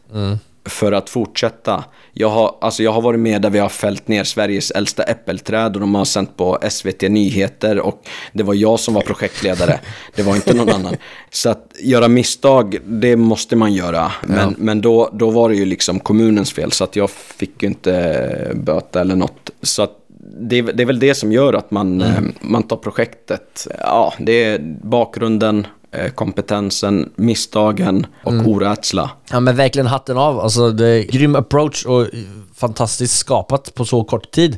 för 0.66 0.92
att 0.92 1.10
fortsätta. 1.10 1.84
Jag 2.14 2.30
har, 2.30 2.56
alltså 2.62 2.84
jag 2.84 2.92
har 2.92 3.02
varit 3.02 3.20
med 3.20 3.42
där 3.42 3.50
vi 3.50 3.60
har 3.60 3.70
fällt 3.70 4.08
ner 4.08 4.24
Sveriges 4.24 4.72
äldsta 4.72 5.04
äppelträd 5.04 5.76
och 5.76 5.82
de 5.82 5.96
har 5.96 6.06
sänt 6.06 6.38
på 6.38 6.58
SVT 6.70 7.02
Nyheter 7.02 7.80
och 7.80 8.04
det 8.34 8.44
var 8.44 8.54
jag 8.54 8.80
som 8.80 8.94
var 8.94 9.02
projektledare. 9.02 9.80
Det 10.16 10.24
var 10.24 10.36
inte 10.36 10.54
någon 10.54 10.70
annan. 10.70 10.96
Så 11.30 11.50
att 11.50 11.74
göra 11.80 12.08
misstag, 12.08 12.78
det 12.86 13.16
måste 13.16 13.56
man 13.56 13.74
göra. 13.74 14.12
Men, 14.24 14.56
men 14.58 14.82
då, 14.82 15.10
då 15.14 15.30
var 15.30 15.50
det 15.50 15.56
ju 15.56 15.66
liksom 15.66 16.00
kommunens 16.00 16.54
fel 16.54 16.72
så 16.72 16.84
att 16.84 16.96
jag 16.96 17.10
fick 17.10 17.64
ju 17.64 17.68
inte 17.70 18.52
böta 18.56 19.02
eller 19.02 19.16
något. 19.16 19.50
Så 19.62 19.82
att 19.84 19.98
det, 20.40 20.58
är- 20.60 20.64
det 20.74 20.84
är 20.84 20.88
väl 20.88 21.00
det 21.00 21.16
som 21.16 21.32
gör 21.32 21.54
att 21.54 21.72
man, 21.72 22.02
eh, 22.02 22.22
man 22.42 22.64
tar 22.64 22.78
projektet. 22.78 23.68
Ja, 23.80 24.14
det 24.20 24.44
är 24.44 24.60
bakgrunden, 24.84 25.68
kompetensen, 26.16 27.12
misstagen 27.16 28.06
och 28.24 28.34
orädsla. 28.34 29.12
Ja 29.32 29.40
men 29.40 29.56
verkligen 29.56 29.88
hatten 29.88 30.18
av. 30.18 30.40
Alltså 30.40 30.72
det 30.72 30.88
är 30.88 31.04
grym 31.04 31.36
approach 31.36 31.86
och 31.86 32.08
fantastiskt 32.56 33.18
skapat 33.18 33.76
på 33.76 33.86
så 33.86 34.04
kort 34.04 34.32
tid. 34.32 34.58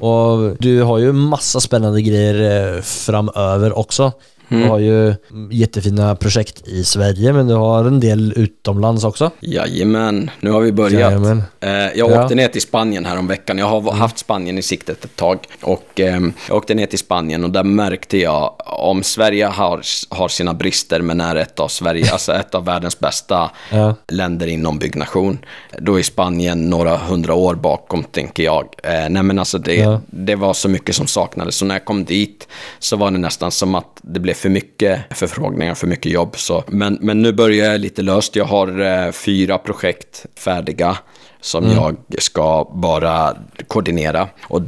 Och 0.00 0.56
du 0.58 0.82
har 0.82 0.98
ju 0.98 1.12
massa 1.12 1.60
spännande 1.60 2.02
grejer 2.02 2.74
eh, 2.76 2.82
framöver 2.82 3.78
också. 3.78 4.12
Du 4.52 4.64
har 4.68 4.78
ju 4.78 5.14
jättefina 5.50 6.16
projekt 6.16 6.68
i 6.68 6.84
Sverige 6.84 7.32
men 7.32 7.46
du 7.48 7.54
har 7.54 7.84
en 7.84 8.00
del 8.00 8.32
utomlands 8.36 9.04
också. 9.04 9.30
Jajamän, 9.40 10.30
nu 10.40 10.50
har 10.50 10.60
vi 10.60 10.72
börjat. 10.72 11.00
Jajamän. 11.00 11.42
Eh, 11.60 11.70
jag 11.70 11.92
Ja. 11.96 12.06
Mm. 12.06 12.20
åkte 12.20 12.34
ner 12.34 12.48
till 12.48 12.62
Spanien 12.62 13.04
här 13.04 13.18
om 13.18 13.26
veckan. 13.26 13.58
Jag 13.58 13.66
har 13.66 13.92
haft 13.92 14.18
Spanien 14.18 14.58
i 14.58 14.62
siktet 14.62 15.04
ett 15.04 15.16
tag. 15.16 15.38
Och 15.62 16.00
ehm, 16.00 16.32
jag 16.48 16.56
åkte 16.56 16.74
ner 16.74 16.86
till 16.86 16.98
Spanien 16.98 17.44
och 17.44 17.50
där 17.50 17.64
märkte 17.64 18.18
jag 18.18 18.54
om 18.66 19.02
Sverige 19.02 19.46
har, 19.46 19.80
har 20.08 20.28
sina 20.28 20.54
brister 20.54 21.00
men 21.00 21.20
är 21.20 21.36
ett 21.36 21.60
av, 21.60 21.68
Sverige, 21.68 22.12
alltså 22.12 22.32
ett 22.40 22.54
av 22.54 22.64
världens 22.64 22.98
bästa 22.98 23.50
Ja. 23.70 23.94
länder 24.08 24.46
inom 24.46 24.78
byggnation. 24.78 25.38
Då 25.78 25.98
är 25.98 26.02
Spanien 26.02 26.70
några 26.70 26.96
hundra 26.96 27.34
år 27.34 27.54
bakom, 27.54 28.04
tänker 28.04 28.42
jag. 28.42 28.64
Eh, 28.84 29.08
nej 29.10 29.22
men 29.22 29.38
alltså 29.38 29.58
det, 29.58 29.74
Ja. 29.74 30.00
det 30.06 30.34
var 30.34 30.54
så 30.54 30.68
mycket 30.68 30.94
som 30.96 31.06
saknades. 31.06 31.56
Så 31.56 31.64
när 31.64 31.74
jag 31.74 31.84
kom 31.84 32.04
dit 32.04 32.48
så 32.78 32.96
var 32.96 33.10
det 33.10 33.18
nästan 33.18 33.50
som 33.50 33.74
att 33.74 34.00
det 34.02 34.20
blev 34.20 34.34
för 34.42 34.48
mycket 34.48 35.00
förfrågningar, 35.10 35.74
för 35.74 35.86
mycket 35.86 36.12
jobb. 36.12 36.36
Så, 36.36 36.64
men, 36.66 36.98
men 37.00 37.22
nu 37.22 37.32
börjar 37.32 37.72
jag 37.72 37.80
lite 37.80 38.02
löst. 38.02 38.36
Jag 38.36 38.44
har 38.44 38.80
eh, 38.80 39.12
fyra 39.12 39.58
projekt 39.58 40.26
färdiga 40.36 40.98
som 41.42 41.70
jag 41.70 41.96
ska 42.18 42.70
bara 42.74 43.36
koordinera. 43.66 44.28
Och 44.48 44.62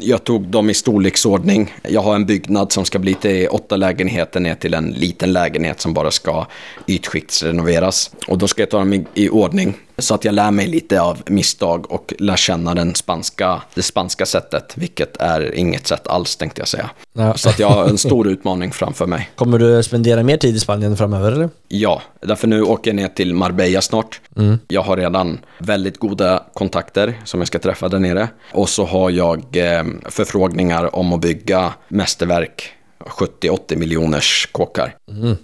jag 0.00 0.24
tog 0.24 0.48
dem 0.48 0.70
i 0.70 0.74
storleksordning. 0.74 1.74
Jag 1.88 2.00
har 2.00 2.14
en 2.14 2.26
byggnad 2.26 2.72
som 2.72 2.84
ska 2.84 2.98
bli 2.98 3.14
till 3.14 3.48
åtta 3.48 3.76
lägenheter 3.76 4.40
ner 4.40 4.54
till 4.54 4.74
en 4.74 4.90
liten 4.90 5.32
lägenhet 5.32 5.80
som 5.80 5.94
bara 5.94 6.10
ska 6.10 6.46
ytskiktsrenoveras. 6.86 8.10
Och 8.28 8.38
då 8.38 8.48
ska 8.48 8.62
jag 8.62 8.70
ta 8.70 8.78
dem 8.78 8.92
i, 8.92 9.06
i 9.14 9.28
ordning. 9.28 9.74
Så 9.98 10.14
att 10.14 10.24
jag 10.24 10.34
lär 10.34 10.50
mig 10.50 10.66
lite 10.66 11.00
av 11.00 11.22
misstag 11.26 11.92
och 11.92 12.14
lär 12.18 12.36
känna 12.36 12.74
den 12.74 12.94
spanska, 12.94 13.62
det 13.74 13.82
spanska 13.82 14.26
sättet, 14.26 14.72
vilket 14.76 15.16
är 15.16 15.54
inget 15.54 15.86
sätt 15.86 16.06
alls 16.06 16.36
tänkte 16.36 16.60
jag 16.60 16.68
säga. 16.68 16.90
Ja. 17.12 17.34
Så 17.34 17.48
att 17.48 17.58
jag 17.58 17.68
har 17.68 17.88
en 17.88 17.98
stor 17.98 18.28
utmaning 18.32 18.72
framför 18.72 19.06
mig. 19.06 19.30
Kommer 19.36 19.58
du 19.58 19.82
spendera 19.82 20.22
mer 20.22 20.36
tid 20.36 20.56
i 20.56 20.60
Spanien 20.60 20.96
framöver 20.96 21.32
eller? 21.32 21.50
Ja, 21.68 22.02
därför 22.20 22.48
nu 22.48 22.62
åker 22.62 22.90
jag 22.90 22.96
ner 22.96 23.08
till 23.08 23.34
Marbella 23.34 23.80
snart. 23.80 24.20
Jag 24.68 24.82
har 24.82 24.96
redan 24.96 25.40
väldigt 25.58 25.98
goda 26.08 26.42
kontakter 26.54 27.14
som 27.24 27.40
jag 27.40 27.46
ska 27.46 27.58
träffa 27.58 27.88
där 27.88 27.98
nere. 27.98 28.28
Och 28.52 28.68
så 28.68 28.84
har 28.84 29.10
jag 29.10 29.38
eh, 29.56 29.84
förfrågningar 30.08 30.96
om 30.96 31.12
att 31.12 31.20
bygga 31.20 31.72
mästerverk 31.88 32.72
70-80 33.04 33.76
miljoners 33.76 34.48
kåkar. 34.52 34.96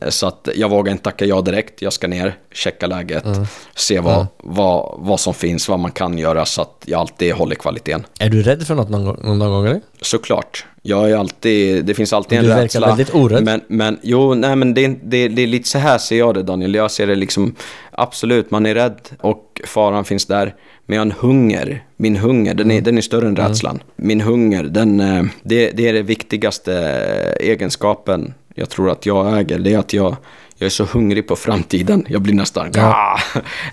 Så 0.09 0.27
att 0.27 0.49
jag 0.55 0.68
vågar 0.68 0.92
inte 0.92 1.05
tacka 1.05 1.25
ja 1.25 1.40
direkt. 1.40 1.83
Jag 1.83 1.92
ska 1.92 2.09
ner, 2.09 2.35
checka 2.53 2.87
läget, 2.87 3.25
se 3.75 4.01
vad, 4.01 4.27
vad, 4.38 4.94
vad 4.99 5.20
som 5.20 5.35
finns, 5.35 5.68
vad 5.68 5.79
man 5.79 5.90
kan 5.90 6.18
göra 6.18 6.44
så 6.44 6.62
att 6.62 6.83
jag 6.87 7.01
alltid 7.01 7.35
håller 7.35 7.55
kvaliteten. 7.57 8.07
Är 8.18 8.29
du 8.29 8.42
rädd 8.42 8.66
för 8.66 8.75
något 8.75 8.88
någon 8.88 9.38
någon 9.38 9.51
gång 9.51 9.66
eller? 9.66 9.81
Såklart. 10.01 10.64
Jag 10.83 11.11
är 11.11 11.16
alltid, 11.16 11.85
det 11.85 11.94
finns 11.94 12.12
alltid 12.12 12.38
en 12.38 12.44
Du 12.44 12.49
verkar 12.49 12.62
rädsla. 12.62 12.87
väldigt 12.87 13.14
orädd. 13.14 13.44
Men, 13.44 13.61
men 13.68 13.99
jo, 14.03 14.35
nej 14.35 14.57
men 14.57 14.75
det, 14.75 14.88
det, 14.88 15.29
det 15.29 15.42
är 15.42 15.46
lite 15.46 15.68
så 15.68 15.79
här 15.79 15.99
ser 15.99 16.18
jag 16.18 16.35
det 16.35 16.42
Daniel. 16.42 16.75
Jag 16.75 16.90
ser 16.90 17.07
det 17.07 17.14
liksom, 17.14 17.55
absolut, 18.03 18.51
man 18.51 18.67
är 18.67 18.75
rädd 18.75 18.99
och 19.21 19.61
faran 19.67 20.05
finns 20.05 20.27
där. 20.27 20.55
Men 20.87 20.97
jag 20.97 21.01
har 21.01 21.07
en 21.07 21.17
hunger. 21.21 21.85
Min 21.97 22.17
hunger, 22.17 22.55
den 22.55 22.71
är, 22.71 22.81
den 22.81 22.99
är 22.99 23.03
större 23.03 23.29
än 23.29 23.37
rädslan. 23.37 23.83
Min 23.97 24.21
hunger, 24.21 24.65
den, 24.65 25.01
eh, 25.01 25.23
det, 25.42 25.71
det 25.71 25.88
är 25.88 25.92
det 25.92 26.03
viktigaste 26.03 26.73
egenskapen 27.40 28.35
jag 28.55 28.69
tror 28.71 28.90
att 28.90 29.07
jag 29.07 29.38
äger. 29.40 29.59
Det 29.59 29.75
är 29.75 29.79
att 29.79 29.92
jag, 29.92 30.17
jag 30.59 30.67
är 30.67 30.71
så 30.71 30.85
hungrig 30.85 31.27
på 31.29 31.37
framtiden. 31.37 32.05
Jag 32.09 32.23
blir 32.23 32.35
nästan... 32.35 32.71
Ja. 32.75 33.19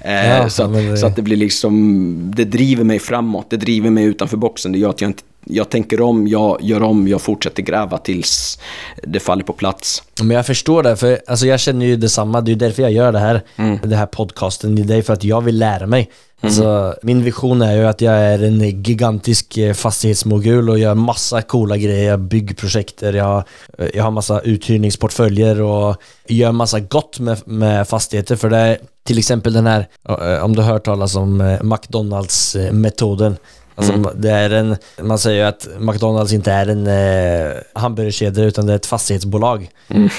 Eh, 0.01 0.29
Ja, 0.29 0.49
så, 0.49 0.63
att, 0.63 0.73
det- 0.73 0.97
så 0.97 1.07
att 1.07 1.15
det 1.15 1.21
blir 1.21 1.37
liksom... 1.37 2.31
Det 2.35 2.45
driver 2.45 2.83
mig 2.83 2.99
framåt. 2.99 3.49
Det 3.49 3.57
driver 3.57 3.89
mig 3.89 4.05
utanför 4.05 4.37
boxen. 4.37 4.71
Det 4.71 4.79
gör 4.79 4.89
att 4.89 5.01
jag 5.01 5.09
inte 5.09 5.23
jag 5.49 5.69
tänker 5.69 6.01
om, 6.01 6.27
jag 6.27 6.57
gör 6.61 6.83
om, 6.83 7.07
jag 7.07 7.21
fortsätter 7.21 7.63
gräva 7.63 7.97
tills 7.97 8.59
det 9.03 9.19
faller 9.19 9.43
på 9.43 9.53
plats. 9.53 10.03
Men 10.21 10.35
jag 10.35 10.45
förstår 10.45 10.83
det, 10.83 10.95
för 10.95 11.19
alltså 11.27 11.45
jag 11.47 11.59
känner 11.59 11.85
ju 11.85 11.95
detsamma. 11.95 12.41
Det 12.41 12.51
är 12.51 12.55
därför 12.55 12.81
jag 12.83 12.91
gör 12.91 13.11
det 13.11 13.19
här, 13.19 13.41
Mm. 13.55 13.79
det 13.83 13.95
här 13.95 14.05
podcasten. 14.05 14.75
Det 14.75 14.81
är 14.81 14.95
därför 14.95 15.13
att 15.13 15.23
jag 15.23 15.41
vill 15.41 15.57
lära 15.57 15.87
mig. 15.87 16.09
Alltså, 16.41 16.95
min 17.03 17.23
vision 17.23 17.61
är 17.61 17.75
ju 17.75 17.85
att 17.87 18.01
jag 18.01 18.13
är 18.13 18.43
en 18.43 18.83
gigantisk 18.83 19.57
eh, 19.57 19.73
fastighetsmogul 19.73 20.69
och 20.69 20.79
gör 20.79 20.95
massa 20.95 21.41
coola 21.41 21.77
grejer. 21.77 22.09
Jag 22.09 22.19
bygger 22.19 22.55
projekter, 22.55 23.13
jag, 23.13 23.43
eh, 23.77 23.87
jag 23.93 24.03
har 24.03 24.11
massa 24.11 24.39
uthyrningsportföljer 24.41 25.61
och 25.61 25.95
gör 26.27 26.51
massa 26.51 26.79
gott 26.79 27.19
med, 27.19 27.37
med 27.47 27.87
fastigheter. 27.87 28.35
För 28.35 28.49
det 28.49 28.57
är 28.57 28.77
till 29.03 29.17
exempel 29.17 29.53
den 29.53 29.67
här, 29.67 29.87
eh, 30.09 30.43
om 30.43 30.55
du 30.55 30.61
har 30.61 30.71
hört 30.73 30.85
talas 30.85 31.15
om 31.15 31.57
McDonalds-metoden. 31.61 33.37
Alltså, 33.77 34.11
det 34.15 34.31
är 34.31 34.49
en, 34.49 34.75
man 35.01 35.19
säger 35.19 35.41
ju 35.43 35.47
att 35.49 35.67
McDonalds 35.79 36.33
inte 36.33 36.51
är 36.51 36.67
en 36.67 36.87
eh, 36.87 37.55
hamburgerkedja 37.73 38.43
utan 38.43 38.65
det 38.65 38.73
är 38.73 38.75
ett 38.75 38.85
fastighetsbolag. 38.85 39.69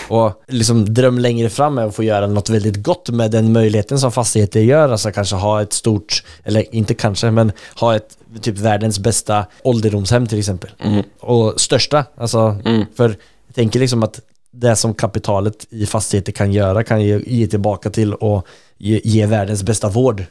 Och 0.08 0.42
liksom 0.46 0.94
dröm 0.94 1.18
längre 1.18 1.50
fram 1.50 1.78
är 1.78 1.86
att 1.86 1.94
få 1.94 2.02
göra 2.02 2.26
något 2.26 2.50
väldigt 2.50 2.82
gott 2.82 3.10
med 3.10 3.30
den 3.30 3.52
möjligheten 3.52 3.98
som 3.98 4.12
fastigheter 4.12 4.60
gör. 4.60 4.88
Alltså 4.88 5.10
kanske 5.10 5.36
ha 5.36 5.62
ett 5.62 5.72
stort, 5.72 6.24
eller 6.44 6.74
inte 6.74 6.94
kanske, 6.94 7.30
men 7.30 7.52
ha 7.80 7.96
ett 7.96 8.18
typ 8.40 8.58
världens 8.58 8.98
bästa 8.98 9.46
ålderdomshem 9.62 10.26
till 10.26 10.38
exempel. 10.38 10.70
Och 11.20 11.60
största, 11.60 12.04
alltså 12.16 12.56
för 12.96 13.08
jag 13.46 13.54
tänker 13.54 13.80
liksom 13.80 14.02
att 14.02 14.20
det 14.50 14.76
som 14.76 14.94
kapitalet 14.94 15.66
i 15.70 15.86
fastigheter 15.86 16.32
kan 16.32 16.52
göra 16.52 16.84
kan 16.84 17.02
ge, 17.02 17.20
ge 17.26 17.46
tillbaka 17.46 17.90
till 17.90 18.14
och 18.14 18.46
ge, 18.78 19.00
ge 19.04 19.26
världens 19.26 19.62
bästa 19.62 19.88
vård. 19.88 20.24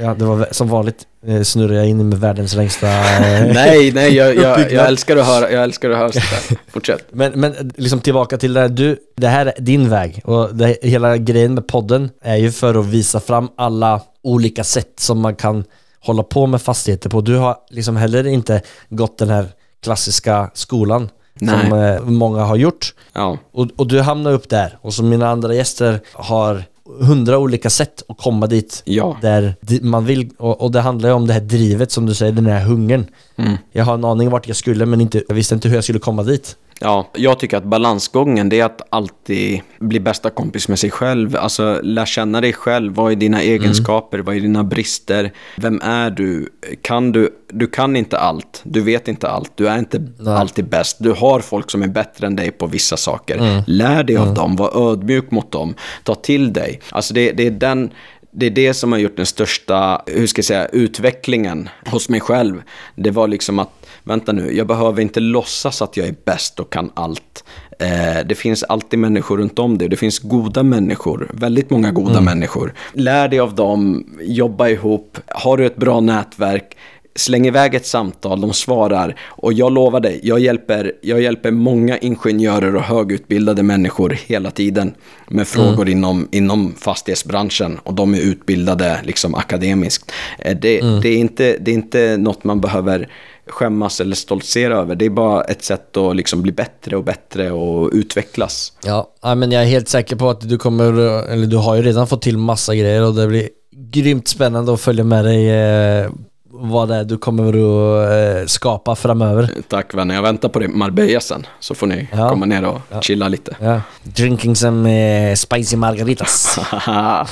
Ja, 0.00 0.14
det 0.14 0.24
var 0.24 0.48
som 0.50 0.68
vanligt 0.68 1.06
eh, 1.26 1.42
snurrar 1.42 1.74
jag 1.74 1.88
in 1.88 2.08
med 2.08 2.18
världens 2.20 2.54
längsta... 2.54 2.86
eh, 2.86 3.46
nej, 3.54 3.92
nej, 3.92 4.14
jag, 4.14 4.36
jag, 4.36 4.72
jag 4.72 4.86
älskar 4.88 5.16
att 5.16 5.26
höra, 5.26 5.50
jag 5.50 5.62
älskar 5.62 5.90
att 5.90 5.98
höra 5.98 6.12
sånt 6.12 6.24
där. 6.48 6.58
Fortsätt. 6.72 7.06
Men, 7.10 7.32
men 7.32 7.72
liksom 7.76 8.00
tillbaka 8.00 8.38
till 8.38 8.52
det 8.52 8.60
här, 8.60 8.68
du, 8.68 8.96
det 9.16 9.28
här 9.28 9.46
är 9.46 9.54
din 9.58 9.88
väg 9.88 10.20
och 10.24 10.54
det, 10.54 10.76
hela 10.82 11.16
grejen 11.16 11.54
med 11.54 11.66
podden 11.66 12.10
är 12.22 12.36
ju 12.36 12.52
för 12.52 12.74
att 12.74 12.86
visa 12.86 13.20
fram 13.20 13.48
alla 13.56 14.00
olika 14.22 14.64
sätt 14.64 14.92
som 15.00 15.20
man 15.20 15.34
kan 15.34 15.64
hålla 16.00 16.22
på 16.22 16.46
med 16.46 16.62
fastigheter 16.62 17.10
på. 17.10 17.20
Du 17.20 17.36
har 17.36 17.56
liksom 17.70 17.96
heller 17.96 18.26
inte 18.26 18.62
gått 18.88 19.18
den 19.18 19.30
här 19.30 19.46
klassiska 19.82 20.50
skolan 20.54 21.08
Nej. 21.34 21.60
som 21.60 21.78
eh, 21.78 22.00
många 22.00 22.42
har 22.42 22.56
gjort. 22.56 22.94
Ja. 23.12 23.38
Och, 23.52 23.68
och 23.76 23.86
du 23.86 24.00
hamnar 24.00 24.32
upp 24.32 24.48
där 24.48 24.78
och 24.80 24.94
som 24.94 25.08
mina 25.08 25.28
andra 25.28 25.54
gäster 25.54 26.00
har 26.12 26.64
hundra 27.00 27.38
olika 27.38 27.70
sätt 27.70 28.02
att 28.08 28.18
komma 28.18 28.46
dit 28.46 28.82
Ja. 28.84 29.16
där 29.20 29.54
man 29.82 30.04
vill 30.04 30.30
och, 30.38 30.60
och 30.60 30.72
det 30.72 30.80
handlar 30.80 31.08
ju 31.08 31.14
om 31.14 31.26
det 31.26 31.32
här 31.32 31.40
drivet 31.40 31.92
som 31.92 32.06
du 32.06 32.14
säger, 32.14 32.32
den 32.32 32.46
här 32.46 32.64
hungern. 32.64 33.06
Mm. 33.36 33.56
Jag 33.72 33.84
har 33.84 33.94
en 33.94 34.04
aning 34.04 34.30
vart 34.30 34.48
jag 34.48 34.56
skulle 34.56 34.86
men 34.86 35.00
inte, 35.00 35.22
jag 35.28 35.34
visste 35.34 35.54
inte 35.54 35.68
hur 35.68 35.74
jag 35.74 35.84
skulle 35.84 35.98
komma 35.98 36.22
dit. 36.22 36.56
Ja, 36.82 37.10
jag 37.14 37.38
tycker 37.38 37.56
att 37.56 37.64
balansgången 37.64 38.48
det 38.48 38.60
är 38.60 38.64
att 38.64 38.82
alltid 38.90 39.60
bli 39.78 40.00
bästa 40.00 40.30
kompis 40.30 40.68
med 40.68 40.78
sig 40.78 40.90
själv. 40.90 41.36
Alltså 41.36 41.80
lär 41.82 42.06
känna 42.06 42.40
dig 42.40 42.52
själv. 42.52 42.94
Vad 42.94 43.12
är 43.12 43.16
dina 43.16 43.42
egenskaper? 43.42 44.18
Vad 44.18 44.36
är 44.36 44.40
dina 44.40 44.64
brister? 44.64 45.32
Vem 45.56 45.80
är 45.82 46.10
du? 46.10 46.48
Kan 46.82 47.12
du? 47.12 47.30
Du 47.48 47.66
kan 47.66 47.96
inte 47.96 48.18
allt. 48.18 48.60
Du 48.64 48.80
vet 48.80 49.08
inte 49.08 49.28
allt. 49.28 49.52
Du 49.54 49.68
är 49.68 49.78
inte 49.78 50.02
alltid 50.26 50.68
bäst. 50.68 50.96
Du 51.00 51.12
har 51.12 51.40
folk 51.40 51.70
som 51.70 51.82
är 51.82 51.88
bättre 51.88 52.26
än 52.26 52.36
dig 52.36 52.50
på 52.50 52.66
vissa 52.66 52.96
saker. 52.96 53.64
Lär 53.66 54.04
dig 54.04 54.16
av 54.16 54.34
dem. 54.34 54.56
Var 54.56 54.90
ödmjuk 54.90 55.30
mot 55.30 55.52
dem. 55.52 55.74
Ta 56.04 56.14
till 56.14 56.52
dig. 56.52 56.80
Alltså 56.90 57.14
det, 57.14 57.32
det 57.32 57.46
är 57.46 57.50
den 57.50 57.90
det 58.34 58.46
är 58.46 58.50
det 58.50 58.74
som 58.74 58.92
har 58.92 58.98
gjort 58.98 59.16
den 59.16 59.26
största, 59.26 60.02
hur 60.06 60.26
ska 60.26 60.38
jag 60.38 60.44
säga, 60.44 60.66
utvecklingen 60.66 61.68
hos 61.86 62.08
mig 62.08 62.20
själv. 62.20 62.62
Det 62.94 63.10
var 63.10 63.28
liksom 63.28 63.58
att, 63.58 63.81
vänta 64.04 64.32
nu, 64.32 64.56
jag 64.56 64.66
behöver 64.66 65.02
inte 65.02 65.20
låtsas 65.20 65.82
att 65.82 65.96
jag 65.96 66.06
är 66.08 66.14
bäst 66.24 66.60
och 66.60 66.72
kan 66.72 66.90
allt. 66.94 67.44
Eh, 67.78 68.26
det 68.26 68.34
finns 68.34 68.62
alltid 68.62 68.98
människor 68.98 69.38
runt 69.38 69.58
om 69.58 69.78
dig. 69.78 69.88
Det 69.88 69.96
finns 69.96 70.18
goda 70.18 70.62
människor, 70.62 71.30
väldigt 71.32 71.70
många 71.70 71.90
goda 71.90 72.20
människor. 72.20 72.74
Lär 72.92 73.28
dig 73.28 73.40
av 73.40 73.54
dem, 73.54 74.06
jobba 74.20 74.68
ihop. 74.68 75.18
Har 75.26 75.56
du 75.56 75.66
ett 75.66 75.76
bra 75.76 76.00
nätverk, 76.00 76.76
släng 77.14 77.46
iväg 77.46 77.74
ett 77.74 77.86
samtal, 77.86 78.40
de 78.40 78.52
svarar 78.52 79.16
och 79.22 79.52
jag 79.52 79.72
lovar 79.72 80.00
dig, 80.00 80.20
jag 80.22 80.40
hjälper, 80.40 80.92
jag 81.00 81.22
hjälper 81.22 81.50
många 81.50 81.98
ingenjörer 81.98 82.76
och 82.76 82.82
högutbildade 82.82 83.62
människor 83.62 84.10
hela 84.26 84.50
tiden 84.50 84.94
med 85.28 85.48
frågor 85.48 85.88
inom, 85.88 86.28
inom 86.32 86.74
fastighetsbranschen 86.78 87.78
och 87.82 87.94
de 87.94 88.14
är 88.14 88.20
utbildade 88.20 89.00
liksom 89.04 89.34
akademiskt. 89.34 90.12
Eh, 90.38 90.56
Det, 90.56 90.80
det, 91.02 91.08
är 91.08 91.16
inte, 91.16 91.56
det 91.60 91.70
är 91.70 91.74
inte 91.74 92.16
något 92.16 92.44
man 92.44 92.60
behöver 92.60 93.08
skämmas 93.52 94.00
eller 94.00 94.16
stoltsera 94.16 94.76
över. 94.76 94.94
Det 94.94 95.04
är 95.04 95.10
bara 95.10 95.44
ett 95.44 95.64
sätt 95.64 95.96
att 95.96 96.16
liksom 96.16 96.42
bli 96.42 96.52
bättre 96.52 96.96
och 96.96 97.04
bättre 97.04 97.50
och 97.50 97.90
utvecklas. 97.92 98.72
Ja, 98.84 99.34
men 99.34 99.52
jag 99.52 99.62
är 99.62 99.66
helt 99.66 99.88
säker 99.88 100.16
på 100.16 100.30
att 100.30 100.48
du 100.48 100.58
kommer, 100.58 100.92
eller 101.28 101.46
du 101.46 101.56
har 101.56 101.74
ju 101.74 101.82
redan 101.82 102.06
fått 102.06 102.22
till 102.22 102.38
massa 102.38 102.74
grejer 102.74 103.04
och 103.04 103.14
det 103.14 103.26
blir 103.26 103.48
grymt 103.76 104.28
spännande 104.28 104.74
att 104.74 104.80
följa 104.80 105.04
med 105.04 105.24
dig 105.24 105.50
eh, 105.50 106.10
vad 106.54 106.88
det 106.88 106.94
är 106.96 107.04
du 107.04 107.18
kommer 107.18 107.48
att 107.48 108.40
eh, 108.40 108.46
skapa 108.46 108.96
framöver. 108.96 109.50
Tack 109.68 109.94
vänner, 109.94 110.14
jag 110.14 110.22
väntar 110.22 110.48
på 110.48 110.58
det 110.58 110.68
Marbella 110.68 111.20
sen 111.20 111.46
så 111.60 111.74
får 111.74 111.86
ni 111.86 112.08
Ja. 112.12 112.28
komma 112.28 112.46
ner 112.46 112.64
och 112.64 112.80
chilla 113.04 113.28
lite. 113.28 113.56
Ja. 113.60 113.80
Drinking 114.02 114.56
some 114.56 114.90
eh, 115.30 115.34
spicy 115.34 115.76
margaritas. 115.76 116.58
ja 116.86 117.26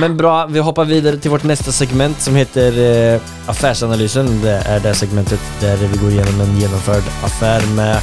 men 0.00 0.16
bra, 0.16 0.46
vi 0.46 0.58
hoppar 0.58 0.84
vidare 0.84 1.16
till 1.16 1.30
vårt 1.30 1.42
nästa 1.44 1.72
segment 1.72 2.20
som 2.20 2.36
heter 2.36 3.12
eh, 3.14 3.20
Affärsanalysen. 3.46 4.40
Det 4.42 4.50
är 4.66 4.80
det 4.80 4.94
segmentet 4.94 5.40
där 5.60 5.76
vi 5.76 5.98
går 5.98 6.10
igenom 6.10 6.40
en 6.40 6.58
genomförd 6.60 7.02
affär 7.24 7.74
med 7.76 8.00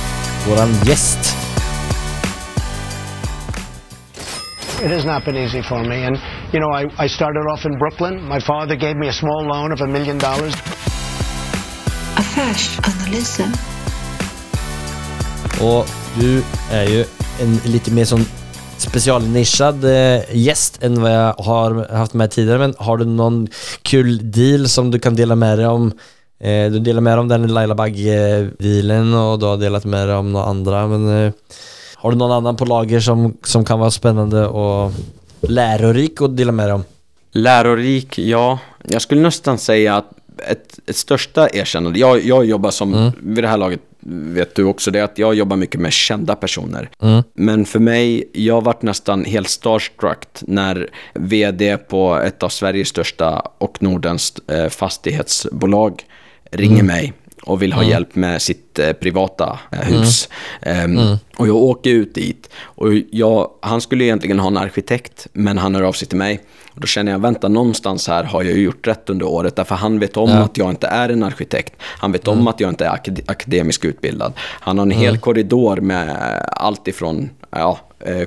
våran 0.49 0.69
gäst. 0.85 1.35
It 4.85 4.91
has 4.91 5.05
not 5.05 5.25
been 5.25 5.35
easy 5.37 5.63
for 5.63 5.83
me. 5.83 6.05
And, 6.07 6.17
you 6.53 6.59
know, 6.59 6.71
I, 6.71 7.05
I 7.05 7.09
started 7.09 7.45
off 7.53 7.65
in 7.65 7.77
Brooklyn. 7.77 8.23
My 8.23 8.39
father 8.39 8.75
gave 8.75 8.95
me 8.95 9.07
a 9.07 9.13
small 9.13 9.43
loan 9.45 9.71
of 9.71 9.81
a 9.81 9.87
million 9.87 10.17
dollars. 10.17 10.53
Affärsanalysen. 12.15 13.51
Och 15.61 15.85
du 16.19 16.43
är 16.71 16.83
ju 16.83 17.05
en 17.41 17.71
lite 17.71 17.91
mer 17.91 18.05
som 18.05 18.25
specialnischad 18.77 19.83
eh, 19.83 20.21
gäst 20.31 20.83
än 20.83 21.01
vad 21.01 21.11
jag 21.11 21.33
har 21.33 21.95
haft 21.95 22.13
med 22.13 22.31
tidigare. 22.31 22.59
Men 22.59 22.73
har 22.77 22.97
du 22.97 23.05
någon 23.05 23.47
kul 23.81 24.31
deal 24.31 24.69
som 24.69 24.91
du 24.91 24.99
kan 24.99 25.15
dela 25.15 25.35
med 25.35 25.57
dig 25.57 25.67
om? 25.67 25.91
Eh, 26.39 26.71
du 26.71 26.79
delar 26.79 27.01
med 27.01 27.13
dig 27.13 27.19
om 27.19 27.27
den 27.27 27.47
Laila 27.47 27.75
Bagge-dealen 27.75 29.13
och 29.13 29.39
du 29.39 29.45
har 29.45 29.57
delat 29.57 29.85
med 29.85 30.07
dig 30.07 30.15
om 30.15 30.31
några 30.31 30.45
andra. 30.45 30.87
Men 30.87 31.25
eh, 31.25 31.33
har 31.95 32.11
du 32.11 32.17
någon 32.17 32.31
annan 32.31 32.55
på 32.55 32.65
lager 32.65 32.99
som, 32.99 33.37
som 33.43 33.65
kan 33.65 33.79
vara 33.79 33.91
spännande 33.91 34.47
och 34.47 34.91
lärorik 35.41 36.21
att 36.21 36.37
dela 36.37 36.51
med 36.51 36.67
dig 36.67 36.73
om? 36.73 36.83
Lärorik, 37.31 38.19
ja. 38.19 38.59
Jag 38.83 39.01
skulle 39.01 39.21
nästan 39.21 39.57
säga 39.57 39.95
att 39.95 40.11
ett, 40.37 40.79
ett 40.85 40.95
största 40.95 41.49
erkännande, 41.49 41.99
jag, 41.99 42.25
jag 42.25 42.45
jobbar 42.45 42.71
som, 42.71 43.11
vid 43.21 43.43
det 43.43 43.47
här 43.47 43.57
laget 43.57 43.81
vet 44.09 44.55
du 44.55 44.63
också 44.63 44.91
det, 44.91 45.01
att 45.01 45.17
jag 45.17 45.35
jobbar 45.35 45.57
mycket 45.57 45.81
med 45.81 45.93
kända 45.93 46.35
personer. 46.35 46.89
Men 47.33 47.65
för 47.65 47.79
mig, 47.79 48.29
jag 48.33 48.63
varit 48.63 48.81
nästan 48.81 49.25
helt 49.25 49.49
starstruck 49.49 50.27
när 50.41 50.89
vd 51.13 51.77
på 51.77 52.15
ett 52.15 52.43
av 52.43 52.49
Sveriges 52.49 52.87
största 52.87 53.39
och 53.57 53.83
Nordens 53.83 54.33
eh, 54.47 54.69
fastighetsbolag 54.69 56.03
ringer 56.51 56.83
mig 56.83 57.13
och 57.47 57.61
vill 57.61 57.73
ha 57.73 57.83
hjälp 57.83 58.15
med 58.15 58.41
sitt 58.41 58.79
eh, 58.79 58.91
privata 58.93 59.59
eh, 59.71 59.79
hus. 59.79 60.29
Ehm, 60.61 60.99
Och 61.37 61.47
jag 61.47 61.55
åker 61.55 61.89
ut 61.89 62.15
dit. 62.15 62.49
Och 62.63 62.93
jag, 63.11 63.49
han 63.61 63.81
skulle 63.81 64.03
egentligen 64.03 64.39
ha 64.39 64.47
en 64.47 64.57
arkitekt, 64.57 65.27
men 65.33 65.57
han 65.57 65.75
hör 65.75 65.81
av 65.83 65.91
sig 65.91 66.07
till 66.07 66.17
mig. 66.17 66.39
Och 66.73 66.81
då 66.81 66.87
känner 66.87 67.11
jag, 67.11 67.19
vänta, 67.19 67.47
någonstans 67.47 68.07
här 68.07 68.23
har 68.23 68.43
jag 68.43 68.57
gjort 68.57 68.87
rätt 68.87 69.09
under 69.09 69.25
året. 69.27 69.55
Därför 69.55 69.75
han 69.75 69.99
vet 69.99 70.17
om 70.17 70.29
att 70.41 70.57
jag 70.57 70.69
inte 70.69 70.87
är 70.87 71.09
en 71.09 71.23
arkitekt. 71.23 71.73
Han 71.79 72.11
vet 72.11 72.27
om 72.27 72.47
att 72.47 72.59
jag 72.59 72.69
inte 72.69 72.85
är 72.85 72.89
akad- 72.89 73.21
akademiskt 73.31 73.85
utbildad. 73.85 74.33
Han 74.39 74.77
har 74.77 74.85
en 74.85 74.91
hel 74.91 75.17
korridor 75.17 75.77
med 75.77 76.15
allt 76.51 76.87
ifrån 76.87 77.29
ja, 77.51 77.79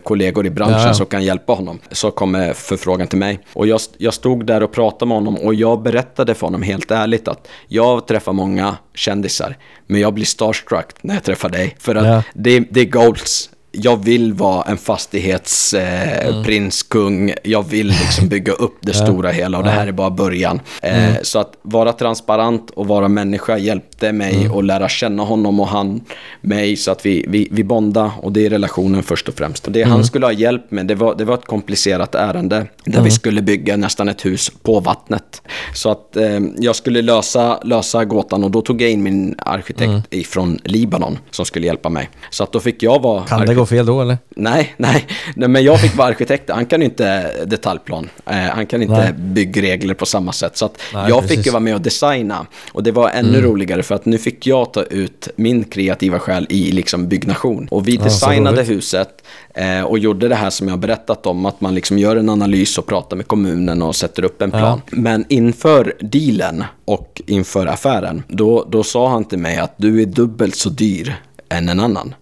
kollegor 0.02 0.46
i 0.46 0.50
branschen 0.50 0.80
Ja, 0.86 0.94
som 0.94 1.06
kan 1.06 1.24
hjälpa 1.24 1.52
honom. 1.52 1.78
Så 1.90 2.10
kom 2.10 2.52
förfrågan 2.54 3.06
till 3.08 3.18
mig. 3.18 3.40
Och 3.52 3.66
jag, 3.66 3.80
jag 3.98 4.14
stod 4.14 4.46
där 4.46 4.62
och 4.62 4.72
pratade 4.72 5.08
med 5.08 5.16
honom 5.16 5.36
och 5.36 5.54
jag 5.54 5.82
berättade 5.82 6.34
för 6.34 6.46
honom 6.46 6.62
helt 6.62 6.90
ärligt 6.90 7.28
att 7.28 7.48
jag 7.68 8.06
träffar 8.06 8.32
många 8.32 8.76
kändisar, 8.94 9.56
men 9.86 10.00
jag 10.00 10.14
blir 10.14 10.24
starstruck 10.24 10.86
när 11.02 11.14
jag 11.14 11.22
träffar 11.24 11.48
dig. 11.48 11.76
För 11.78 11.94
att 11.94 12.06
Ja. 12.06 12.22
det, 12.34 12.60
det 12.70 12.80
är 12.80 12.84
goals. 12.84 13.50
Jag 13.72 14.04
vill 14.04 14.32
vara 14.32 14.62
en 14.62 14.76
fastighetsprins, 14.78 15.74
eh, 15.74 16.42
prins, 16.44 16.82
kung. 16.82 17.32
Jag 17.44 17.68
vill 17.68 17.86
liksom 17.86 18.28
bygga 18.28 18.52
upp 18.52 18.78
det 18.80 18.92
stora 19.04 19.30
hela 19.30 19.58
och 19.58 19.64
det 19.64 19.70
här 19.70 19.86
är 19.86 19.92
bara 19.92 20.10
början. 20.10 20.60
Eh, 20.82 21.14
Så 21.22 21.38
att 21.38 21.52
vara 21.62 21.92
transparent 21.92 22.70
och 22.70 22.86
vara 22.86 23.08
människa 23.08 23.58
hjälp, 23.58 23.84
hjälpte 24.06 24.12
mig 24.12 24.58
att 24.58 24.64
lära 24.64 24.88
känna 24.88 25.22
honom 25.22 25.60
och 25.60 25.68
han 25.68 26.00
mig 26.40 26.76
så 26.76 26.90
att 26.90 27.06
vi, 27.06 27.24
vi, 27.28 27.48
vi 27.50 27.64
bondade 27.64 28.10
och 28.22 28.32
det 28.32 28.46
är 28.46 28.50
relationen 28.50 29.02
först 29.02 29.28
och 29.28 29.34
främst. 29.34 29.66
Det 29.68 29.82
han 29.82 30.04
skulle 30.04 30.26
ha 30.26 30.32
hjälp 30.32 30.70
med, 30.70 30.86
det 30.86 30.94
var, 30.94 31.14
det 31.14 31.24
var 31.24 31.34
ett 31.34 31.46
komplicerat 31.46 32.14
ärende 32.14 32.66
där 32.84 33.02
vi 33.02 33.10
skulle 33.10 33.42
bygga 33.42 33.76
nästan 33.76 34.08
ett 34.08 34.24
hus 34.24 34.50
på 34.62 34.80
vattnet. 34.80 35.42
Så 35.74 35.90
att 35.90 36.16
eh, 36.16 36.40
jag 36.58 36.76
skulle 36.76 37.02
lösa, 37.02 37.60
lösa 37.64 38.04
gåtan 38.04 38.44
och 38.44 38.50
då 38.50 38.62
tog 38.62 38.82
jag 38.82 38.90
in 38.90 39.02
min 39.02 39.34
arkitekt 39.38 40.14
ifrån 40.14 40.58
Libanon 40.64 41.18
som 41.30 41.44
skulle 41.44 41.66
hjälpa 41.66 41.88
mig. 41.88 42.10
Så 42.30 42.44
att 42.44 42.52
då 42.52 42.60
fick 42.60 42.82
jag 42.82 43.02
vara... 43.02 43.24
Kan 43.24 43.46
det 43.46 43.54
gå 43.54 43.66
fel 43.66 43.86
då 43.86 44.00
eller? 44.00 44.18
Nej, 44.36 44.74
nej, 44.76 45.06
nej, 45.36 45.48
men 45.48 45.64
jag 45.64 45.80
fick 45.80 45.96
vara 45.96 46.08
arkitekt. 46.08 46.50
Han 46.50 46.66
kan 46.66 46.82
inte 46.82 47.30
detaljplan. 47.44 48.10
Eh, 48.26 48.36
han 48.36 48.66
kan 48.66 48.82
inte 48.82 48.94
Nej. 48.94 49.12
byggregler 49.12 49.94
på 49.94 50.06
samma 50.06 50.32
sätt. 50.32 50.56
Så 50.56 50.64
att 50.64 50.78
Nej, 50.94 51.08
jag 51.08 51.20
precis. 51.20 51.36
fick 51.36 51.46
ju 51.46 51.52
vara 51.52 51.60
med 51.60 51.74
och 51.74 51.80
designa. 51.80 52.46
Och 52.72 52.82
det 52.82 52.92
var 52.92 53.10
ännu 53.10 53.40
roligare 53.40 53.82
för 53.90 53.94
att 53.94 54.04
nu 54.06 54.18
fick 54.18 54.46
jag 54.46 54.72
ta 54.72 54.82
ut 54.82 55.28
min 55.36 55.64
kreativa 55.64 56.18
själ 56.18 56.46
i 56.50 56.72
liksom 56.72 57.08
byggnation. 57.08 57.68
Och 57.70 57.88
vi 57.88 57.96
designade 57.96 58.56
roligt. 58.56 58.70
huset 58.70 59.24
eh, 59.54 59.82
och 59.82 59.98
gjorde 59.98 60.28
det 60.28 60.34
här 60.34 60.50
som 60.50 60.68
jag 60.68 60.72
har 60.72 60.78
berättat 60.78 61.26
om. 61.26 61.46
Att 61.46 61.60
man 61.60 61.74
liksom 61.74 61.98
gör 61.98 62.16
en 62.16 62.28
analys 62.28 62.78
och 62.78 62.86
pratar 62.86 63.16
med 63.16 63.26
kommunen 63.26 63.82
och 63.82 63.96
sätter 63.96 64.24
upp 64.24 64.42
en 64.42 64.50
plan. 64.50 64.80
Men 64.90 65.24
inför 65.28 65.94
dealen 66.00 66.64
och 66.84 67.22
inför 67.26 67.66
affären, 67.66 68.22
då, 68.28 68.66
då 68.68 68.82
sa 68.82 69.08
han 69.08 69.24
till 69.24 69.38
mig 69.38 69.56
att 69.56 69.74
du 69.76 70.02
är 70.02 70.06
dubbelt 70.06 70.54
så 70.54 70.68
dyr 70.68 71.14
än 71.48 71.68
en 71.68 71.80
annan. 71.80 72.14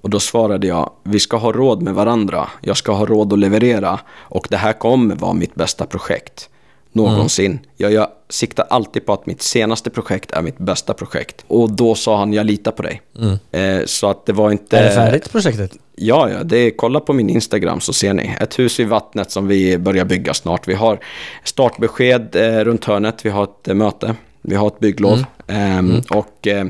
Och 0.00 0.10
då 0.10 0.20
svarade 0.20 0.66
jag, 0.66 0.90
vi 1.02 1.20
ska 1.20 1.36
ha 1.36 1.52
råd 1.52 1.82
med 1.82 1.94
varandra. 1.94 2.48
Jag 2.60 2.76
ska 2.76 2.92
ha 2.92 3.06
råd 3.06 3.32
att 3.32 3.38
leverera. 3.38 4.00
Och 4.08 4.46
det 4.50 4.56
här 4.56 4.72
kommer 4.72 5.14
vara 5.14 5.32
mitt 5.32 5.54
bästa 5.54 5.86
projekt. 5.86 6.48
Någonsin. 6.96 7.58
Jag, 7.76 7.92
jag 7.92 8.08
siktar 8.28 8.66
alltid 8.70 9.06
på 9.06 9.12
att 9.12 9.26
mitt 9.26 9.42
senaste 9.42 9.90
projekt 9.90 10.30
är 10.30 10.42
mitt 10.42 10.58
bästa 10.58 10.94
projekt. 10.94 11.44
Och 11.48 11.72
då 11.72 11.94
sa 11.94 12.18
han, 12.18 12.32
jag 12.32 12.46
litar 12.46 12.72
på 12.72 12.82
dig. 12.82 13.02
Eh, 13.50 13.84
så 13.86 14.10
att 14.10 14.26
det 14.26 14.32
var 14.32 14.50
inte... 14.50 14.78
Är 14.78 14.84
det 14.84 14.90
färdigt 14.90 15.32
projektet? 15.32 15.72
Ja, 15.96 16.30
ja, 16.30 16.44
det 16.44 16.56
är, 16.56 16.70
kolla 16.70 17.00
på 17.00 17.12
min 17.12 17.30
Instagram 17.30 17.80
så 17.80 17.92
ser 17.92 18.14
ni. 18.14 18.36
Ett 18.40 18.58
hus 18.58 18.80
vid 18.80 18.88
vattnet 18.88 19.30
som 19.30 19.46
vi 19.46 19.78
börjar 19.78 20.04
bygga 20.04 20.34
snart. 20.34 20.68
Vi 20.68 20.74
har 20.74 20.98
startbesked 21.44 22.36
eh, 22.36 22.64
runt 22.64 22.84
hörnet, 22.84 23.26
vi 23.26 23.30
har 23.30 23.44
ett 23.44 23.68
eh, 23.68 23.74
möte, 23.74 24.14
vi 24.42 24.54
har 24.54 24.66
ett 24.66 24.78
bygglov. 24.78 25.24
Ehm, 25.48 26.02
Och 26.10 26.46
eh, 26.46 26.66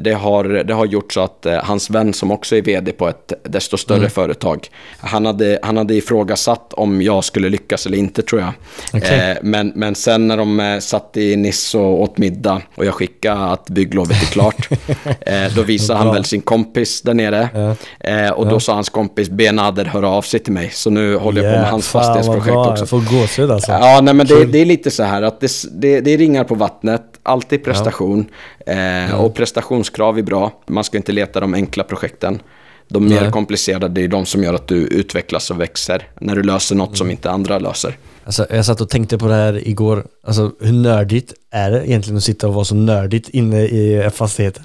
det, 0.00 0.12
har, 0.12 0.44
det 0.44 0.74
har 0.74 0.86
gjort 0.86 1.12
så 1.12 1.20
att 1.20 1.46
eh, 1.46 1.58
hans 1.62 1.90
vän 1.90 2.12
som 2.14 2.30
också 2.30 2.56
är 2.56 2.62
vd 2.62 2.92
på 2.92 3.08
ett 3.08 3.32
desto 3.44 3.76
större 3.76 4.08
företag, 4.10 4.68
han 4.98 5.26
hade, 5.26 5.58
han 5.62 5.76
hade 5.76 5.94
ifrågasatt 5.94 6.72
om 6.72 7.02
jag 7.02 7.24
skulle 7.24 7.48
lyckas 7.48 7.86
eller 7.86 7.98
inte 7.98 8.22
tror 8.22 8.40
jag. 8.40 8.52
Okej. 8.92 9.30
Eh, 9.30 9.36
men, 9.42 9.72
men 9.74 9.94
sen 9.94 10.28
när 10.28 10.36
de 10.36 10.78
satt 10.82 11.16
i 11.16 11.36
Nice 11.36 11.78
och 11.78 12.02
åt 12.02 12.18
middag 12.18 12.62
och 12.74 12.84
jag 12.84 12.94
skickade 12.94 13.44
att 13.44 13.70
bygglovet 13.70 14.22
är 14.22 14.26
klart, 14.26 14.68
då 15.56 15.62
visade 15.62 15.98
han 15.98 16.14
väl 16.14 16.24
sin 16.24 16.40
kompis 16.40 17.02
där 17.02 17.14
nere. 17.14 17.48
Eh, 18.00 18.30
och 18.30 18.46
då 18.46 18.60
sa 18.60 18.74
hans 18.74 18.88
kompis 18.88 19.30
Benader 19.30 19.84
höra 19.84 20.08
av 20.08 20.22
sig 20.22 20.40
till 20.40 20.52
mig. 20.52 20.70
Så 20.70 20.90
nu 20.90 21.16
håller 21.16 21.42
jag 21.42 21.54
på 21.54 21.60
med 21.60 21.70
hans 21.70 21.88
fan 21.88 22.02
fastighetsprojekt 22.02 22.70
också. 22.70 22.82
Jag 22.82 22.88
får 22.88 23.20
gåshud 23.20 23.50
alltså. 23.50 23.72
Ja, 23.72 24.00
nej, 24.02 24.14
men 24.14 24.26
det, 24.26 24.44
det 24.44 24.58
är 24.58 24.64
lite 24.64 24.90
så 24.90 25.02
här 25.02 25.22
att 25.22 25.40
det, 25.40 25.50
det, 25.70 26.00
det 26.00 26.10
är 26.14 26.18
ringar 26.18 26.44
på 26.44 26.54
vattnet, 26.54 27.02
alltid 27.22 27.64
prestation. 27.64 28.15
Eh, 28.66 29.20
Och 29.20 29.34
prestationskrav 29.34 30.18
är 30.18 30.22
bra. 30.22 30.52
Man 30.66 30.84
ska 30.84 30.96
inte 30.96 31.12
leta 31.12 31.40
de 31.40 31.54
enkla 31.54 31.84
projekten. 31.84 32.42
De 32.88 33.08
mer 33.08 33.20
Nej. 33.20 33.30
komplicerade 33.30 33.88
det 33.88 34.04
är 34.04 34.08
de 34.08 34.26
som 34.26 34.42
gör 34.44 34.54
att 34.54 34.68
du 34.68 34.76
utvecklas 34.76 35.50
och 35.50 35.60
växer. 35.60 36.02
När 36.20 36.36
du 36.36 36.42
löser 36.42 36.76
något 36.76 36.96
som 36.98 37.10
inte 37.10 37.30
andra 37.30 37.58
löser. 37.58 37.96
Alltså, 38.24 38.46
jag 38.50 38.64
satt 38.64 38.80
och 38.80 38.88
tänkte 38.88 39.18
på 39.18 39.26
det 39.28 39.34
här 39.34 39.68
igår. 39.68 40.06
Alltså, 40.26 40.52
hur 40.60 40.72
nördigt 40.72 41.32
är 41.50 41.70
det 41.70 41.88
egentligen 41.88 42.16
att 42.16 42.24
sitta 42.24 42.48
och 42.48 42.54
vara 42.54 42.64
så 42.64 42.74
nördigt 42.74 43.28
inne 43.28 43.62
i 43.62 44.10
fastigheten? 44.14 44.64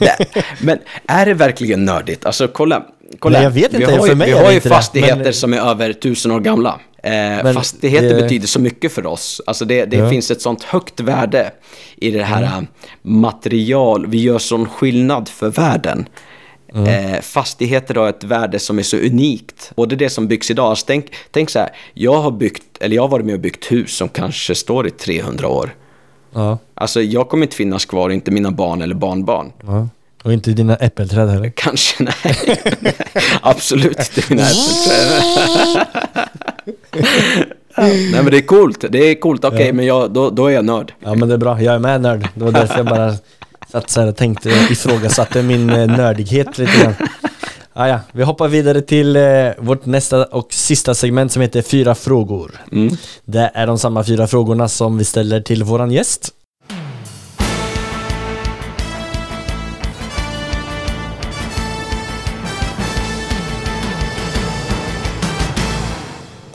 Men 0.60 0.78
är 1.06 1.26
det 1.26 1.34
verkligen 1.34 1.84
nördigt? 1.84 2.26
Alltså 2.26 2.48
kolla. 2.48 2.82
kolla. 3.18 3.38
Nej, 3.38 3.44
jag 3.44 3.50
vet 3.50 3.64
inte. 3.64 3.78
Vi 3.78 3.84
har 3.84 3.98
För 3.98 4.08
ju, 4.08 4.14
mig 4.14 4.26
vi 4.32 4.38
har 4.38 4.52
ju 4.52 4.60
fastigheter 4.60 5.16
men- 5.24 5.32
som 5.32 5.52
är 5.54 5.70
över 5.70 5.92
tusen 5.92 6.30
år 6.32 6.40
gamla. 6.40 6.80
Eh, 7.02 7.52
fastigheter 7.52 8.08
det- 8.14 8.22
betyder 8.22 8.46
så 8.46 8.60
mycket 8.60 8.92
för 8.92 9.06
oss. 9.06 9.40
Alltså 9.46 9.64
det, 9.64 9.84
det 9.84 9.96
Ja. 9.96 10.10
finns 10.10 10.30
ett 10.30 10.42
sånt 10.42 10.62
högt 10.62 11.00
värde 11.00 11.50
i 11.96 12.10
det 12.10 12.24
här 12.24 12.42
eh, 12.42 12.60
material. 13.02 14.06
Vi 14.06 14.22
gör 14.22 14.38
sån 14.38 14.68
skillnad 14.68 15.28
för 15.28 15.50
världen. 15.50 16.08
Eh, 16.74 17.20
fastigheter 17.20 17.94
har 17.94 18.08
ett 18.08 18.24
värde 18.24 18.58
som 18.58 18.78
är 18.78 18.82
så 18.82 18.96
unikt. 18.96 19.72
Är 19.76 19.86
det 19.86 20.10
som 20.10 20.28
byggs 20.28 20.50
idag. 20.50 20.66
Alltså 20.66 20.86
tänk, 20.86 21.06
tänk 21.30 21.50
så 21.50 21.58
här, 21.58 21.68
jag 21.94 22.18
har 22.22 22.30
byggt, 22.30 22.62
eller 22.80 22.96
jag 22.96 23.02
har 23.02 23.08
varit 23.08 23.26
med 23.26 23.34
och 23.34 23.40
byggt 23.40 23.72
hus 23.72 23.96
som 23.96 24.08
kanske 24.08 24.54
står 24.54 24.86
i 24.86 24.90
300 24.90 25.48
år. 25.48 25.74
Ja. 26.34 26.58
Alltså 26.74 27.02
jag 27.02 27.28
kommer 27.28 27.42
inte 27.46 27.56
finnas 27.56 27.84
kvar, 27.84 28.10
inte 28.10 28.30
mina 28.30 28.50
barn 28.50 28.82
eller 28.82 28.94
barnbarn. 28.94 29.52
ja. 29.66 29.88
Och 30.28 30.34
inte 30.34 30.50
dina 30.50 30.76
äppelträd 30.76 31.28
heller. 31.28 31.52
Kanske, 31.54 32.04
nej. 32.04 32.14
Absolut 33.40 33.98
inte 33.98 34.22
mina 34.28 34.42
äppelträd. 34.42 35.86
nej 37.76 38.22
men 38.22 38.30
det 38.30 38.36
är 38.36 38.46
coolt, 38.46 38.84
det 38.90 38.98
är 38.98 39.20
coolt, 39.20 39.44
okej 39.44 39.72
men 39.72 39.86
jag, 39.86 40.10
då, 40.10 40.30
då 40.30 40.46
är 40.46 40.50
jag 40.50 40.64
nörd. 40.64 40.92
Ja 41.00 41.14
men 41.14 41.28
det 41.28 41.34
är 41.34 41.38
bra, 41.38 41.62
jag 41.62 41.74
är 41.74 41.78
med 41.78 42.00
nörd. 42.00 42.28
Det 42.34 42.44
var 42.44 42.52
därför 42.52 42.76
jag 42.76 42.86
bara 42.86 43.14
satt 43.72 43.90
så 43.90 44.00
här 44.00 44.08
och 44.08 44.16
tänkte, 44.16 44.48
ifrågasatte 44.48 45.42
min 45.42 45.70
eh, 45.70 45.86
nördighet 45.86 46.58
lite 46.58 46.82
grann. 46.82 46.94
Ah, 47.72 47.86
ja, 47.86 48.00
vi 48.12 48.22
hoppar 48.22 48.48
vidare 48.48 48.80
till 48.82 49.16
eh, 49.16 49.22
vårt 49.58 49.86
nästa 49.86 50.24
och 50.24 50.52
sista 50.52 50.94
segment 50.94 51.32
som 51.32 51.42
heter 51.42 51.62
Fyra 51.62 51.94
frågor. 51.94 52.60
Det 53.24 53.50
är 53.54 53.66
de 53.66 53.78
samma 53.78 54.04
fyra 54.04 54.26
frågorna 54.26 54.68
som 54.68 54.98
vi 54.98 55.04
ställer 55.04 55.40
till 55.40 55.64
våran 55.64 55.90
gäst. 55.90 56.34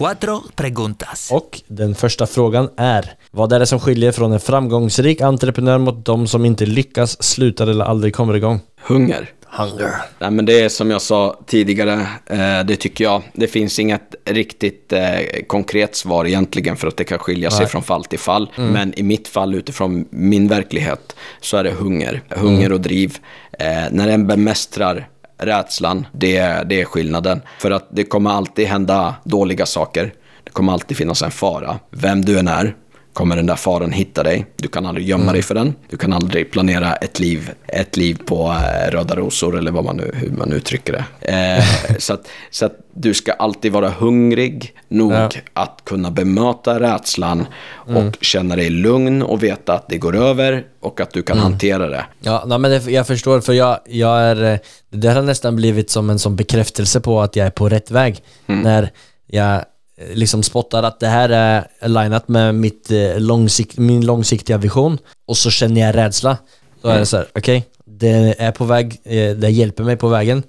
Cuatro 0.03 0.43
preguntas. 0.55 1.31
Och 1.31 1.61
den 1.67 1.95
första 1.95 2.27
frågan 2.27 2.69
är 2.77 3.13
Vad 3.31 3.53
är 3.53 3.59
det 3.59 3.65
som 3.65 3.79
skiljer 3.79 4.11
från 4.11 4.31
en 4.31 4.39
framgångsrik 4.39 5.21
entreprenör 5.21 5.77
mot 5.77 6.05
de 6.05 6.27
som 6.27 6.45
inte 6.45 6.65
lyckas, 6.65 7.23
slutar 7.23 7.67
eller 7.67 7.85
aldrig 7.85 8.15
kommer 8.15 8.35
igång? 8.35 8.59
Hunger. 8.81 9.29
Hunger. 9.45 9.91
Nej 10.19 10.31
men 10.31 10.45
det 10.45 10.59
är 10.61 10.69
som 10.69 10.91
jag 10.91 11.01
sa 11.01 11.39
tidigare, 11.45 12.07
eh, 12.25 12.65
det 12.65 12.75
tycker 12.75 13.03
jag. 13.03 13.21
Det 13.33 13.47
finns 13.47 13.79
inget 13.79 14.15
riktigt 14.25 14.93
eh, 14.93 15.19
konkret 15.47 15.95
svar 15.95 16.25
egentligen 16.25 16.75
för 16.75 16.87
att 16.87 16.97
det 16.97 17.03
kan 17.03 17.19
skilja 17.19 17.51
sig 17.51 17.59
Nej. 17.59 17.69
från 17.69 17.83
fall 17.83 18.05
till 18.05 18.19
fall. 18.19 18.49
Men 18.55 18.99
i 18.99 19.03
mitt 19.03 19.27
fall 19.27 19.55
utifrån 19.55 20.05
min 20.09 20.47
verklighet 20.47 21.15
så 21.41 21.57
är 21.57 21.63
det 21.63 21.71
hunger. 21.71 22.21
Hunger 22.29 22.73
och 22.73 22.81
driv. 22.81 23.17
Eh, 23.59 23.83
när 23.91 24.07
en 24.07 24.27
bemästrar 24.27 25.07
rädslan, 25.37 26.07
det, 26.11 26.63
det 26.69 26.81
är 26.81 26.85
skillnaden. 26.85 27.41
För 27.59 27.71
att 27.71 27.87
det 27.91 28.03
kommer 28.03 28.29
alltid 28.29 28.67
hända 28.67 29.15
dåliga 29.23 29.65
saker. 29.65 30.13
Det 30.43 30.51
kommer 30.51 30.73
alltid 30.73 30.97
finnas 30.97 31.21
en 31.21 31.31
fara. 31.31 31.79
Vem 31.89 32.25
du 32.25 32.39
än 32.39 32.47
är 32.47 32.75
kommer 33.13 33.35
den 33.35 33.45
där 33.45 33.55
faran 33.55 33.91
hitta 33.91 34.23
dig. 34.23 34.45
Du 34.55 34.67
kan 34.67 34.85
aldrig 34.85 35.07
gömma 35.07 35.31
dig 35.31 35.41
för 35.41 35.55
den. 35.55 35.75
Du 35.89 35.97
kan 35.97 36.13
aldrig 36.13 36.51
planera 36.51 36.95
ett 36.95 37.19
liv, 37.19 37.51
ett 37.67 37.97
liv 37.97 38.17
på 38.25 38.51
eh, 38.51 38.91
röda 38.91 39.15
rosor 39.15 39.57
eller 39.57 39.71
vad 39.71 39.83
man 39.85 39.97
nu, 39.97 40.11
hur 40.13 40.29
man 40.29 40.51
uttrycker 40.51 40.93
det. 40.93 41.31
Eh, 41.31 41.95
så, 41.97 42.13
att, 42.13 42.27
så 42.51 42.65
att 42.65 42.75
du 42.95 43.13
ska 43.13 43.31
alltid 43.33 43.71
vara 43.71 43.89
hungrig 43.89 44.73
nog 44.87 45.13
Ja. 45.13 45.29
att 45.53 45.81
kunna 45.85 46.11
bemöta 46.11 46.79
rädslan 46.79 47.45
och 47.73 48.17
känna 48.21 48.55
dig 48.55 48.69
lugn 48.69 49.21
och 49.21 49.43
veta 49.43 49.73
att 49.73 49.89
det 49.89 49.97
går 49.97 50.15
över 50.15 50.63
och 50.79 51.01
att 51.01 51.13
du 51.13 51.23
kan 51.23 51.37
hantera 51.37 51.87
det. 51.87 52.05
Ja, 52.19 52.43
nej, 52.47 52.59
men 52.59 52.71
det, 52.71 52.91
jag 52.91 53.07
förstår 53.07 53.41
för 53.41 53.53
jag, 53.53 53.79
jag 53.85 54.19
är, 54.21 54.43
eh, 54.53 54.59
det 54.89 55.07
har 55.07 55.21
nästan 55.21 55.55
blivit 55.55 55.89
som 55.89 56.09
en 56.09 56.19
sån 56.19 56.35
bekräftelse 56.35 56.99
på 56.99 57.21
att 57.21 57.35
jag 57.35 57.47
är 57.47 57.51
på 57.51 57.69
rätt 57.69 57.91
väg. 57.91 58.23
När 58.45 58.91
jag 59.27 59.65
liksom 60.13 60.43
spottar 60.43 60.83
att 60.83 60.99
det 60.99 61.07
här 61.07 61.29
är 61.29 61.87
linat 61.87 62.27
med 62.27 62.55
mitt, 62.55 62.91
eh, 62.91 63.19
långsikt, 63.19 63.77
min 63.77 64.05
långsiktiga 64.05 64.57
vision 64.57 64.97
och 65.25 65.37
så 65.37 65.49
känner 65.49 65.81
jag 65.81 65.95
rädsla. 65.95 66.37
Då 66.81 66.89
är 66.89 66.99
det 66.99 67.05
så 67.05 67.17
här, 67.17 67.27
okej, 67.35 67.65
det 67.85 68.35
är 68.41 68.51
på 68.51 68.65
väg, 68.65 69.01
eh, 69.03 69.35
det 69.35 69.49
hjälper 69.49 69.83
mig 69.83 69.95
på 69.97 70.07
vägen. 70.07 70.43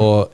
Och 0.00 0.32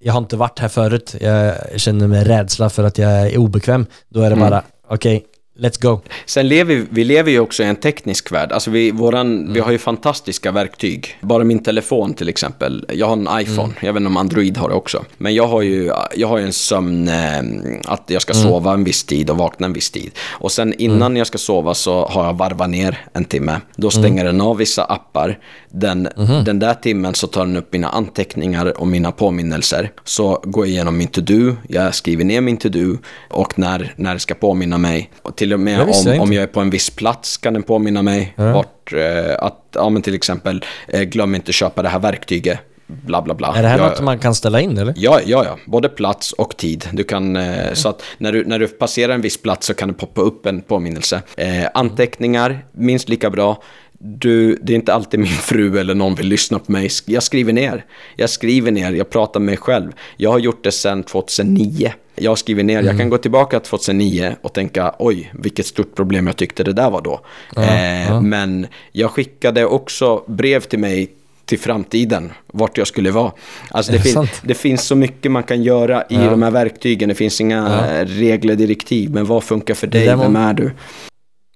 jag 0.00 0.12
har 0.12 0.20
inte 0.20 0.36
varit 0.36 0.58
här 0.58 0.68
förut, 0.68 1.14
jag 1.20 1.54
känner 1.76 2.06
mig 2.08 2.24
rädsla 2.24 2.70
för 2.70 2.84
att 2.84 2.98
jag 2.98 3.10
är 3.10 3.38
obekväm. 3.38 3.86
Då 4.08 4.20
är 4.20 4.30
det 4.30 4.36
bara, 4.36 4.62
okej, 4.88 5.24
let's 5.58 5.82
go. 5.82 6.00
Sen 6.26 6.48
lever 6.48 6.86
vi, 6.90 7.04
lever 7.04 7.30
ju 7.30 7.40
också 7.40 7.62
i 7.62 7.66
en 7.66 7.76
teknisk 7.76 8.32
värld. 8.32 8.52
Alltså 8.52 8.70
vi, 8.70 8.90
våran, 8.90 9.52
vi 9.52 9.60
har 9.60 9.72
ju 9.72 9.78
fantastiska 9.78 10.52
verktyg. 10.52 11.18
Bara 11.20 11.44
min 11.44 11.58
telefon 11.58 12.14
till 12.14 12.28
exempel. 12.28 12.86
Jag 12.92 13.06
har 13.06 13.12
en 13.12 13.28
iPhone. 13.40 13.72
Jag 13.80 13.92
vet 13.92 14.00
inte 14.00 14.06
om 14.06 14.16
Android 14.16 14.56
har 14.56 14.68
det 14.68 14.74
också. 14.74 15.04
Men 15.18 15.34
jag 15.34 15.46
har 15.46 15.62
ju, 15.62 15.92
jag 16.16 16.28
har 16.28 16.38
ju 16.38 16.44
en 16.44 16.52
sömn, 16.52 17.08
eh, 17.08 17.42
att 17.84 18.02
jag 18.06 18.22
ska 18.22 18.34
sova 18.34 18.72
en 18.72 18.84
viss 18.84 19.04
tid 19.04 19.30
och 19.30 19.36
vakna 19.36 19.66
en 19.66 19.72
viss 19.72 19.90
tid. 19.90 20.10
Och 20.30 20.52
sen 20.52 20.74
innan 20.74 21.16
jag 21.16 21.26
ska 21.26 21.38
sova 21.38 21.74
så 21.74 22.06
har 22.06 22.24
jag 22.24 22.34
varvat 22.34 22.70
ner 22.70 22.98
en 23.12 23.24
timme. 23.24 23.60
Då 23.76 23.90
stänger 23.90 24.24
den 24.24 24.40
av 24.40 24.56
vissa 24.56 24.84
appar. 24.84 25.38
Den, 25.70 26.08
den 26.44 26.58
där 26.58 26.74
timmen 26.74 27.14
så 27.14 27.26
tar 27.26 27.46
den 27.46 27.56
upp 27.56 27.72
mina 27.72 27.88
anteckningar 27.88 28.80
och 28.80 28.86
mina 28.86 29.12
påminnelser. 29.12 29.92
Så 30.04 30.40
går 30.44 30.66
jag 30.66 30.70
igenom 30.70 30.96
min 30.98 31.08
to-do, 31.08 31.56
jag 31.68 31.94
skriver 31.94 32.24
ner 32.24 32.40
min 32.40 32.56
to-do 32.56 32.98
och 33.30 33.58
när, 33.58 33.94
när 33.96 34.14
det 34.14 34.20
ska 34.20 34.34
påminna 34.34 34.78
mig. 34.78 35.10
Och 35.22 35.36
till 35.44 35.52
och 35.52 35.60
med 35.60 35.86
visste 35.86 36.08
jag 36.08 36.16
om, 36.16 36.22
om 36.22 36.32
jag 36.32 36.42
är 36.42 36.46
på 36.46 36.60
en 36.60 36.70
viss 36.70 36.90
plats 36.90 37.36
kan 37.36 37.54
den 37.54 37.62
påminna 37.62 38.02
mig 38.02 38.34
Ja. 38.36 38.52
vart, 38.52 38.92
eh, 38.92 39.34
att, 39.38 39.60
ja 39.74 39.88
men 39.88 40.02
till 40.02 40.14
exempel, 40.14 40.64
eh, 40.88 41.02
glöm 41.02 41.34
inte 41.34 41.52
köpa 41.52 41.82
det 41.82 41.88
här 41.88 41.98
verktyget, 41.98 42.58
bla 42.86 43.22
bla 43.22 43.34
bla. 43.34 43.54
Är 43.56 43.62
det 43.62 43.68
här 43.68 43.78
jag, 43.78 43.88
något 43.90 44.00
man 44.00 44.18
kan 44.18 44.34
ställa 44.34 44.60
in 44.60 44.78
eller? 44.78 44.94
Ja, 44.96 45.20
ja, 45.26 45.44
ja. 45.44 45.58
Både 45.66 45.88
plats 45.88 46.32
och 46.32 46.56
tid. 46.56 46.88
Du 46.92 47.04
kan, 47.04 47.36
eh, 47.36 47.72
Så 47.72 47.88
att 47.88 48.02
när 48.18 48.32
du, 48.32 48.44
när 48.44 48.58
du 48.58 48.66
passerar 48.68 49.12
en 49.14 49.20
viss 49.20 49.42
plats 49.42 49.66
så 49.66 49.74
kan 49.74 49.88
det 49.88 49.94
poppa 49.94 50.20
upp 50.20 50.46
en 50.46 50.60
påminnelse. 50.62 51.22
Eh, 51.36 51.64
anteckningar, 51.74 52.64
minst 52.72 53.08
lika 53.08 53.30
bra. 53.30 53.62
Du, 53.98 54.58
det 54.62 54.72
är 54.72 54.76
inte 54.76 54.94
alltid 54.94 55.20
min 55.20 55.28
fru 55.28 55.78
eller 55.78 55.94
någon 55.94 56.14
vill 56.14 56.26
lyssna 56.28 56.58
på 56.58 56.72
mig. 56.72 56.88
Jag 57.06 57.22
skriver 57.22 57.52
ner. 57.52 57.84
Jag 58.16 58.30
skriver 58.30 58.70
ner, 58.70 58.92
jag 58.92 59.10
pratar 59.10 59.40
med 59.40 59.46
mig 59.46 59.56
själv. 59.56 59.92
Jag 60.16 60.30
har 60.32 60.38
gjort 60.38 60.64
det 60.64 60.72
sedan 60.72 61.02
2009. 61.02 61.92
Jag 62.16 62.38
skriver 62.38 62.62
ner, 62.62 62.82
jag 62.82 62.98
kan 62.98 63.08
gå 63.10 63.18
tillbaka 63.18 63.60
till 63.60 63.70
2009 63.70 64.36
och 64.42 64.52
tänka 64.52 64.94
oj, 64.98 65.30
vilket 65.34 65.66
stort 65.66 65.94
problem 65.96 66.26
jag 66.26 66.36
tyckte 66.36 66.64
det 66.64 66.72
där 66.72 66.90
var 66.90 67.00
då. 67.02 67.20
eh, 67.56 68.20
Men 68.20 68.66
jag 68.92 69.10
skickade 69.10 69.64
också 69.66 70.22
brev 70.26 70.60
till 70.60 70.78
mig 70.78 71.08
till 71.44 71.58
framtiden, 71.58 72.32
vart 72.52 72.78
jag 72.78 72.86
skulle 72.86 73.10
vara. 73.10 73.32
Alltså 73.70 73.92
det, 73.92 73.98
fin- 73.98 74.12
det 74.42 74.54
finns 74.54 74.82
så 74.84 74.94
mycket 74.96 75.30
man 75.32 75.42
kan 75.42 75.62
göra 75.62 76.02
i 76.10 76.16
de 76.16 76.42
här 76.42 76.50
verktygen. 76.50 77.08
Det 77.08 77.14
finns 77.14 77.40
inga 77.40 77.66
eh, 78.00 78.06
regler, 78.06 78.54
direktiv. 78.56 79.10
Men 79.10 79.24
vad 79.24 79.44
funkar 79.44 79.74
för 79.74 79.86
dig? 79.86 80.06
Vem 80.16 80.36
är 80.36 80.54
du? 80.54 80.72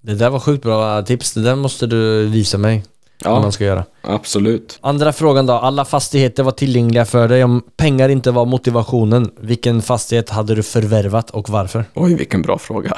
Det 0.02 0.14
där 0.14 0.30
var 0.30 0.40
sjukt 0.40 0.62
bra 0.62 1.02
tips, 1.02 1.32
det 1.34 1.42
där 1.42 1.56
måste 1.56 1.86
du 1.86 2.26
visa 2.26 2.58
mig. 2.58 2.84
Ja. 3.24 3.40
Man 3.40 3.52
ska 3.52 3.64
göra. 3.64 3.84
Absolut. 4.02 4.78
Andra 4.80 5.12
frågan 5.12 5.46
då, 5.46 5.52
alla 5.52 5.84
fastigheter 5.84 6.42
var 6.42 6.52
tillgängliga 6.52 7.04
för 7.04 7.28
dig. 7.28 7.44
Om 7.44 7.62
pengar 7.76 8.08
inte 8.08 8.30
var 8.30 8.44
motivationen, 8.46 9.30
vilken 9.40 9.82
fastighet 9.82 10.30
hade 10.30 10.54
du 10.54 10.62
förvärvat 10.62 11.30
och 11.30 11.48
varför? 11.50 11.84
Oj, 11.94 12.14
vilken 12.14 12.42
bra 12.42 12.58
fråga. 12.58 12.92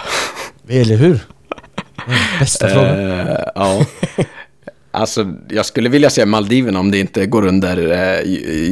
Eller 0.68 0.96
hur? 0.96 1.20
Mm, 2.06 2.18
Bästa 2.40 2.68
frågan. 2.68 3.10
Eh, 3.20 3.36
ja. 3.54 3.84
Alltså, 4.90 5.26
jag 5.48 5.66
skulle 5.66 5.88
vilja 5.88 6.10
säga 6.10 6.26
Maldiverna 6.26 6.80
om 6.80 6.90
det 6.90 6.98
inte 6.98 7.26
går 7.26 7.46
under 7.46 7.92
eh, 7.92 8.20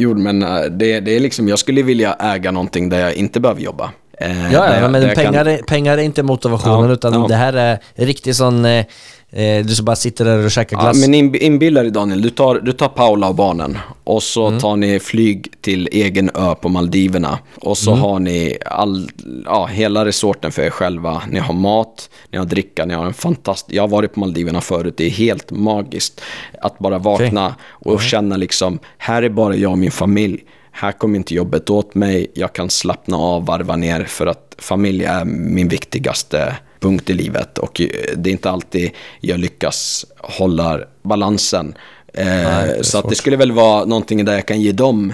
jord, 0.00 0.16
men 0.18 0.42
eh, 0.42 0.60
det, 0.70 1.00
det 1.00 1.16
är 1.16 1.20
liksom, 1.20 1.48
jag 1.48 1.58
skulle 1.58 1.82
vilja 1.82 2.12
äga 2.12 2.50
någonting 2.50 2.88
där 2.88 2.98
jag 3.00 3.14
inte 3.14 3.40
behöver 3.40 3.60
jobba. 3.60 3.90
Eh, 4.20 4.52
Ja, 4.52 4.76
ja 4.80 4.88
men 4.88 5.14
pengar, 5.14 5.32
kan- 5.32 5.46
är, 5.46 5.56
pengar 5.62 5.98
är 5.98 6.02
inte 6.02 6.22
motivationen 6.22 6.88
Ja, 6.88 6.94
utan 6.94 7.12
ja. 7.12 7.26
det 7.28 7.34
här 7.34 7.52
är 7.52 7.78
riktigt 7.94 8.36
sån... 8.36 8.64
Eh, 8.64 8.84
eh, 9.32 9.66
du 9.66 9.74
som 9.74 9.84
bara 9.84 9.96
sitter 9.96 10.24
där 10.24 10.44
och 10.44 10.50
käkar 10.50 10.76
Ja, 10.76 10.82
glass. 10.82 11.00
men 11.00 11.14
in, 11.14 11.34
inbilla 11.34 11.82
dig 11.82 11.90
Daniel, 11.92 12.22
du 12.22 12.30
tar, 12.30 12.54
du 12.60 12.72
tar 12.72 12.88
Paula 12.88 13.28
och 13.28 13.34
barnen 13.34 13.78
och 14.04 14.22
så 14.22 14.46
Mm. 14.46 14.60
tar 14.60 14.76
ni 14.76 15.00
flyg 15.00 15.52
till 15.60 15.88
egen 15.92 16.30
ö 16.34 16.54
på 16.54 16.68
Maldiverna. 16.68 17.38
Och 17.60 17.78
så 17.78 17.90
Mm. 17.90 18.02
har 18.02 18.18
ni 18.18 18.58
all, 18.66 19.10
ja, 19.44 19.66
hela 19.66 20.04
resorten 20.04 20.52
för 20.52 20.62
er 20.62 20.70
själva. 20.70 21.22
Ni 21.30 21.38
har 21.38 21.54
mat, 21.54 22.10
ni 22.30 22.38
har 22.38 22.44
dricka, 22.44 22.84
ni 22.84 22.94
har 22.94 23.06
en 23.06 23.14
fantastisk... 23.14 23.74
Jag 23.76 23.82
har 23.82 23.88
varit 23.88 24.14
på 24.14 24.20
Maldiverna 24.20 24.60
förut, 24.60 24.94
det 24.96 25.04
är 25.06 25.10
helt 25.10 25.50
magiskt. 25.50 26.20
Att 26.62 26.78
bara 26.78 26.98
vakna 26.98 27.54
och 27.70 28.02
känna 28.02 28.36
liksom, 28.36 28.78
här 28.98 29.22
är 29.22 29.28
bara 29.28 29.56
jag 29.56 29.70
och 29.72 29.78
min 29.78 29.90
familj. 29.90 30.40
Här 30.72 30.92
kommer 30.92 31.16
inte 31.16 31.34
jobbet 31.34 31.70
åt 31.70 31.94
mig, 31.94 32.26
jag 32.34 32.52
kan 32.52 32.70
slappna 32.70 33.16
av, 33.16 33.46
varva 33.46 33.76
ner 33.76 34.04
för 34.04 34.26
att 34.26 34.54
familj 34.58 35.04
är 35.04 35.24
min 35.24 35.68
viktigaste 35.68 36.54
punkt 36.80 37.10
i 37.10 37.12
livet 37.12 37.58
och 37.58 37.80
eh, 37.80 37.88
det 38.16 38.30
är 38.30 38.32
inte 38.32 38.50
alltid 38.50 38.90
jag 39.20 39.40
lyckas 39.40 40.06
hålla 40.16 40.80
balansen. 41.02 41.74
Eh, 42.14 42.82
så 42.82 42.98
att 42.98 43.08
det 43.08 43.14
skulle 43.14 43.36
väl 43.36 43.52
vara 43.52 43.84
någonting 43.84 44.24
där 44.24 44.34
jag 44.34 44.46
kan 44.46 44.60
ge 44.60 44.72
dem 44.72 45.12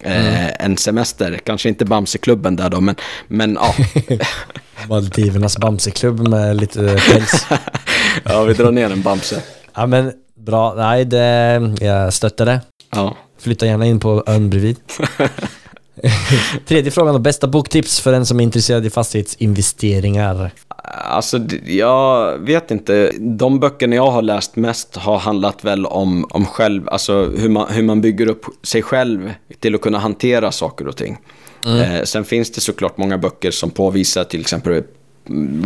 eh, 0.00 0.64
en 0.64 0.76
semester. 0.76 1.40
Kanske 1.44 1.68
inte 1.68 1.84
Bamseklubben 1.84 2.56
där 2.56 2.70
då, 2.70 2.80
men, 2.80 2.94
men 3.28 3.58
ja. 3.60 3.74
Maldivernas 4.88 5.58
Bamseklubb 5.58 6.28
med 6.28 6.56
lite 6.56 6.80
päls. 6.80 7.46
ja, 8.24 8.42
vi 8.42 8.54
drar 8.54 8.70
ner 8.70 8.90
en 8.90 9.02
Bamse. 9.02 9.42
ja 9.74 9.86
men 9.86 10.12
bra, 10.34 10.74
nej 10.74 11.04
det, 11.04 11.74
jag 11.80 12.12
stöttar 12.12 12.46
det. 12.46 12.60
Ja. 12.90 13.16
Flytta 13.38 13.66
gärna 13.66 13.86
in 13.86 14.00
på 14.00 14.24
ön 14.26 14.50
bredvid. 14.50 14.76
Tredje 16.66 16.90
frågan 16.90 17.14
då, 17.14 17.18
bästa 17.18 17.46
boktips 17.46 18.00
för 18.00 18.12
en 18.12 18.26
som 18.26 18.40
är 18.40 18.44
intresserad 18.44 18.86
i 18.86 18.90
fastighetsinvesteringar? 18.90 20.50
Alltså, 20.84 21.38
jag 21.66 22.38
vet 22.38 22.70
inte. 22.70 23.12
De 23.18 23.60
böckerna 23.60 23.96
jag 23.96 24.10
har 24.10 24.22
läst 24.22 24.56
mest 24.56 24.96
har 24.96 25.18
handlat 25.18 25.64
väl 25.64 25.86
om, 25.86 26.26
om 26.30 26.46
själv, 26.46 26.88
alltså 26.88 27.24
hur 27.24 27.48
man, 27.48 27.66
hur 27.70 27.82
man 27.82 28.00
bygger 28.00 28.26
upp 28.26 28.44
sig 28.62 28.82
själv 28.82 29.32
till 29.60 29.74
att 29.74 29.80
kunna 29.80 29.98
hantera 29.98 30.52
saker 30.52 30.88
och 30.88 30.96
ting. 30.96 31.18
Eh, 31.66 32.02
sen 32.04 32.24
finns 32.24 32.50
det 32.50 32.60
såklart 32.60 32.96
många 32.96 33.18
böcker 33.18 33.50
som 33.50 33.70
påvisar 33.70 34.24
till 34.24 34.40
exempel 34.40 34.82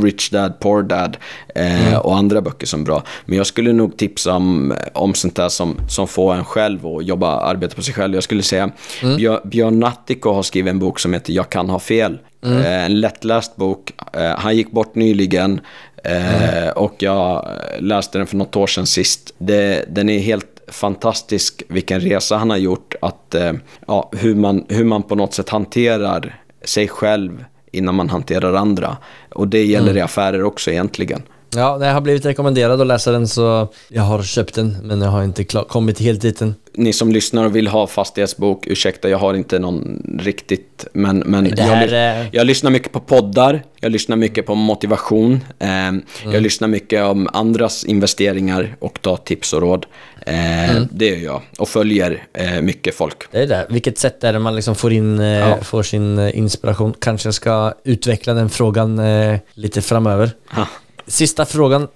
Rich 0.02 0.30
Dad, 0.30 0.60
Poor 0.60 0.82
Dad 0.82 1.16
eh, 1.54 1.96
och 1.96 2.16
andra 2.16 2.42
böcker 2.42 2.66
som 2.66 2.80
är 2.80 2.84
bra. 2.84 3.02
Men 3.26 3.38
jag 3.38 3.46
skulle 3.46 3.72
nog 3.72 3.96
tipsa 3.96 4.34
om, 4.34 4.74
om 4.92 5.14
sånt 5.14 5.36
där 5.36 5.48
som, 5.48 5.76
som 5.88 6.08
får 6.08 6.34
en 6.34 6.44
själv 6.44 6.86
att 6.86 7.06
jobba, 7.06 7.40
arbeta 7.40 7.74
på 7.74 7.82
sig 7.82 7.94
själv. 7.94 8.14
Jag 8.14 8.22
skulle 8.22 8.42
säga 8.42 8.70
Björ, 9.16 9.40
Björn 9.44 9.80
Natthiko 9.80 10.32
har 10.32 10.42
skrivit 10.42 10.70
en 10.70 10.78
bok 10.78 10.98
som 10.98 11.12
heter 11.12 11.32
Jag 11.32 11.50
kan 11.50 11.70
ha 11.70 11.78
fel. 11.78 12.18
Eh, 12.46 12.84
en 12.84 13.00
lättläst 13.00 13.56
bok. 13.56 13.92
Eh, 14.12 14.38
han 14.38 14.56
gick 14.56 14.70
bort 14.70 14.94
nyligen 14.94 15.60
eh, 16.04 16.68
och 16.68 16.94
jag 16.98 17.48
läste 17.78 18.18
den 18.18 18.26
för 18.26 18.36
något 18.36 18.56
år 18.56 18.66
sedan 18.66 18.86
sist. 18.86 19.34
Det, 19.38 19.84
den 19.88 20.08
är 20.08 20.18
helt 20.18 20.46
fantastisk 20.68 21.62
vilken 21.68 22.00
resa 22.00 22.36
han 22.36 22.50
har 22.50 22.56
gjort. 22.56 22.94
Att, 23.02 23.34
eh, 23.34 23.52
ja, 23.86 24.10
hur, 24.16 24.34
man, 24.34 24.64
hur 24.68 24.84
man 24.84 25.02
på 25.02 25.14
något 25.14 25.34
sätt 25.34 25.48
hanterar 25.48 26.40
sig 26.64 26.88
själv 26.88 27.44
innan 27.76 27.94
man 27.94 28.08
hanterar 28.08 28.54
andra. 28.54 28.96
Och 29.30 29.48
det 29.48 29.64
gäller 29.64 29.96
i 29.96 30.00
affärer 30.00 30.42
också 30.42 30.70
egentligen. 30.70 31.22
Ja, 31.54 31.84
jag 31.86 31.94
har 31.94 32.00
blivit 32.00 32.24
rekommenderad 32.26 32.80
att 32.80 32.86
läsa 32.86 33.12
den 33.12 33.28
så 33.28 33.68
jag 33.88 34.02
har 34.02 34.22
köpt 34.22 34.54
den 34.54 34.76
men 34.82 35.00
jag 35.00 35.08
har 35.10 35.24
inte 35.24 35.44
kommit 35.44 35.98
helt 36.00 36.20
dit 36.20 36.40
än. 36.42 36.54
Ni 36.74 36.92
som 36.92 37.12
lyssnar 37.12 37.44
och 37.44 37.56
vill 37.56 37.68
ha 37.68 37.86
fastighetsbok, 37.86 38.66
ursäkta 38.66 39.08
jag 39.08 39.18
har 39.18 39.34
inte 39.34 39.58
någon 39.58 40.02
riktigt, 40.20 40.86
men, 40.92 41.18
men 41.18 41.44
här 41.58 41.82
jag, 41.86 41.92
är- 41.92 42.28
jag 42.32 42.46
lyssnar 42.46 42.70
mycket 42.70 42.92
på 42.92 43.00
poddar, 43.00 43.62
jag 43.80 43.92
lyssnar 43.92 44.16
mycket 44.16 44.46
på 44.46 44.54
motivation, 44.54 45.40
eh, 45.58 45.68
Mm. 45.88 46.02
jag 46.24 46.42
lyssnar 46.42 46.68
mycket 46.68 47.04
om 47.04 47.28
andras 47.32 47.84
investeringar 47.84 48.76
och 48.78 49.02
tar 49.02 49.16
tips 49.16 49.52
och 49.52 49.60
råd. 49.60 49.86
Eh, 50.26 50.70
Mm. 50.70 50.88
Det 50.90 51.06
gör 51.06 51.16
jag 51.24 51.42
och 51.58 51.68
följer 51.68 52.26
eh, 52.32 52.60
mycket 52.62 52.94
folk. 52.94 53.16
Det 53.32 53.38
är 53.42 53.46
det. 53.46 53.66
Vilket 53.70 53.98
sätt 53.98 54.24
är 54.24 54.32
det 54.32 54.38
man 54.38 54.56
liksom 54.56 54.74
får 54.74 54.92
in, 54.92 55.20
eh, 55.20 55.26
Ja. 55.26 55.56
får 55.62 55.82
sin 55.82 56.18
eh, 56.18 56.38
inspiration? 56.38 56.94
Kanske 56.98 57.26
jag 57.26 57.34
ska 57.34 57.72
utveckla 57.84 58.34
den 58.34 58.48
frågan 58.50 58.98
eh, 58.98 59.38
lite 59.54 59.82
framöver. 59.82 60.30
Ha. 60.50 60.66
Sista 61.06 61.44
frågan, 61.46 61.88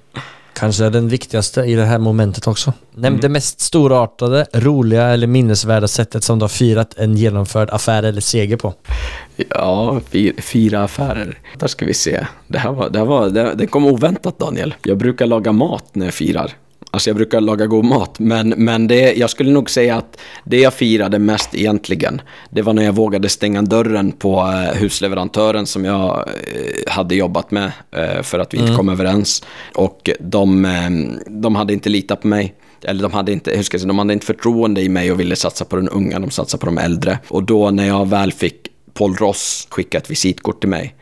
kanske 0.53 0.85
är 0.85 0.91
den 0.91 1.09
viktigaste 1.09 1.61
i 1.61 1.75
det 1.75 1.85
här 1.85 1.99
momentet 1.99 2.47
också. 2.47 2.73
Nämn 2.95 3.07
Mm. 3.07 3.21
det 3.21 3.29
mest 3.29 3.61
storartade, 3.61 4.47
roliga 4.53 5.07
eller 5.09 5.27
minnesvärda 5.27 5.89
sättet 5.89 6.25
som 6.25 6.39
du 6.39 6.43
har 6.43 6.49
firat 6.49 6.95
en 6.99 7.17
genomförd 7.17 7.71
affär 7.71 8.03
eller 8.03 8.21
seger 8.21 8.57
på. 8.57 8.75
Ja, 9.49 10.01
fyra, 10.11 10.35
fyra 10.43 10.85
affärer. 10.85 11.39
Där 11.59 11.67
ska 11.67 11.87
vi 11.87 11.95
se. 11.95 12.27
Det 12.47 12.59
här 12.59 12.73
var, 12.73 12.91
det, 12.91 12.99
här 12.99 13.07
var, 13.07 13.31
det, 13.31 13.55
det 13.55 13.67
kom 13.67 13.87
oväntat 13.87 14.39
Daniel. 14.39 14.75
Jag 14.83 14.97
brukar 14.99 15.27
laga 15.27 15.53
mat 15.53 15.85
när 15.93 16.07
jag 16.07 16.15
firar. 16.15 16.53
Alltså 16.93 17.11
jag 17.11 17.16
brukar 17.16 17.41
laga 17.41 17.66
god 17.66 17.84
mat, 17.84 18.18
men, 18.18 18.49
men 18.49 18.86
det, 18.86 19.12
jag 19.12 19.30
skulle 19.30 19.51
nog 19.51 19.70
säga 19.70 19.97
att 19.97 20.20
det 20.45 20.61
jag 20.61 20.74
firade 20.74 21.18
mest 21.18 21.55
egentligen, 21.55 22.20
det 22.51 22.62
var 22.62 22.72
när 22.72 22.82
jag 22.82 22.93
vågade 22.93 23.28
stänga 23.28 23.62
dörren 23.62 24.12
på 24.12 24.38
eh, 24.38 24.80
husleverantören 24.80 25.66
som 25.66 25.84
jag 25.84 26.28
eh, 26.28 26.93
hade 26.93 27.14
jobbat 27.14 27.51
med 27.51 27.72
eh, 27.91 28.22
för 28.22 28.38
att 28.38 28.55
vi 28.55 28.59
inte 28.59 28.74
kom 28.74 28.88
överens. 28.88 29.43
Och 29.74 30.11
de, 30.20 30.68
de 31.26 31.55
hade 31.55 31.72
inte 31.72 31.88
litat 31.88 32.20
på 32.20 32.28
mig. 32.28 32.55
Eller 32.84 33.03
de 33.03 33.12
hade, 33.12 33.32
inte, 33.32 33.51
hur 33.51 33.62
ska 33.62 33.74
jag 33.74 33.80
säga, 33.80 33.88
de 33.88 33.99
hade 33.99 34.12
inte 34.12 34.26
förtroende 34.26 34.82
i 34.82 34.88
mig 34.88 35.12
och 35.12 35.20
ville 35.20 35.36
satsa 35.36 35.64
på 35.64 35.76
den 35.76 35.88
unga, 35.88 36.18
de 36.18 36.30
satsade 36.30 36.61
på 36.61 36.66
de 36.66 36.78
äldre. 36.78 37.18
Och 37.28 37.43
då 37.43 37.70
när 37.70 37.86
jag 37.86 38.09
väl 38.09 38.32
fick 38.32 38.68
Paul 38.95 39.14
Ross 39.14 39.68
skicka 39.70 39.99
ett 39.99 40.11
visitkort 40.11 40.61
till 40.61 40.68
mig 40.68 40.95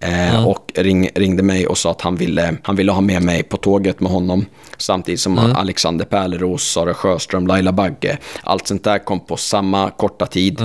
eh, 0.00 0.46
och 0.46 0.72
ring, 0.74 1.08
ringde 1.14 1.42
mig 1.42 1.66
och 1.66 1.78
sa 1.78 1.90
att 1.90 2.00
han 2.00 2.16
ville, 2.16 2.56
han 2.62 2.76
ville 2.76 2.92
ha 2.92 3.00
med 3.00 3.22
mig 3.22 3.42
på 3.42 3.56
tåget 3.56 4.00
med 4.00 4.12
honom. 4.12 4.46
Samtidigt 4.78 5.20
som 5.20 5.38
Alexander 5.38 6.04
Pärleros, 6.04 6.62
Sara 6.72 6.94
Sjöström, 6.94 7.46
Laila 7.46 7.72
Bagge. 7.72 8.18
Allt 8.42 8.66
sånt 8.66 8.84
där 8.84 8.98
kom 8.98 9.20
på 9.20 9.36
samma 9.36 9.90
korta 9.90 10.26
tid. 10.26 10.60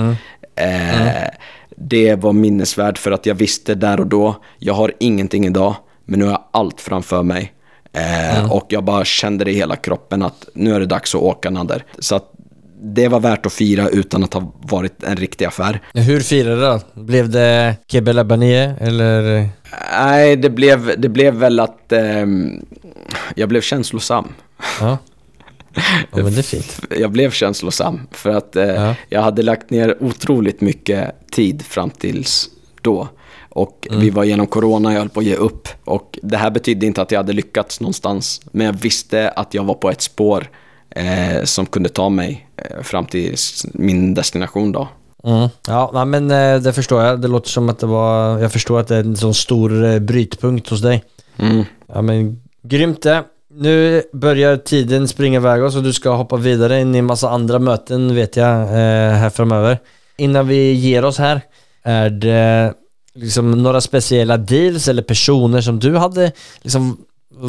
Eh, 0.56 1.28
Det 1.76 2.14
var 2.14 2.32
minnesvärt 2.32 2.98
för 2.98 3.10
att 3.12 3.26
jag 3.26 3.34
visste 3.34 3.74
där 3.74 4.00
och 4.00 4.06
då, 4.06 4.36
jag 4.58 4.74
har 4.74 4.92
ingenting 5.00 5.46
idag, 5.46 5.74
men 6.04 6.18
nu 6.18 6.24
har 6.24 6.32
jag 6.32 6.44
allt 6.50 6.80
framför 6.80 7.22
mig. 7.22 7.52
Eh, 7.92 8.52
Och 8.52 8.66
jag 8.68 8.84
bara 8.84 9.04
kände 9.04 9.44
det 9.44 9.50
i 9.50 9.54
hela 9.54 9.76
kroppen 9.76 10.22
att 10.22 10.48
nu 10.54 10.74
är 10.74 10.80
det 10.80 10.86
dags 10.86 11.14
att 11.14 11.20
åka 11.22 11.50
Nader. 11.50 11.84
Så 11.98 12.14
att 12.16 12.32
det 12.84 13.08
var 13.08 13.20
värt 13.20 13.46
att 13.46 13.52
fira 13.52 13.88
utan 13.88 14.24
att 14.24 14.34
ha 14.34 14.52
varit 14.62 15.02
en 15.02 15.16
riktig 15.16 15.44
affär. 15.44 15.80
Hur 15.94 16.20
firade 16.20 16.54
du 16.56 16.60
då? 16.60 16.80
Blev 16.94 17.30
det 17.30 17.76
Kebbe 17.88 18.12
Labanie 18.12 18.74
eller? 18.80 19.48
Nej, 19.98 20.36
det 20.36 20.50
blev, 20.50 21.00
det 21.00 21.08
blev 21.08 21.34
väl 21.34 21.60
att 21.60 21.92
ehm, 21.92 22.64
jag 23.34 23.48
blev 23.48 23.60
känslosam. 23.60 24.28
Ja. 24.80 24.98
ja 26.12 26.22
men 26.22 26.34
det 26.34 26.40
är 26.40 26.42
fint. 26.42 26.80
Jag 26.98 27.10
blev 27.10 27.30
känslosam 27.30 28.00
för 28.10 28.30
att 28.30 28.56
eh, 28.56 28.64
Ja. 28.66 28.94
jag 29.08 29.22
hade 29.22 29.42
lagt 29.42 29.70
ner 29.70 29.96
otroligt 30.02 30.60
mycket 30.60 31.30
tid 31.30 31.62
fram 31.62 31.90
tills 31.90 32.48
då. 32.80 33.08
Och 33.48 33.88
vi 33.90 34.10
var 34.10 34.24
igenom 34.24 34.46
corona, 34.46 34.92
jag 34.92 34.98
höll 34.98 35.08
på 35.08 35.20
att 35.20 35.26
ge 35.26 35.34
upp. 35.34 35.68
Och 35.84 36.18
det 36.22 36.36
här 36.36 36.50
betydde 36.50 36.86
inte 36.86 37.02
att 37.02 37.10
jag 37.12 37.18
hade 37.18 37.32
lyckats 37.32 37.80
någonstans. 37.80 38.40
Men 38.52 38.66
jag 38.66 38.72
visste 38.72 39.30
att 39.30 39.54
jag 39.54 39.64
var 39.64 39.74
på 39.74 39.90
ett 39.90 40.02
spår 40.02 40.48
eh, 40.96 41.44
som 41.44 41.66
kunde 41.66 41.88
ta 41.88 42.08
mig 42.08 42.48
eh, 42.56 42.82
fram 42.82 43.06
till 43.06 43.36
min 43.74 44.14
destination 44.14 44.72
då. 44.72 44.88
Mm. 45.24 45.48
Ja, 45.66 46.04
men 46.04 46.30
eh, 46.30 46.60
det 46.60 46.72
förstår 46.72 47.02
jag. 47.02 47.20
Det 47.20 47.28
låter 47.28 47.48
som 47.48 47.68
att 47.68 47.78
det 47.78 47.86
var... 47.86 48.38
Jag 48.38 48.52
förstår 48.52 48.80
att 48.80 48.88
det 48.88 48.96
är 48.96 49.00
en 49.00 49.16
sån 49.16 49.34
stor 49.34 49.84
eh, 49.84 49.98
brytpunkt 49.98 50.68
hos 50.68 50.82
dig. 50.82 51.04
Mm. 51.36 51.64
Ja 51.94 52.02
men 52.02 52.42
grymt 52.62 53.02
det. 53.02 53.24
Nu 53.54 54.02
börjar 54.12 54.56
tiden 54.56 55.08
springa 55.08 55.38
iväg 55.38 55.62
oss 55.62 55.76
och 55.76 55.82
du 55.82 55.92
ska 55.92 56.10
hoppa 56.10 56.36
vidare 56.36 56.80
in 56.80 56.94
i 56.94 56.98
en 56.98 57.04
massa 57.04 57.30
andra 57.30 57.58
möten 57.58 58.14
vet 58.14 58.36
jag 58.36 58.66
här 58.66 59.30
framöver. 59.30 59.78
Innan 60.16 60.48
vi 60.48 60.72
ger 60.72 61.04
oss 61.04 61.18
här, 61.18 61.40
är 61.82 62.10
det 62.10 62.74
liksom 63.14 63.62
några 63.62 63.80
speciella 63.80 64.36
deals 64.36 64.88
eller 64.88 65.02
personer 65.02 65.60
som 65.60 65.78
du 65.78 65.96
hade 65.96 66.32
liksom 66.62 66.98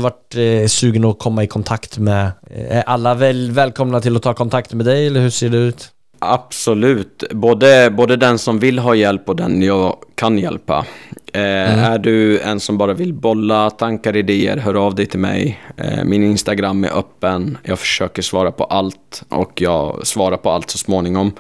varit 0.02 0.36
eh, 0.36 0.68
sugen 0.68 1.06
att 1.06 1.20
komma 1.20 1.44
i 1.44 1.48
kontakt 1.48 1.98
med? 1.98 2.32
Eh, 2.52 2.78
Är 2.78 2.82
alla 2.84 3.14
väl 3.14 3.52
välkomna 3.52 4.02
till 4.02 4.16
att 4.16 4.24
ta 4.24 4.34
kontakt 4.34 4.74
med 4.74 4.86
dig 4.86 5.08
eller 5.08 5.22
hur 5.22 5.30
ser 5.30 5.50
det 5.50 5.58
ut? 5.58 5.90
Absolut, 6.20 7.24
både, 7.32 7.90
både 7.92 8.16
den 8.16 8.40
som 8.40 8.60
vill 8.60 8.80
ha 8.80 8.96
hjälp 8.96 9.30
och 9.30 9.36
den 9.36 9.62
jag 9.62 9.98
kan 10.16 10.38
hjälpa. 10.40 10.86
Eh, 11.34 11.84
Är 11.84 11.98
du 11.98 12.40
en 12.40 12.60
som 12.60 12.78
bara 12.78 12.94
vill 12.94 13.14
bolla 13.14 13.70
tankar, 13.70 14.16
idéer, 14.16 14.58
hör 14.58 14.74
av 14.74 14.96
dig 14.96 15.06
till 15.06 15.20
mig. 15.20 15.60
Eh, 15.78 16.04
min 16.04 16.24
Instagram 16.24 16.84
är 16.84 16.98
öppen, 16.98 17.58
jag 17.64 17.80
försöker 17.80 18.22
svara 18.22 18.52
på 18.52 18.64
allt 18.64 19.24
och 19.30 19.62
jag 19.62 20.08
svarar 20.08 20.38
på 20.38 20.50
allt 20.52 20.70
så 20.70 20.78
småningom. 20.78 21.32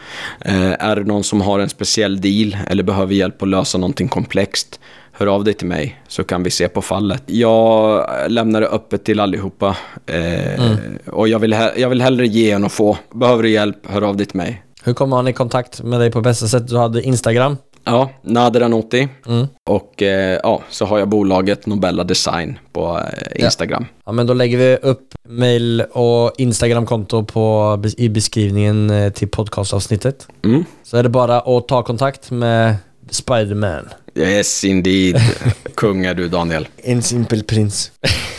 Eh, 0.42 0.72
är 0.72 0.96
det 0.96 1.04
någon 1.04 1.24
som 1.24 1.42
har 1.42 1.60
en 1.60 1.70
speciell 1.70 2.22
deal 2.22 2.58
eller 2.68 2.84
behöver 2.84 3.14
hjälp 3.14 3.42
att 3.42 3.48
lösa 3.48 3.78
någonting 3.78 4.08
komplext, 4.08 4.80
hör 5.14 5.28
av 5.28 5.44
dig 5.44 5.54
till 5.54 5.68
mig 5.68 6.02
så 6.08 6.24
kan 6.24 6.44
vi 6.44 6.50
se 6.50 6.68
på 6.68 6.82
fallet. 6.82 7.24
Jag 7.26 8.06
lämnar 8.28 8.62
det 8.62 8.68
öppet 8.68 9.04
till 9.04 9.20
allihopa 9.20 9.78
eh, 10.06 10.64
och 11.08 11.28
jag 11.28 11.40
vill, 11.40 11.56
jag 11.78 11.90
vill 11.90 12.02
hellre 12.02 12.28
ge 12.28 12.52
än 12.52 12.66
att 12.66 12.72
få. 12.72 12.98
Behöver 13.14 13.44
du 13.44 13.50
hjälp, 13.50 13.78
hör 13.88 14.02
av 14.02 14.18
dig 14.18 14.26
till 14.26 14.38
mig. 14.38 14.64
Hur 14.84 14.94
kommer 14.94 15.18
man 15.18 15.28
i 15.28 15.34
kontakt 15.34 15.82
med 15.82 16.00
dig 16.00 16.12
på 16.12 16.22
bästa 16.22 16.48
sätt? 16.48 16.68
Du 16.68 16.78
hade 16.78 17.02
Instagram. 17.02 17.58
Ja, 17.84 18.10
Nader 18.22 18.62
Anoti. 18.62 19.08
Mm. 19.28 19.48
Och 19.70 20.02
eh, 20.02 20.40
ja, 20.44 20.62
så 20.70 20.86
har 20.86 21.00
jag 21.00 21.10
bolaget 21.10 21.66
Nobella 21.66 22.04
Design 22.04 22.60
på 22.72 23.00
eh, 23.00 23.44
Instagram. 23.44 23.86
Ja 24.06 24.12
men 24.12 24.28
då 24.28 24.34
lägger 24.34 24.58
vi 24.58 24.76
upp 24.76 25.14
mail 25.28 25.82
och 25.92 26.32
Instagramkonto 26.38 27.24
på, 27.24 27.80
i 27.98 28.10
beskrivningen 28.10 28.90
eh, 28.90 29.12
till 29.12 29.28
podcastavsnittet. 29.28 30.28
Mm. 30.46 30.66
Så 30.84 30.98
är 30.98 31.04
det 31.04 31.10
bara 31.10 31.40
att 31.40 31.68
ta 31.68 31.84
kontakt 31.84 32.32
med 32.32 32.76
Spiderman. 33.10 33.90
Yes, 34.16 34.64
indeed. 34.64 35.22
Kung 35.76 36.06
är 36.06 36.14
du, 36.14 36.28
Daniel. 36.28 36.68
En 36.78 37.02
simpel 37.02 37.44
prins. 37.44 37.92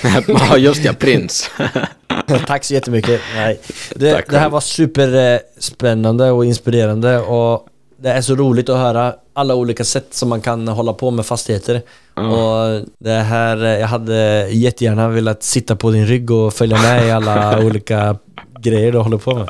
ja, 0.29 0.57
just 0.57 0.85
ja, 0.85 0.93
prins. 0.93 1.51
Tack 2.47 2.65
så 2.65 2.75
jättemycket. 2.75 3.21
Nej. 3.35 3.61
Det, 3.95 4.25
det 4.29 4.39
här 4.39 4.49
var 4.49 4.61
superspännande 4.61 6.31
och 6.31 6.45
inspirerande 6.45 7.19
och 7.19 7.67
det 7.97 8.11
är 8.11 8.21
så 8.21 8.35
roligt 8.35 8.69
att 8.69 8.79
höra 8.79 9.15
alla 9.33 9.55
olika 9.55 9.85
sätt 9.85 10.07
som 10.11 10.29
man 10.29 10.41
kan 10.41 10.69
hålla 10.69 10.93
på 10.93 11.11
med 11.11 11.27
fastigheter. 11.27 11.83
Och 12.15 12.87
det 12.99 13.11
här, 13.11 13.57
jag 13.57 13.87
hade 13.87 14.49
jättegärna 14.51 15.09
velat 15.09 15.43
sitta 15.43 15.77
på 15.77 15.91
din 15.91 16.07
rygg 16.07 16.31
och 16.31 16.55
följa 16.55 16.83
med 16.83 17.07
i 17.07 17.11
alla 17.11 17.59
olika 17.65 18.17
grejer 18.61 18.93
du 18.93 18.99
håller 18.99 19.19
på 19.19 19.35
med. 19.35 19.49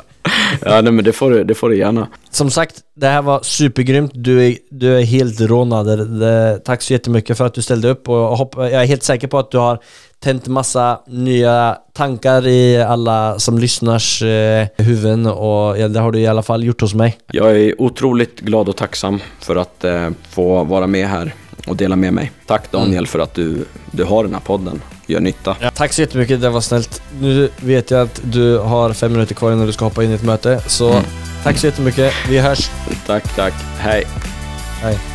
Ja, 0.61 0.81
nej, 0.81 0.91
men 0.93 1.05
det 1.05 1.13
får, 1.13 1.31
du, 1.31 1.43
det 1.43 1.55
får 1.55 1.69
du 1.69 1.77
gärna. 1.77 2.07
Som 2.29 2.49
sagt, 2.51 2.75
det 2.95 3.07
här 3.07 3.21
var 3.21 3.39
supergrymt. 3.43 4.11
Du 4.13 4.45
är, 4.47 4.57
du 4.71 4.97
är 4.97 5.01
helt 5.03 5.41
rånad. 5.41 6.19
Det- 6.19 6.59
Tack 6.65 6.81
så 6.81 6.93
jättemycket 6.93 7.37
för 7.37 7.45
att 7.45 7.53
du 7.53 7.61
ställde 7.61 7.89
upp 7.89 8.09
och 8.09 8.15
jag 8.17 8.35
hopp, 8.35 8.53
jag 8.57 8.71
är 8.71 8.85
helt 8.85 9.03
säker 9.03 9.27
på 9.27 9.39
att 9.39 9.51
du 9.51 9.57
har 9.57 9.79
tänt 10.23 10.47
massa 10.47 10.99
nya 11.07 11.77
tankar 11.93 12.47
i 12.47 12.81
alla 12.81 13.39
som 13.39 13.57
lyssnars 13.59 14.21
eh, 14.21 14.67
huvuden 14.77 15.25
och 15.25 15.79
ja, 15.79 15.87
det 15.87 15.99
har 15.99 16.11
du 16.11 16.19
i 16.19 16.27
alla 16.27 16.43
fall 16.43 16.63
gjort 16.63 16.81
hos 16.81 16.93
mig. 16.93 17.17
Jag 17.31 17.57
är 17.59 17.81
otroligt 17.81 18.39
glad 18.39 18.69
och 18.69 18.75
tacksam 18.77 19.19
för 19.39 19.55
att 19.55 19.83
eh, 19.83 20.09
få 20.29 20.63
vara 20.63 20.87
med 20.87 21.07
här 21.07 21.33
och 21.65 21.75
dela 21.75 21.95
med 21.95 22.13
mig. 22.13 22.31
Tack 22.45 22.71
Daniel 22.71 23.07
för 23.07 23.19
att 23.19 23.33
du, 23.33 23.65
du 23.91 24.03
har 24.03 24.23
den 24.23 24.33
här 24.33 24.41
podden. 24.41 24.81
Gör 25.07 25.19
nytta. 25.19 25.55
Tack 25.75 25.93
så 25.93 26.01
jättemycket, 26.01 26.41
det 26.41 26.49
var 26.49 26.61
snällt. 26.61 27.01
Nu 27.19 27.49
vet 27.57 27.91
jag 27.91 28.01
att 28.01 28.21
du 28.23 28.57
har 28.57 28.93
fem 28.93 29.11
minuter 29.11 29.35
kvar 29.35 29.51
innan 29.51 29.65
du 29.65 29.71
ska 29.71 29.85
hoppa 29.85 30.03
in 30.03 30.11
i 30.11 30.13
ett 30.13 30.23
möte, 30.23 30.61
så 30.67 31.01
tack 31.43 31.57
så 31.57 31.65
jättemycket. 31.67 32.13
Vi 32.29 32.39
hörs. 32.39 32.69
Tack, 33.07 33.35
tack. 33.35 33.53
Hej. 33.77 34.03
Hej. 34.81 35.14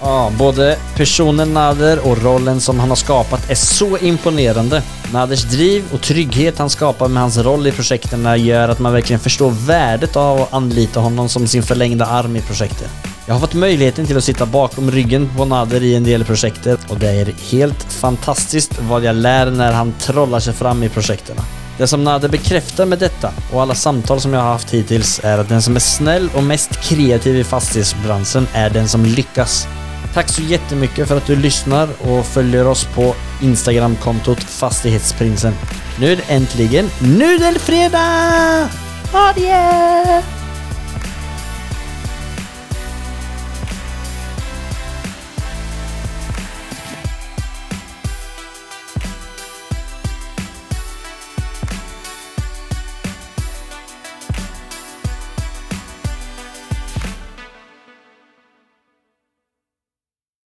Ja, 0.00 0.32
både 0.38 0.78
personen 0.96 1.54
Nader 1.54 2.06
och 2.06 2.22
rollen 2.22 2.60
som 2.60 2.78
han 2.78 2.88
har 2.88 2.96
skapat 2.96 3.50
är 3.50 3.54
så 3.54 3.98
imponerande. 3.98 4.82
Naders 5.12 5.42
driv 5.42 5.84
och 5.92 6.00
trygghet 6.00 6.58
han 6.58 6.70
skapar 6.70 7.08
med 7.08 7.22
hans 7.22 7.38
roll 7.38 7.66
i 7.66 7.72
projekten 7.72 8.44
gör 8.44 8.68
att 8.68 8.78
man 8.78 8.92
verkligen 8.92 9.20
förstår 9.20 9.50
värdet 9.50 10.16
av 10.16 10.40
att 10.40 10.52
anlita 10.52 11.00
honom 11.00 11.28
som 11.28 11.46
sin 11.46 11.62
förlängda 11.62 12.06
arm 12.06 12.36
i 12.36 12.40
projektet. 12.40 12.90
Jag 13.26 13.34
har 13.34 13.40
fått 13.40 13.54
möjligheten 13.54 14.06
till 14.06 14.16
att 14.16 14.24
sitta 14.24 14.46
bakom 14.46 14.90
ryggen 14.90 15.30
på 15.36 15.44
Nader 15.44 15.82
i 15.82 15.94
en 15.94 16.04
del 16.04 16.24
projektet 16.24 16.80
och 16.88 16.98
det 16.98 17.10
är 17.10 17.34
helt 17.50 17.82
fantastiskt 17.92 18.78
vad 18.80 19.04
jag 19.04 19.16
lär 19.16 19.50
när 19.50 19.72
han 19.72 19.94
trollar 19.98 20.40
sig 20.40 20.54
fram 20.54 20.82
i 20.82 20.88
projekten. 20.88 21.36
Det 21.78 21.86
som 21.86 22.04
Nader 22.04 22.28
bekräftar 22.28 22.86
med 22.86 22.98
detta 22.98 23.32
och 23.52 23.62
alla 23.62 23.74
samtal 23.74 24.20
som 24.20 24.32
jag 24.32 24.40
har 24.40 24.52
haft 24.52 24.70
hittills 24.70 25.20
är 25.24 25.38
att 25.38 25.48
den 25.48 25.62
som 25.62 25.76
är 25.76 25.80
snäll 25.80 26.30
och 26.34 26.42
mest 26.42 26.80
kreativ 26.80 27.36
i 27.36 27.44
fastighetsbranschen 27.44 28.46
är 28.52 28.70
den 28.70 28.88
som 28.88 29.04
lyckas. 29.04 29.68
Tack 30.14 30.28
så 30.28 30.42
jättemycket 30.42 31.08
för 31.08 31.16
att 31.16 31.26
du 31.26 31.36
lyssnar 31.36 31.88
och 31.98 32.26
följer 32.26 32.66
oss 32.66 32.84
på 32.94 33.14
Instagramkontot 33.42 34.42
Fastighetsprinsen. 34.42 35.54
Nu 36.00 36.12
är 36.12 36.16
det 36.16 36.34
äntligen 36.34 36.90
Nudelfredag! 37.00 38.68
Ha 39.12 39.32
det! 39.34 40.37